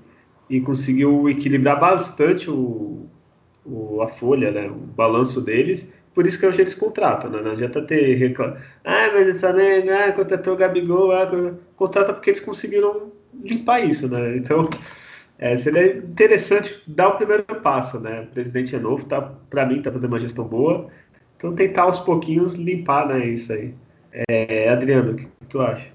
[0.49, 3.07] e conseguiu equilibrar bastante o,
[3.65, 5.87] o, a folha, né, o balanço deles.
[6.13, 7.41] Por isso que hoje eles contratam, né?
[7.41, 8.55] Não adianta ter reclamo.
[8.83, 11.27] Ah, mas o Flamengo ah, contratou o Gabigol, ah,
[11.75, 13.11] contrata porque eles conseguiram
[13.43, 14.37] limpar isso, né?
[14.37, 14.69] Então,
[15.43, 18.21] é, seria interessante dar o primeiro passo, né?
[18.21, 20.87] O presidente é novo, tá, para mim, tá fazendo uma gestão boa.
[21.35, 23.75] Então, tentar aos pouquinhos limpar, né, isso aí.
[24.29, 25.91] É, Adriano, o que tu acha?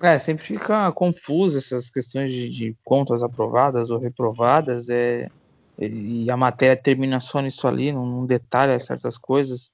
[0.00, 5.28] É, sempre fica confuso essas questões de, de contas aprovadas ou reprovadas, é,
[5.76, 9.72] e a matéria termina só nisso ali, não, não detalha certas coisas,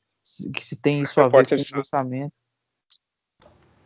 [0.55, 2.33] que se tem isso a ver com o orçamento.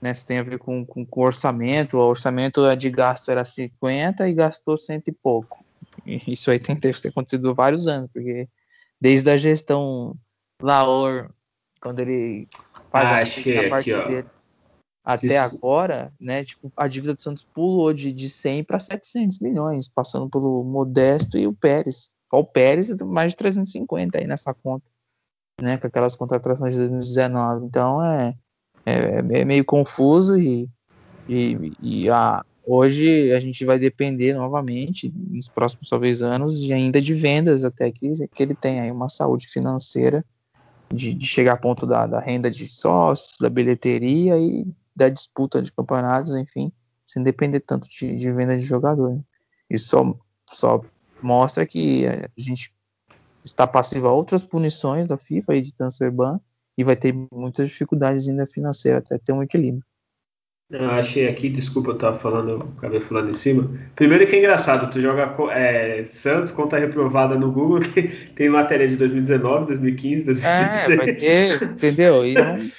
[0.00, 3.44] Né, se tem a ver com, com, com, o orçamento, o orçamento de gasto era
[3.44, 5.62] 50 e gastou cento e pouco.
[6.06, 8.48] E isso aí tem que ter acontecido há vários anos, porque
[8.98, 10.16] desde a gestão
[10.62, 11.30] Laor,
[11.82, 12.48] quando ele
[12.90, 14.28] faz ah, a, achei, a parte aqui, dele,
[15.04, 15.38] até Isso.
[15.38, 20.28] agora, né, tipo, a dívida do Santos pulou de, de 100 para 700 milhões, passando
[20.28, 22.10] pelo Modesto e o Pérez.
[22.30, 24.84] Só o Pérez mais de 350 aí nessa conta,
[25.60, 27.66] né, com aquelas contratações de 2019.
[27.66, 28.34] Então é,
[28.84, 30.68] é, é meio confuso e,
[31.28, 37.00] e, e a, hoje a gente vai depender novamente, nos próximos talvez anos, de ainda
[37.00, 40.24] de vendas até que, que ele tenha aí uma saúde financeira
[40.92, 45.62] de, de chegar a ponto da, da renda de sócios, da bilheteria e da disputa
[45.62, 46.72] de campeonatos, enfim,
[47.06, 49.14] sem depender tanto de, de venda de jogador.
[49.14, 49.20] Né?
[49.68, 50.14] Isso só,
[50.48, 50.84] só
[51.22, 52.74] mostra que a gente
[53.44, 56.40] está passivo a outras punições da FIFA e de transfer ban
[56.76, 59.84] e vai ter muitas dificuldades ainda financeiras até ter um equilíbrio.
[60.70, 63.68] Eu achei aqui, desculpa, eu tava falando, acabei falando em cima.
[63.96, 68.86] Primeiro que é engraçado, tu joga é, Santos, conta reprovada no Google, tem, tem matéria
[68.86, 70.90] de 2019, 2015, 2016.
[70.90, 72.24] É, vai ter, entendeu?
[72.24, 72.70] E não,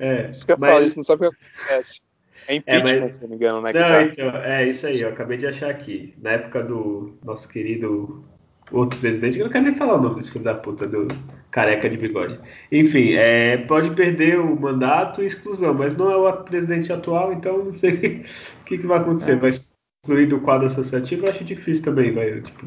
[0.00, 0.70] é, isso que eu mas...
[0.70, 2.00] falo, isso não sabe o que acontece.
[2.48, 3.14] É impeachment, é, mas...
[3.14, 3.72] se não me engano, né?
[3.72, 4.02] Não, tá...
[4.02, 6.12] então, é isso aí, eu acabei de achar aqui.
[6.20, 8.24] Na época do nosso querido
[8.72, 11.06] outro presidente, eu não quero nem falar o nome desse filho da puta, do
[11.52, 12.40] careca de bigode.
[12.72, 17.66] Enfim, é, pode perder o mandato e exclusão, mas não é o presidente atual, então
[17.66, 17.92] não sei
[18.62, 19.32] o que, que, vai acontecer.
[19.32, 19.36] É.
[19.36, 22.66] Vai excluir do quadro associativo, eu acho difícil também, vai, tipo...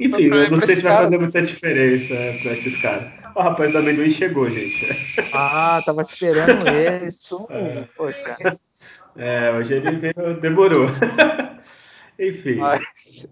[0.00, 3.12] Enfim, eu não sei se vai fazer muita diferença é, para esses caras.
[3.36, 4.86] O rapaz da amendoim chegou, gente.
[5.32, 7.20] Ah, tava esperando eles.
[7.50, 7.84] É.
[7.96, 8.36] Poxa.
[9.16, 10.86] É, hoje ele veio, demorou.
[12.18, 12.56] Enfim.
[12.56, 13.28] Mas,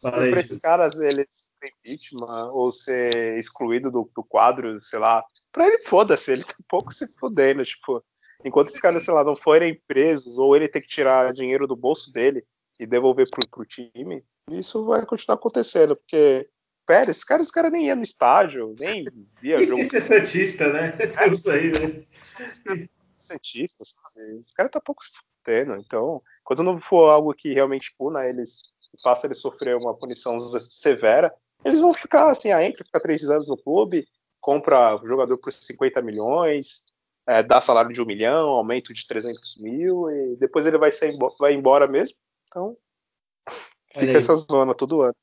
[0.00, 5.82] para esses caras eles impeachment ou ser excluído do, do quadro, sei lá, para ele
[5.84, 8.02] foda-se, ele tá um pouco se fudendo, tipo,
[8.44, 11.76] enquanto esses caras, sei lá, não forem presos ou ele tem que tirar dinheiro do
[11.76, 12.44] bolso dele
[12.78, 16.48] e devolver pro, pro time, isso vai continuar acontecendo, porque
[16.88, 19.04] Pérez, esse cara, esse cara nem ia no estádio, nem
[19.38, 19.82] via jogo.
[19.82, 20.96] Isso é Santista, né?
[20.98, 22.02] É isso aí, né?
[23.14, 25.10] Santista, assim, esse cara tá pouco se
[25.44, 25.76] fudendo.
[25.76, 28.72] Então, quando não for algo que realmente puna eles,
[29.04, 31.30] faça eles sofrer uma punição severa,
[31.64, 34.06] eles vão ficar assim, ah, entra, fica três anos no clube,
[34.40, 36.84] compra o jogador por 50 milhões,
[37.26, 41.14] é, dá salário de um milhão, aumento de 300 mil, e depois ele vai, ser,
[41.38, 42.16] vai embora mesmo.
[42.48, 42.76] Então,
[43.92, 45.14] fica essa zona todo ano.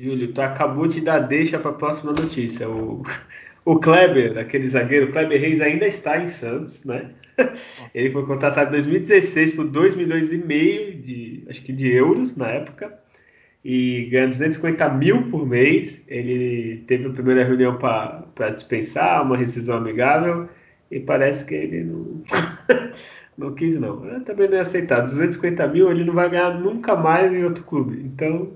[0.00, 2.68] Júlio, tu acabou de dar deixa para a próxima notícia.
[2.68, 3.02] O,
[3.64, 7.14] o Kleber, aquele zagueiro, Kleber Reis ainda está em Santos, né?
[7.36, 7.90] Nossa.
[7.94, 12.34] Ele foi contratado em 2016 por 2 milhões e meio de, acho que de euros
[12.34, 13.00] na época
[13.64, 16.02] e ganha 250 mil por mês.
[16.08, 20.48] Ele teve a primeira reunião para dispensar, uma rescisão amigável
[20.90, 22.22] e parece que ele não,
[23.36, 24.04] não quis não.
[24.06, 25.00] Eu também não ia aceitar.
[25.00, 28.00] 250 mil ele não vai ganhar nunca mais em outro clube.
[28.04, 28.52] Então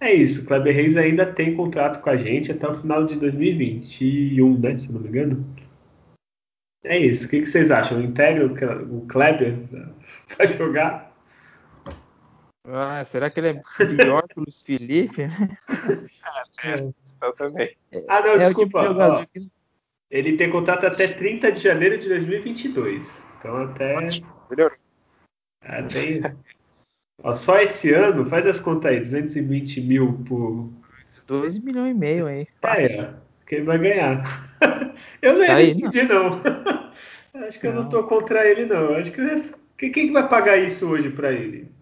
[0.00, 3.16] é isso, o Kleber Reis ainda tem contrato com a gente até o final de
[3.16, 4.76] 2021, né?
[4.76, 5.44] Se não me engano.
[6.84, 7.26] É isso.
[7.26, 7.98] O que, vocês acham?
[7.98, 8.54] O Império,
[8.90, 9.56] o Kleber,
[10.36, 11.13] vai jogar?
[12.66, 13.60] Ah, será que ele é
[13.96, 15.22] pior que o Luiz Felipe?
[15.22, 16.76] é,
[17.22, 17.76] eu também.
[18.08, 18.90] Ah, não, é desculpa.
[18.90, 19.50] O tipo de
[20.10, 23.26] Ele tem contrato até 30 de janeiro de 2022.
[23.38, 23.94] Então até.
[24.50, 24.76] Melhorou.
[25.60, 26.34] Até.
[27.22, 30.70] Ó, só esse ano, faz as contas aí, 220 mil por.
[31.26, 32.46] 2 milhões e meio aí.
[32.62, 33.14] É, é,
[33.46, 34.24] quem vai ganhar?
[35.22, 36.30] eu não ia decidir, não.
[36.30, 36.84] não.
[37.46, 37.74] Acho que não.
[37.74, 38.94] eu não tô contra ele, não.
[38.94, 39.12] Acho
[39.76, 41.73] que quem vai pagar isso hoje para ele?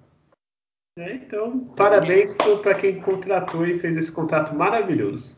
[0.99, 5.35] É, então, parabéns para quem contratou e fez esse contrato maravilhoso.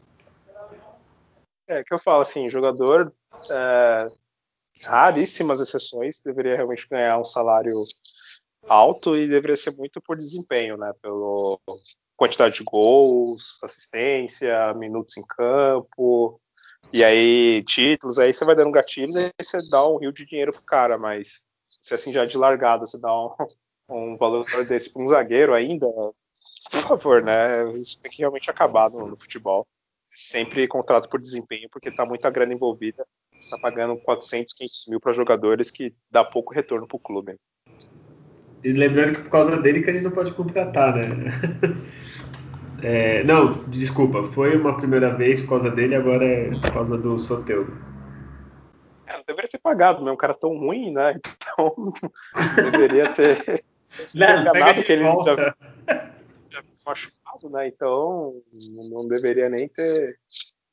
[1.69, 3.15] É que eu falo assim, jogador,
[3.49, 4.09] é,
[4.83, 7.85] raríssimas exceções, deveria realmente ganhar um salário
[8.69, 10.93] alto e deveria ser muito por desempenho, né?
[11.01, 11.59] Pela
[12.17, 16.41] quantidade de gols, assistência, minutos em campo,
[16.93, 20.53] e aí títulos, aí você vai dando gatilhos, aí você dá um rio de dinheiro
[20.53, 21.45] pro cara, mas
[21.81, 23.31] se assim já de largada você dá um,
[23.89, 25.87] um valor desse para um zagueiro ainda,
[26.71, 27.69] por favor, né?
[27.75, 29.67] Isso tem que realmente acabar no, no futebol.
[30.11, 33.05] Sempre contrato por desempenho, porque tá muita grana envolvida.
[33.51, 37.37] Tá pagando 400, 500 mil para jogadores que dá pouco retorno para o clube.
[38.63, 41.03] E lembrando que por causa dele que a gente não pode contratar, né?
[42.83, 47.19] É, não, desculpa, foi uma primeira vez por causa dele, agora é por causa do
[47.19, 47.73] Soteudo.
[49.07, 50.13] É, não deveria ter pagado, né?
[50.13, 51.19] Um cara tão ruim, né?
[51.55, 53.65] Então deveria ter
[54.15, 55.37] não, pega que ele volta.
[55.37, 55.55] já,
[56.51, 57.69] já machucado, né?
[57.69, 58.43] Então
[58.91, 60.19] não deveria nem ter,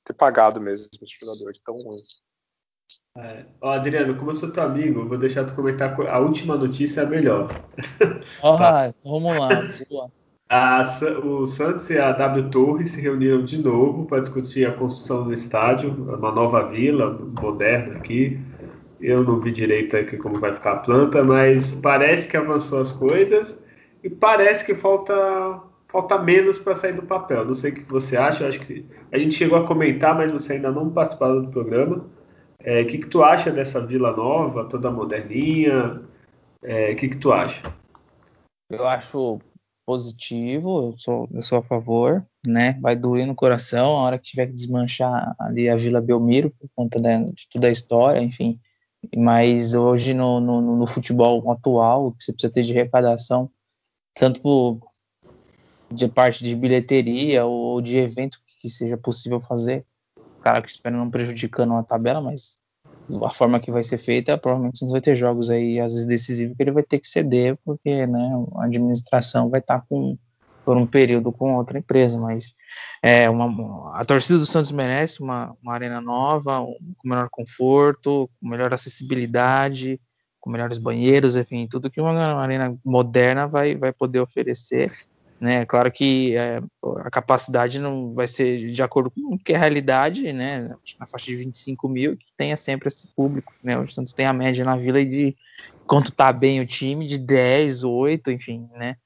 [0.05, 2.01] ter pagado mesmo esse jogador tão ruim.
[3.17, 3.45] É.
[3.59, 7.03] Ó, Adriano, como eu sou teu amigo, vou deixar tu comentar a última notícia é
[7.03, 7.49] a melhor.
[8.41, 8.93] Oh, tá.
[9.03, 9.49] Vamos lá.
[10.53, 10.81] A,
[11.23, 15.31] o Santos e a W Torre se reuniram de novo para discutir a construção do
[15.31, 18.37] estádio, uma nova vila moderna aqui.
[19.01, 22.91] Eu não vi direito aqui como vai ficar a planta, mas parece que avançou as
[22.91, 23.57] coisas
[24.03, 25.13] e parece que falta
[25.91, 27.43] falta menos para sair do papel.
[27.43, 30.53] Não sei o que você acha, acho que a gente chegou a comentar, mas você
[30.53, 32.05] ainda não participou do programa.
[32.59, 36.01] É, o que, que tu acha dessa vila nova, toda moderninha?
[36.63, 37.61] É, o que, que tu acha?
[38.69, 39.39] Eu acho
[39.85, 42.77] positivo, eu sou, eu sou a favor, né?
[42.81, 46.69] Vai doer no coração a hora que tiver que desmanchar ali a Vila Belmiro por
[46.73, 48.59] conta de toda a história, enfim.
[49.15, 53.49] Mas hoje no, no, no futebol atual, você precisa ter de arrecadação,
[54.13, 54.79] tanto por,
[55.91, 59.85] de parte de bilheteria ou de evento que seja possível fazer,
[60.41, 62.59] cara que espera não prejudicando a tabela, mas
[63.23, 66.55] a forma que vai ser feita, provavelmente não vai ter jogos aí, às vezes decisivos,
[66.55, 70.17] que ele vai ter que ceder, porque né, a administração vai estar com
[70.63, 72.55] por um período com outra empresa, mas
[73.01, 78.29] é uma, a torcida do Santos merece uma, uma arena nova, um, com melhor conforto,
[78.39, 79.99] com melhor acessibilidade,
[80.39, 84.91] com melhores banheiros, enfim, tudo que uma arena moderna vai, vai poder oferecer.
[85.39, 85.65] Né?
[85.65, 86.61] Claro que é,
[87.03, 90.75] a capacidade não vai ser de acordo com o que é a realidade, né?
[90.99, 93.51] na faixa de 25 mil, que tenha sempre esse público.
[93.63, 93.75] Né?
[93.79, 95.35] O Santos tem a média na vila de
[95.87, 98.97] quanto tá bem o time, de 10, 8, enfim, né?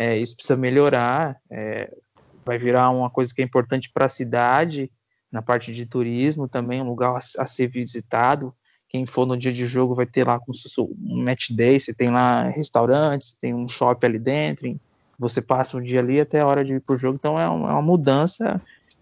[0.00, 1.94] É, isso precisa melhorar, é,
[2.42, 4.90] vai virar uma coisa que é importante para a cidade,
[5.30, 8.54] na parte de turismo também, um lugar a, a, ser visitado.
[8.88, 12.48] Quem for no dia de jogo vai ter lá um match day, você tem lá
[12.48, 14.80] restaurantes, tem um shopping ali dentro,
[15.18, 17.46] você passa o dia ali até a hora de ir para o jogo, então é
[17.46, 18.58] uma, é uma, mudança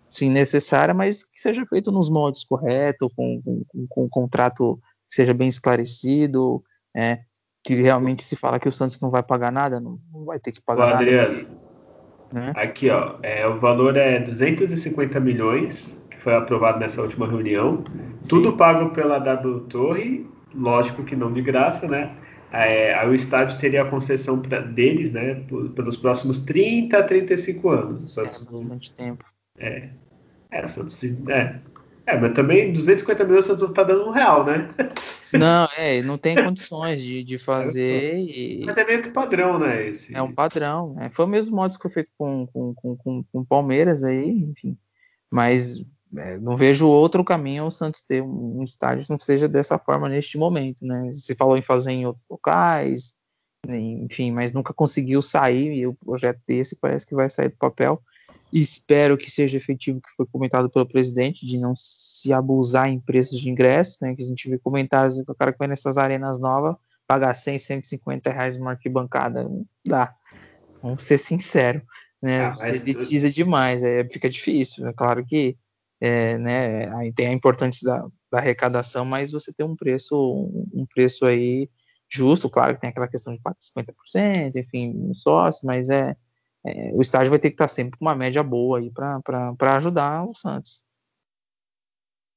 [0.09, 4.83] sim necessária, mas que seja feito nos modos corretos, com, com, com, com um contrato
[5.09, 6.61] que seja bem esclarecido,
[6.93, 7.21] é,
[7.69, 10.53] que realmente se fala que o Santos não vai pagar nada, não, não vai ter
[10.53, 11.47] que pagar Ô, Adriano, nada.
[12.33, 12.53] Né?
[12.57, 17.85] Aqui, ó, é, o valor é 250 milhões, que foi aprovado nessa última reunião.
[18.23, 18.29] Sim.
[18.31, 22.17] Tudo pago pela W Torre, lógico que não de graça, né?
[22.51, 25.35] É, aí o estádio teria a concessão pra, deles, né,
[25.77, 28.05] pelos próximos 30 a 35 anos.
[28.05, 29.25] O Santos, é, bastante tempo.
[29.59, 29.91] É,
[30.53, 31.57] é, o Santos, é,
[32.09, 34.71] é, mas também 250 milhões você tá dando um real, né?
[35.31, 38.15] Não, é, não tem condições de, de fazer.
[38.19, 38.63] E...
[38.65, 39.89] Mas é meio que padrão, né?
[39.89, 40.15] Esse...
[40.15, 40.95] É um padrão.
[40.95, 41.11] Né?
[41.11, 44.79] Foi o mesmo modo que foi feito com, com, com, com, com Palmeiras aí, enfim.
[45.31, 45.85] Mas
[46.17, 49.79] é, não vejo outro caminho o Santos ter um, um estádio que não seja dessa
[49.79, 51.13] forma neste momento, né?
[51.13, 53.15] Se falou em fazer em outros locais,
[53.69, 58.03] enfim, mas nunca conseguiu sair e o projeto desse parece que vai sair do papel.
[58.53, 62.99] Espero que seja efetivo o que foi comentado pelo presidente, de não se abusar em
[62.99, 64.15] preços de ingressos, né?
[64.15, 66.77] Que a gente vê comentários do cara que vai nessas arenas novas
[67.07, 69.45] pagar 100, 150 reais uma arquibancada.
[69.45, 70.15] Não dá.
[70.83, 71.83] Vamos ser sinceros.
[72.21, 72.47] Né?
[72.47, 74.87] Ah, Você elitiza demais, é, fica difícil.
[74.87, 75.57] É claro que
[76.01, 80.17] é, né, aí tem a importância da, da, arrecadação, mas você tem um preço,
[80.73, 81.69] um preço aí
[82.09, 86.17] justo, claro que tem aquela questão de 50%, enfim, um sócio, mas é,
[86.67, 90.25] é, o estádio vai ter que estar sempre com uma média boa aí para ajudar
[90.25, 90.81] o Santos.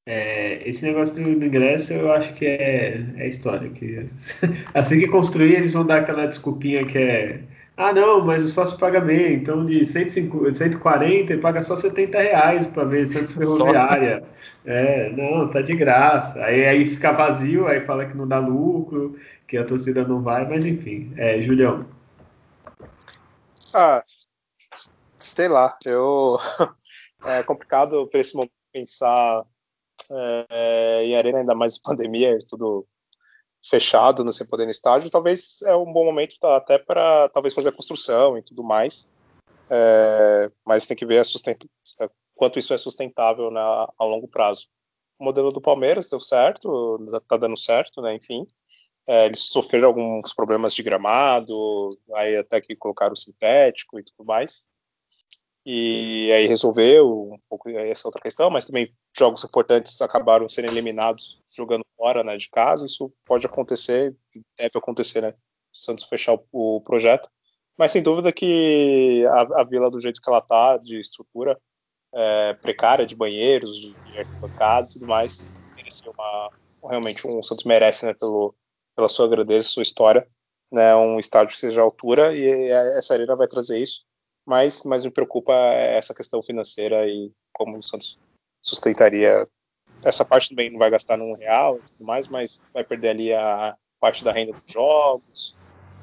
[0.07, 3.69] É, esse negócio do, do, ingresso eu acho que é, é história.
[3.69, 4.06] Que,
[4.73, 7.41] assim que construir, eles vão dar aquela desculpinha que é.
[7.77, 12.19] Ah, não, mas o sócio paga bem, então de 150, 140 ele paga só 70
[12.19, 14.23] reais para ver Santos Ferroviária.
[14.65, 16.43] É, não, tá de graça.
[16.43, 19.15] Aí, aí fica vazio, aí fala que não dá lucro,
[19.48, 21.11] que a torcida não vai, mas enfim.
[21.15, 21.85] É, Julião.
[23.73, 24.03] Ah,
[25.35, 26.37] sei lá, eu.
[27.23, 29.45] É complicado para esse momento pensar
[30.49, 32.87] é, em arena, ainda mais pandemia, tudo
[33.63, 37.69] fechado, não se poder no estádio, talvez é um bom momento até para talvez fazer
[37.69, 39.07] a construção e tudo mais.
[39.69, 44.67] É, mas tem que ver a quanto isso é sustentável na, a longo prazo.
[45.19, 48.15] O modelo do Palmeiras deu certo, está dando certo, né?
[48.15, 48.47] Enfim,
[49.07, 54.65] é, eles sofreram alguns problemas de gramado, aí até que colocaram sintético e tudo mais
[55.65, 61.39] e aí resolveu um pouco essa outra questão, mas também jogos importantes acabaram sendo eliminados
[61.55, 62.85] jogando fora né, de casa.
[62.85, 64.15] Isso pode acontecer,
[64.57, 65.29] deve acontecer, né?
[65.29, 67.29] O Santos fechar o, o projeto.
[67.77, 71.59] Mas sem dúvida que a, a, vila, do jeito que ela está, de estrutura
[72.13, 76.49] é, precária, de banheiros, de arquibancada e tudo mais, mereceu uma.
[76.83, 78.55] Realmente, um, o Santos merece, né, pelo,
[78.95, 80.27] pela sua grandeza, sua história,
[80.71, 84.01] né, um estádio que seja à altura, e essa arena vai trazer isso
[84.45, 88.19] mas, mas me preocupa essa questão financeira e como o Santos
[88.61, 89.47] sustentaria
[90.03, 93.34] essa parte também não vai gastar num real e tudo mais, mas vai perder ali
[93.34, 95.55] a parte da renda dos jogos,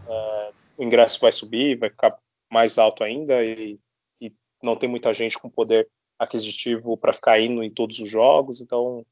[0.06, 2.16] uh, o ingresso vai subir, vai ficar
[2.50, 3.78] mais alto ainda e,
[4.20, 4.32] e
[4.62, 5.88] não tem muita gente com poder
[6.18, 9.04] aquisitivo para ficar indo em todos os jogos, então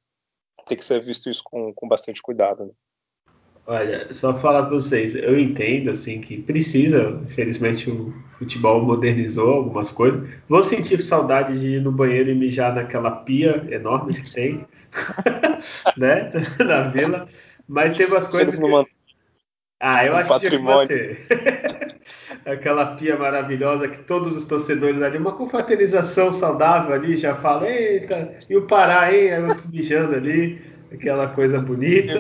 [0.66, 2.66] tem que ser visto isso com, com bastante cuidado.
[2.66, 2.72] Né?
[3.66, 9.90] Olha, só falar para vocês, eu entendo assim que precisa, infelizmente o futebol modernizou algumas
[9.90, 10.22] coisas.
[10.48, 14.64] Vou sentir saudade de ir no banheiro e mijar naquela pia enorme que tem,
[15.98, 16.30] né,
[16.64, 17.28] na vila.
[17.66, 18.96] Mas tem umas coisas que...
[19.80, 20.88] Ah, eu um acho patrimônio.
[20.88, 21.16] que.
[22.48, 28.36] Aquela pia maravilhosa que todos os torcedores ali, uma confraternização saudável ali, já fala, eita,
[28.48, 29.32] e o Pará, hein?
[29.32, 30.62] Aí eu mijando ali
[30.92, 32.12] aquela coisa bonita.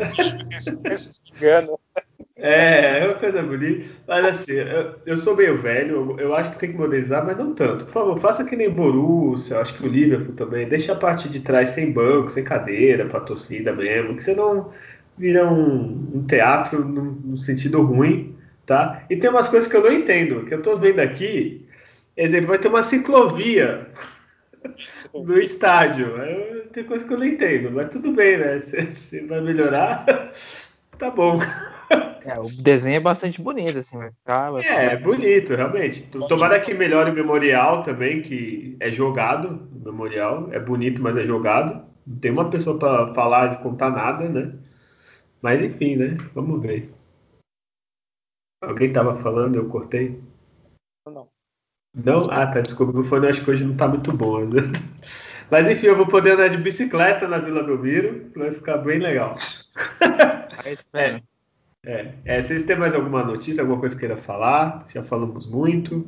[2.36, 3.86] É, é uma coisa bonita.
[4.06, 7.38] Mas assim, eu, eu sou meio velho, eu, eu, acho que tem que modernizar, mas
[7.38, 7.86] não tanto.
[7.86, 10.68] Por favor, faça que nem Borussia, eu acho que o Liverpool também.
[10.68, 14.70] Deixa a parte de trás sem banco, sem cadeira, pra torcida mesmo, que você não
[15.16, 18.36] vira um, um teatro no, no, sentido ruim,
[18.66, 19.02] tá?
[19.08, 21.66] E tem umas coisas que eu não entendo, que eu tô vendo aqui,
[22.16, 23.88] exemplo, vai ter uma ciclovia
[25.14, 26.06] no estádio.
[26.06, 28.58] Eu, tem coisa que eu não entendo, mas tudo bem, né?
[28.60, 30.04] Se, se vai melhorar,
[30.98, 31.38] tá bom.
[32.24, 34.50] É, o desenho é bastante bonito, assim, vai ficar.
[34.50, 34.74] Vai ficar...
[34.74, 36.02] É, bonito, realmente.
[36.28, 39.68] Tomara que melhore o memorial também, que é jogado.
[39.72, 41.84] O memorial é bonito, mas é jogado.
[42.04, 44.52] Não tem uma pessoa para falar e contar nada, né?
[45.40, 46.16] Mas enfim, né?
[46.34, 46.92] Vamos ver.
[48.60, 50.20] Alguém tava falando, eu cortei?
[51.96, 52.30] Não.
[52.30, 52.98] Ah, tá, desculpa.
[52.98, 54.44] O fone acho que hoje não tá muito bom.
[54.44, 54.62] Né?
[55.50, 59.34] Mas enfim, eu vou poder andar de bicicleta na Vila Belmiro, vai ficar bem legal.
[60.92, 61.20] é,
[61.86, 64.86] é, é, vocês têm mais alguma notícia, alguma coisa que queira falar?
[64.92, 66.04] Já falamos muito.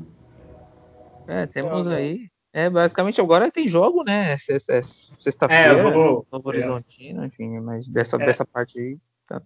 [1.28, 2.28] É, temos aí.
[2.52, 4.36] É, basicamente agora tem jogo, né?
[4.39, 6.27] Sexta-feira, é, vou...
[6.32, 8.24] Novo Horizontino, enfim, mas dessa, é.
[8.24, 8.98] dessa parte aí.
[9.27, 9.40] Tá.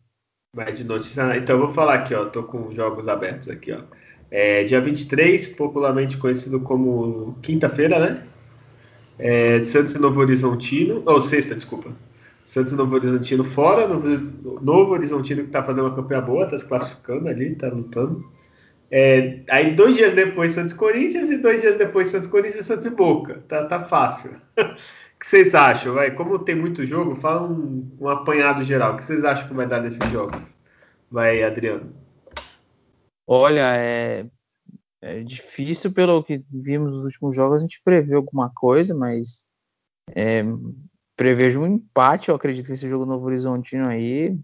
[0.57, 1.37] Mais de notícia.
[1.37, 2.27] Então eu vou falar aqui, ó.
[2.27, 3.83] Tô com jogos abertos aqui, ó.
[4.35, 8.23] É, dia 23, popularmente conhecido como quinta-feira, né?
[9.19, 11.91] É, Santos e Novo Horizontino, ou sexta, desculpa.
[12.43, 16.57] Santos e Novo Horizontino fora, Novo, Novo Horizontino que tá fazendo uma campanha boa, tá
[16.57, 18.25] se classificando ali, tá lutando.
[18.91, 22.87] É, aí dois dias depois Santos Corinthians e dois dias depois Santos Corinthians e Santos
[22.87, 23.43] e Boca.
[23.47, 24.31] Tá, tá fácil.
[24.57, 24.65] o
[25.21, 25.93] que vocês acham?
[25.93, 26.11] Vai?
[26.11, 28.95] Como tem muito jogo, fala um, um apanhado geral.
[28.95, 30.41] O que vocês acham que vai dar nesses jogos?
[31.11, 32.02] Vai, Adriano.
[33.27, 34.27] Olha, é,
[35.01, 39.45] é difícil pelo que vimos nos últimos jogos a gente prever alguma coisa, mas
[40.15, 40.43] é,
[41.17, 44.37] prevejo um empate, eu acredito que esse jogo Novo Horizontino aí.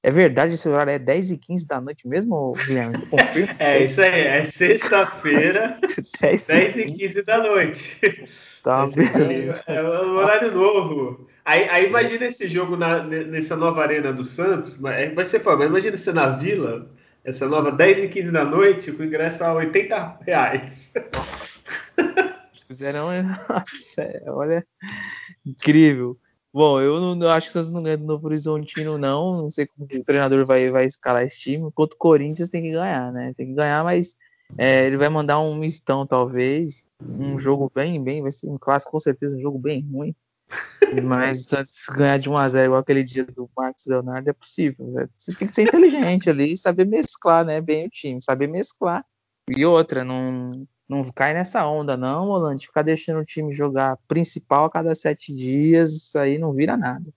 [0.00, 2.96] É verdade, esse horário é 10 e 15 da noite mesmo, Guilherme?
[2.96, 3.54] Você confirma?
[3.58, 5.74] é isso aí, é sexta-feira,
[6.20, 8.28] 10, 10 e 15 da noite.
[8.62, 9.64] Tá, beleza.
[9.66, 11.28] É, é um horário novo.
[11.44, 15.64] Aí, aí imagina esse jogo na, nessa nova arena do Santos, é, vai ser foda,
[15.64, 16.88] imagina você na Vila,
[17.28, 20.90] essa nova 10 e 15 da noite, com ingresso a 80 reais.
[22.66, 23.08] Fizeram,
[24.28, 24.66] olha,
[25.44, 26.18] incrível.
[26.52, 29.42] Bom, eu não eu acho que Santos não ganha do Novo Horizontino, não.
[29.42, 31.66] Não sei como o treinador vai, vai escalar esse time.
[31.68, 33.34] Enquanto o Corinthians tem que ganhar, né?
[33.36, 34.16] Tem que ganhar, mas
[34.56, 36.88] é, ele vai mandar um mistão, talvez.
[37.02, 40.14] Um jogo bem, bem, vai ser um clássico, com certeza, um jogo bem ruim.
[41.04, 44.86] Mas antes de ganhar de 1x0 igual aquele dia do Marcos Leonardo é possível.
[44.86, 45.08] Né?
[45.16, 49.04] Você tem que ser inteligente ali, saber mesclar né, bem o time, saber mesclar.
[49.50, 50.52] E outra, não,
[50.88, 55.34] não cai nessa onda, não, Holanda, ficar deixando o time jogar principal a cada sete
[55.34, 57.12] dias, isso aí não vira nada.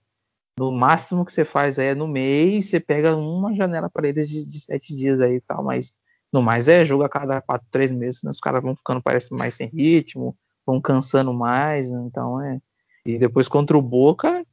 [0.58, 4.28] No máximo que você faz aí é no mês, você pega uma janela para eles
[4.28, 5.94] de, de, sete dias aí e tal, mas
[6.32, 8.30] no mais é jogo a cada quatro, três meses, né?
[8.30, 10.36] os caras vão ficando, parece, mais sem ritmo,
[10.66, 12.02] vão cansando mais, né?
[12.06, 12.60] então é.
[13.04, 14.44] E depois contra o Boca,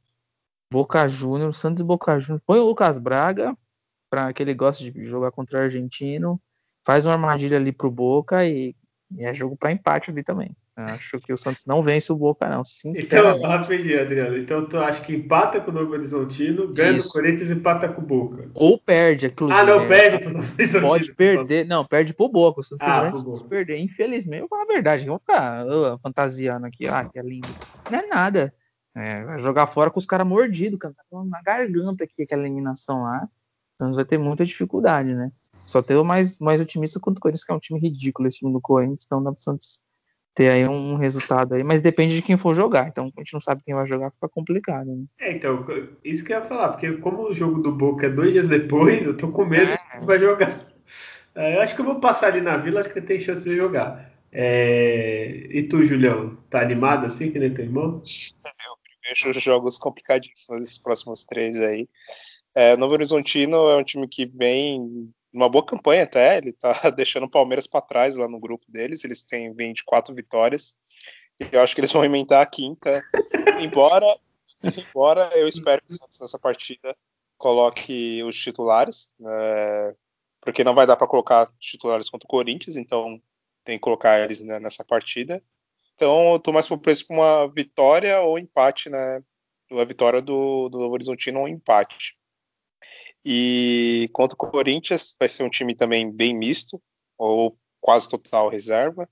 [0.72, 3.56] Boca Júnior, Santos e Boca Júnior, põe o Lucas Braga,
[4.08, 6.40] para que ele gosta de jogar contra o argentino,
[6.84, 8.74] faz uma armadilha ali pro Boca e,
[9.10, 10.56] e é jogo para empate ali também.
[10.84, 12.62] Acho que o Santos não vence o Boca, não.
[12.96, 14.36] Então, rapidinho, Adriano.
[14.36, 17.08] Então, tu acha que empata com o Novo Horizontino, ganha Isso.
[17.08, 18.50] do Corinthians e empata com o Boca?
[18.54, 19.58] Ou perde, inclusive.
[19.58, 20.88] Ah, não, perde pro Novo Horizontino.
[20.88, 21.66] Pode perder.
[21.66, 22.60] Não, perde pro Boca.
[22.60, 23.44] O Santos ah, pro Boca.
[23.44, 23.78] perder.
[23.78, 25.06] Infelizmente, eu vou falar a verdade.
[25.06, 26.86] Vamos ficar uh, fantasiando aqui.
[26.86, 27.48] Ah, que é lindo.
[27.90, 28.54] Não é nada.
[28.94, 30.94] É, vai jogar fora com os caras mordidos, cara.
[30.94, 33.28] Tá na garganta aqui aquela eliminação lá.
[33.74, 35.30] O Santos vai ter muita dificuldade, né?
[35.64, 38.38] Só ter o mais, mais otimista quanto o Corinthians, que é um time ridículo esse
[38.38, 39.04] time do Corinthians.
[39.06, 39.80] Então dá pro Santos
[40.40, 42.88] ter aí um resultado aí, mas depende de quem for jogar.
[42.88, 44.86] Então a gente não sabe quem vai jogar, fica complicado.
[44.86, 45.04] Né?
[45.18, 45.66] É, então,
[46.02, 49.04] isso que eu ia falar, porque como o jogo do Boca é dois dias depois,
[49.04, 49.76] eu tô com medo é.
[49.76, 50.66] de que vai jogar.
[51.34, 53.54] É, eu acho que eu vou passar ali na vila, acho que tem chance de
[53.54, 54.10] jogar.
[54.32, 55.46] É...
[55.50, 58.00] E tu, Julião, tá animado assim, que nem teu irmão?
[58.02, 61.86] Eu vejo jogos complicadíssimos esses próximos três aí.
[62.54, 67.24] É, Novo Horizontino é um time que vem uma boa campanha até, ele tá deixando
[67.24, 70.78] o Palmeiras para trás lá no grupo deles, eles têm 24 vitórias,
[71.38, 73.02] e eu acho que eles vão inventar a quinta,
[73.60, 74.06] embora,
[74.62, 76.96] embora eu espero que o Santos nessa partida
[77.38, 79.94] coloque os titulares, né,
[80.40, 83.20] porque não vai dar para colocar titulares contra o Corinthians, então
[83.64, 85.42] tem que colocar eles né, nessa partida.
[85.94, 89.22] Então eu tô mais preço para uma vitória ou empate, né?
[89.70, 92.18] A vitória do, do Horizontino ou um empate.
[93.24, 96.80] E contra o Corinthians vai ser um time também bem misto,
[97.18, 99.08] ou quase total reserva.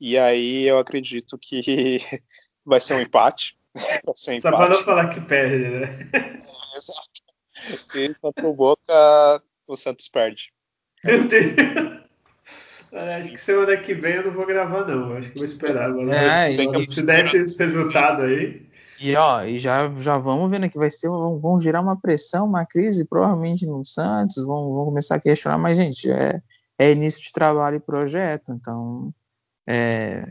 [0.00, 1.98] E aí eu acredito que
[2.64, 3.56] vai ser um empate.
[4.14, 6.08] Ser um Só para não falar que perde, né?
[6.12, 6.36] É,
[6.76, 7.10] exato.
[7.96, 10.52] E contra o Boca, o Santos perde.
[11.04, 11.54] Meu Deus!
[12.92, 15.16] Acho que semana que vem eu não vou gravar, não.
[15.16, 15.90] Acho que vou esperar.
[15.90, 18.64] Agora, é, se, se der esse resultado aí.
[19.04, 22.46] E ó, e já, já vamos vendo que vai ser, vão, vão gerar uma pressão,
[22.46, 26.40] uma crise, provavelmente no Santos, vão, vão começar a questionar, mas, gente, é,
[26.78, 29.12] é início de trabalho e projeto, então
[29.66, 30.26] é,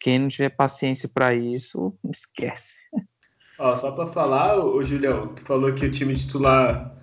[0.00, 2.78] quem não tiver paciência para isso, esquece.
[3.58, 6.96] Ó, só para falar, o Julião, tu falou que o time titular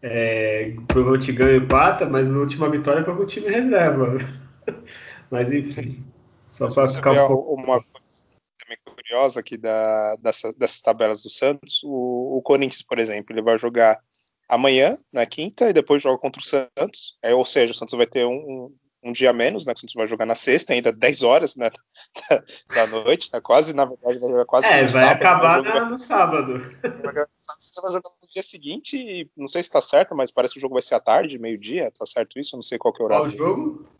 [0.00, 4.16] é, provavelmente ganha e empata, mas a última vitória foi com o time reserva.
[5.28, 6.06] mas enfim,
[6.52, 7.54] só para ficar um pouco.
[7.54, 7.84] Uma
[9.08, 11.80] curiosa aqui da, dessa, dessas tabelas do Santos.
[11.82, 13.98] O, o, Corinthians, por exemplo, ele vai jogar
[14.48, 17.16] amanhã, na quinta, e depois joga contra o Santos.
[17.22, 19.72] É, ou seja, o Santos vai ter um, um, um dia menos, né?
[19.74, 21.70] O Santos vai jogar na sexta, ainda 10 horas né,
[22.30, 22.44] da,
[22.74, 25.98] da noite, tá quase, na verdade, vai jogar quase É, vai sábado, acabar né, no
[25.98, 26.76] sábado.
[27.58, 30.60] Você vai jogar no dia seguinte, e não sei se tá certo, mas parece que
[30.60, 32.54] o jogo vai ser à tarde, meio-dia, tá certo isso?
[32.54, 33.24] Eu não sei qual que é o horário.
[33.24, 33.97] Qual jogo?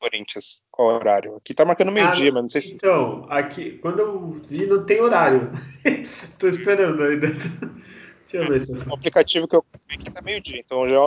[0.00, 0.64] Corinthians?
[0.70, 1.36] Qual horário?
[1.36, 2.74] Aqui tá marcando meio-dia, ah, mas não sei se.
[2.74, 5.52] Então, aqui, quando eu vi, não tem horário.
[6.38, 7.28] Tô esperando ainda.
[7.28, 8.72] Deixa eu ver se.
[8.88, 10.98] O aplicativo que eu vi aqui tá meio-dia, então já.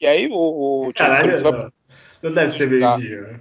[0.00, 1.72] E aí o, o time Caralho, Corinthians não,
[2.22, 3.20] não deve ser meio-dia.
[3.22, 3.40] Né?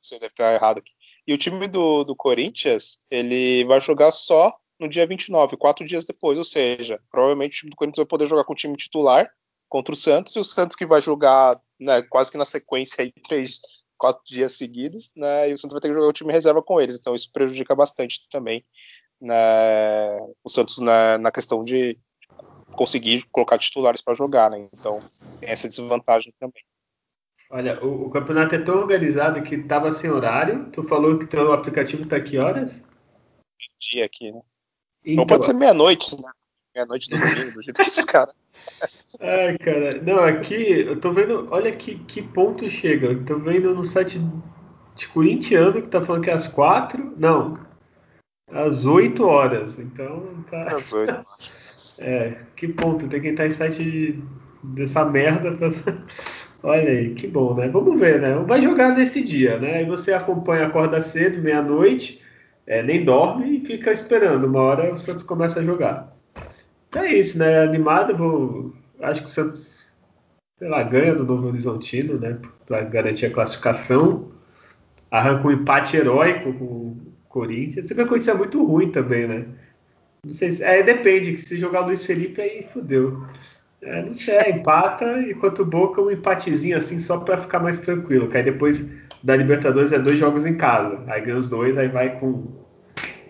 [0.00, 0.92] Você deve estar errado aqui.
[1.26, 6.06] E o time do, do Corinthians, ele vai jogar só no dia 29, quatro dias
[6.06, 9.28] depois, ou seja, provavelmente o time do Corinthians vai poder jogar com o time titular
[9.68, 13.12] contra o Santos, e o Santos que vai jogar né, quase que na sequência aí,
[13.12, 13.60] três,
[13.98, 15.50] quatro dias seguidos, né?
[15.50, 17.74] E o Santos vai ter que jogar o time reserva com eles, então isso prejudica
[17.74, 18.64] bastante também
[19.20, 21.98] né, o Santos na, na questão de
[22.74, 24.68] conseguir colocar titulares para jogar, né?
[24.72, 25.00] Então
[25.40, 26.62] tem essa desvantagem também.
[27.50, 30.70] Olha, o, o campeonato é tão organizado que estava sem horário.
[30.70, 32.80] Tu falou que o aplicativo está que horas?
[33.80, 34.40] Dia aqui, né?
[35.02, 36.30] Então, Não pode ser meia-noite, né?
[36.74, 38.34] Meia-noite do domingo, do jeito que esse cara.
[39.20, 39.90] Ai, cara.
[40.02, 41.48] Não, aqui eu tô vendo.
[41.50, 43.08] Olha que, que ponto chega.
[43.08, 44.20] Eu tô vendo no site
[44.94, 47.14] de corintiano que tá falando que é às quatro.
[47.16, 47.58] Não.
[48.50, 49.78] Às oito horas.
[49.78, 50.76] Então tá.
[50.76, 51.26] Às oito.
[52.02, 53.08] é, que ponto.
[53.08, 54.22] Tem que estar em site
[54.62, 55.68] dessa merda pra.
[56.62, 57.68] Olha aí, que bom, né?
[57.68, 58.34] Vamos ver, né?
[58.46, 59.76] Vai jogar nesse dia, né?
[59.76, 62.20] Aí você acompanha, acorda cedo, meia-noite,
[62.66, 64.48] é, nem dorme e fica esperando.
[64.48, 66.17] Uma hora o Santos começa a jogar.
[66.94, 67.62] É isso, né?
[67.62, 68.72] Animado, vou.
[69.00, 69.86] Acho que o Santos,
[70.58, 72.38] sei lá, ganha do Novo Horizontino, né?
[72.66, 74.30] Para garantir a classificação.
[75.10, 76.96] Arranca um empate heróico com o
[77.28, 77.86] Corinthians.
[77.86, 79.46] Você vê que isso é muito ruim também, né?
[80.24, 80.64] Não sei se.
[80.64, 83.22] É, depende, que se jogar o Luiz Felipe aí fudeu.
[83.80, 88.28] É, não sei, empata, enquanto o Boca um empatezinho assim só para ficar mais tranquilo.
[88.28, 88.86] Que aí depois
[89.22, 91.02] da Libertadores é dois jogos em casa.
[91.06, 92.46] Aí ganha os dois, aí vai com.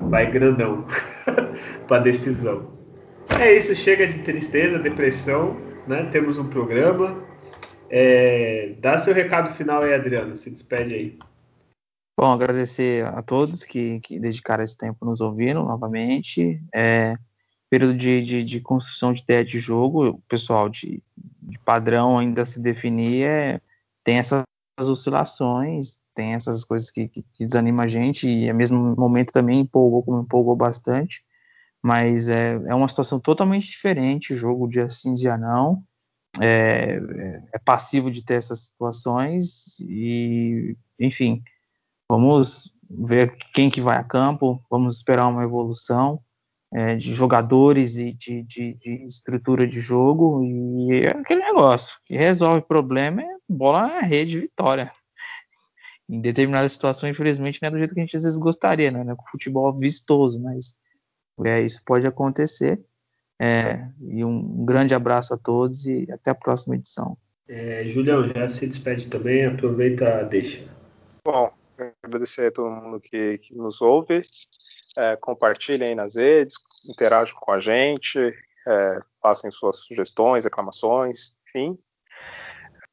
[0.00, 0.86] Vai grandão
[1.88, 2.77] para decisão.
[3.40, 5.56] É isso, chega de tristeza, depressão,
[5.86, 6.08] né?
[6.10, 7.22] Temos um programa.
[7.90, 10.36] É, dá seu recado final aí, Adriano.
[10.36, 11.18] Se despede aí.
[12.18, 16.60] Bom, agradecer a todos que, que dedicaram esse tempo nos ouvindo novamente.
[16.74, 17.16] É,
[17.70, 22.44] período de, de, de, construção de ideia de jogo, o pessoal de, de padrão ainda
[22.44, 23.60] se definir, é,
[24.02, 24.42] tem essas
[24.80, 29.60] oscilações, tem essas coisas que, que, que desanimam a gente, e ao mesmo momento também
[29.60, 31.22] empolgou, como empolgou bastante,
[31.82, 35.82] mas é, é uma situação totalmente diferente, jogo dia sim, dia não,
[36.40, 41.42] é, é, é passivo de ter essas situações, e enfim,
[42.08, 46.20] vamos ver quem que vai a campo, vamos esperar uma evolução,
[46.72, 52.16] é, de jogadores e de, de, de, estrutura de jogo e é aquele negócio que
[52.16, 54.92] resolve problema é bola na rede, vitória.
[56.08, 59.14] Em determinadas situações, infelizmente, não é do jeito que a gente às vezes gostaria, né?
[59.14, 60.74] Com futebol vistoso, mas
[61.44, 62.80] é, isso pode acontecer.
[63.40, 67.16] É, e um grande abraço a todos e até a próxima edição.
[67.48, 70.64] É, Julião, já se despede também, aproveita, deixa.
[71.24, 71.52] Bom,
[72.02, 74.22] agradecer a todo mundo que, que nos ouve
[74.98, 76.56] é, compartilhem nas redes,
[76.88, 78.18] interajam com a gente,
[78.66, 81.78] é, passem suas sugestões, reclamações, enfim.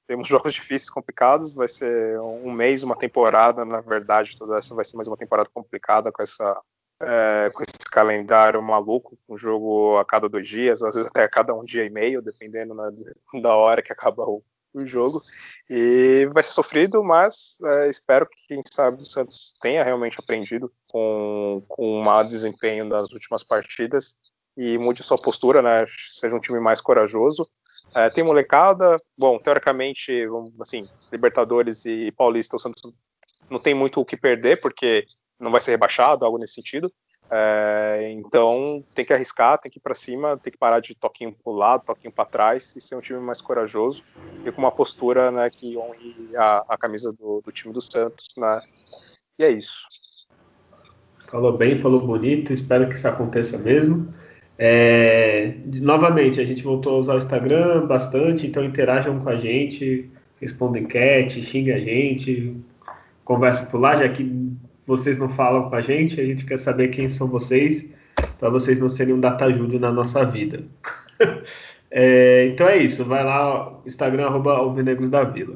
[0.08, 1.56] Temos jogos difíceis, complicados.
[1.56, 3.66] Vai ser um mês, uma temporada.
[3.66, 6.62] Na verdade, toda essa vai ser mais uma temporada complicada com essa
[7.02, 11.30] é, com esse calendário maluco, um jogo a cada dois dias, às vezes até a
[11.30, 12.92] cada um dia e meio, dependendo na,
[13.42, 14.44] da hora que acaba o,
[14.74, 15.22] o jogo.
[15.70, 20.72] E vai ser sofrido, mas é, espero que, quem sabe, o Santos tenha realmente aprendido
[20.88, 24.16] com, com o mau desempenho das últimas partidas
[24.58, 25.86] e mude sua postura, né?
[25.88, 27.48] Seja um time mais corajoso.
[27.94, 30.26] É, tem molecada, bom, teoricamente,
[30.60, 32.82] assim, Libertadores e Paulista, o Santos
[33.50, 35.06] não tem muito o que perder, porque
[35.40, 36.92] não vai ser rebaixado, algo nesse sentido.
[37.30, 41.34] É, então tem que arriscar, tem que ir para cima, tem que parar de toquinho
[41.34, 44.04] para o lado, toquinho para trás e ser um time mais corajoso
[44.46, 48.28] e com uma postura né, que honre a, a camisa do, do, time do Santos.
[48.38, 48.62] Né?
[49.40, 49.88] E é isso.
[51.28, 54.14] Falou bem, falou bonito, espero que isso aconteça mesmo.
[54.58, 60.10] É, novamente, a gente voltou a usar o Instagram bastante, então interajam com a gente,
[60.40, 62.56] respondem enquete, xinga a gente,
[63.26, 64.24] conversa por lá, já que
[64.86, 67.86] vocês não falam com a gente, a gente quer saber quem são vocês,
[68.40, 70.64] para vocês não serem um data júlio na nossa vida.
[71.90, 75.56] é, então é isso, vai lá, Instagram, arroba da Vila.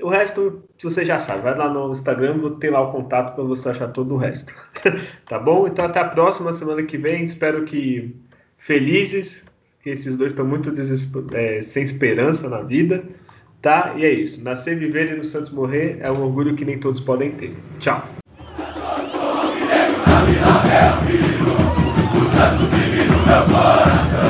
[0.00, 3.42] O resto, você já sabe, vai lá no Instagram, vou ter lá o contato para
[3.42, 4.54] você achar todo o resto.
[5.26, 5.66] tá bom?
[5.66, 8.14] Então até a próxima semana que vem, espero que
[8.56, 9.44] felizes,
[9.82, 10.72] que esses dois estão muito
[11.32, 13.04] é, sem esperança na vida,
[13.60, 13.94] tá?
[13.96, 17.00] E é isso, nascer, viver e no Santos morrer é um orgulho que nem todos
[17.00, 17.56] podem ter.
[17.80, 18.18] Tchau!
[20.68, 21.56] meu filho,
[22.12, 24.27] o santo divino meu coração.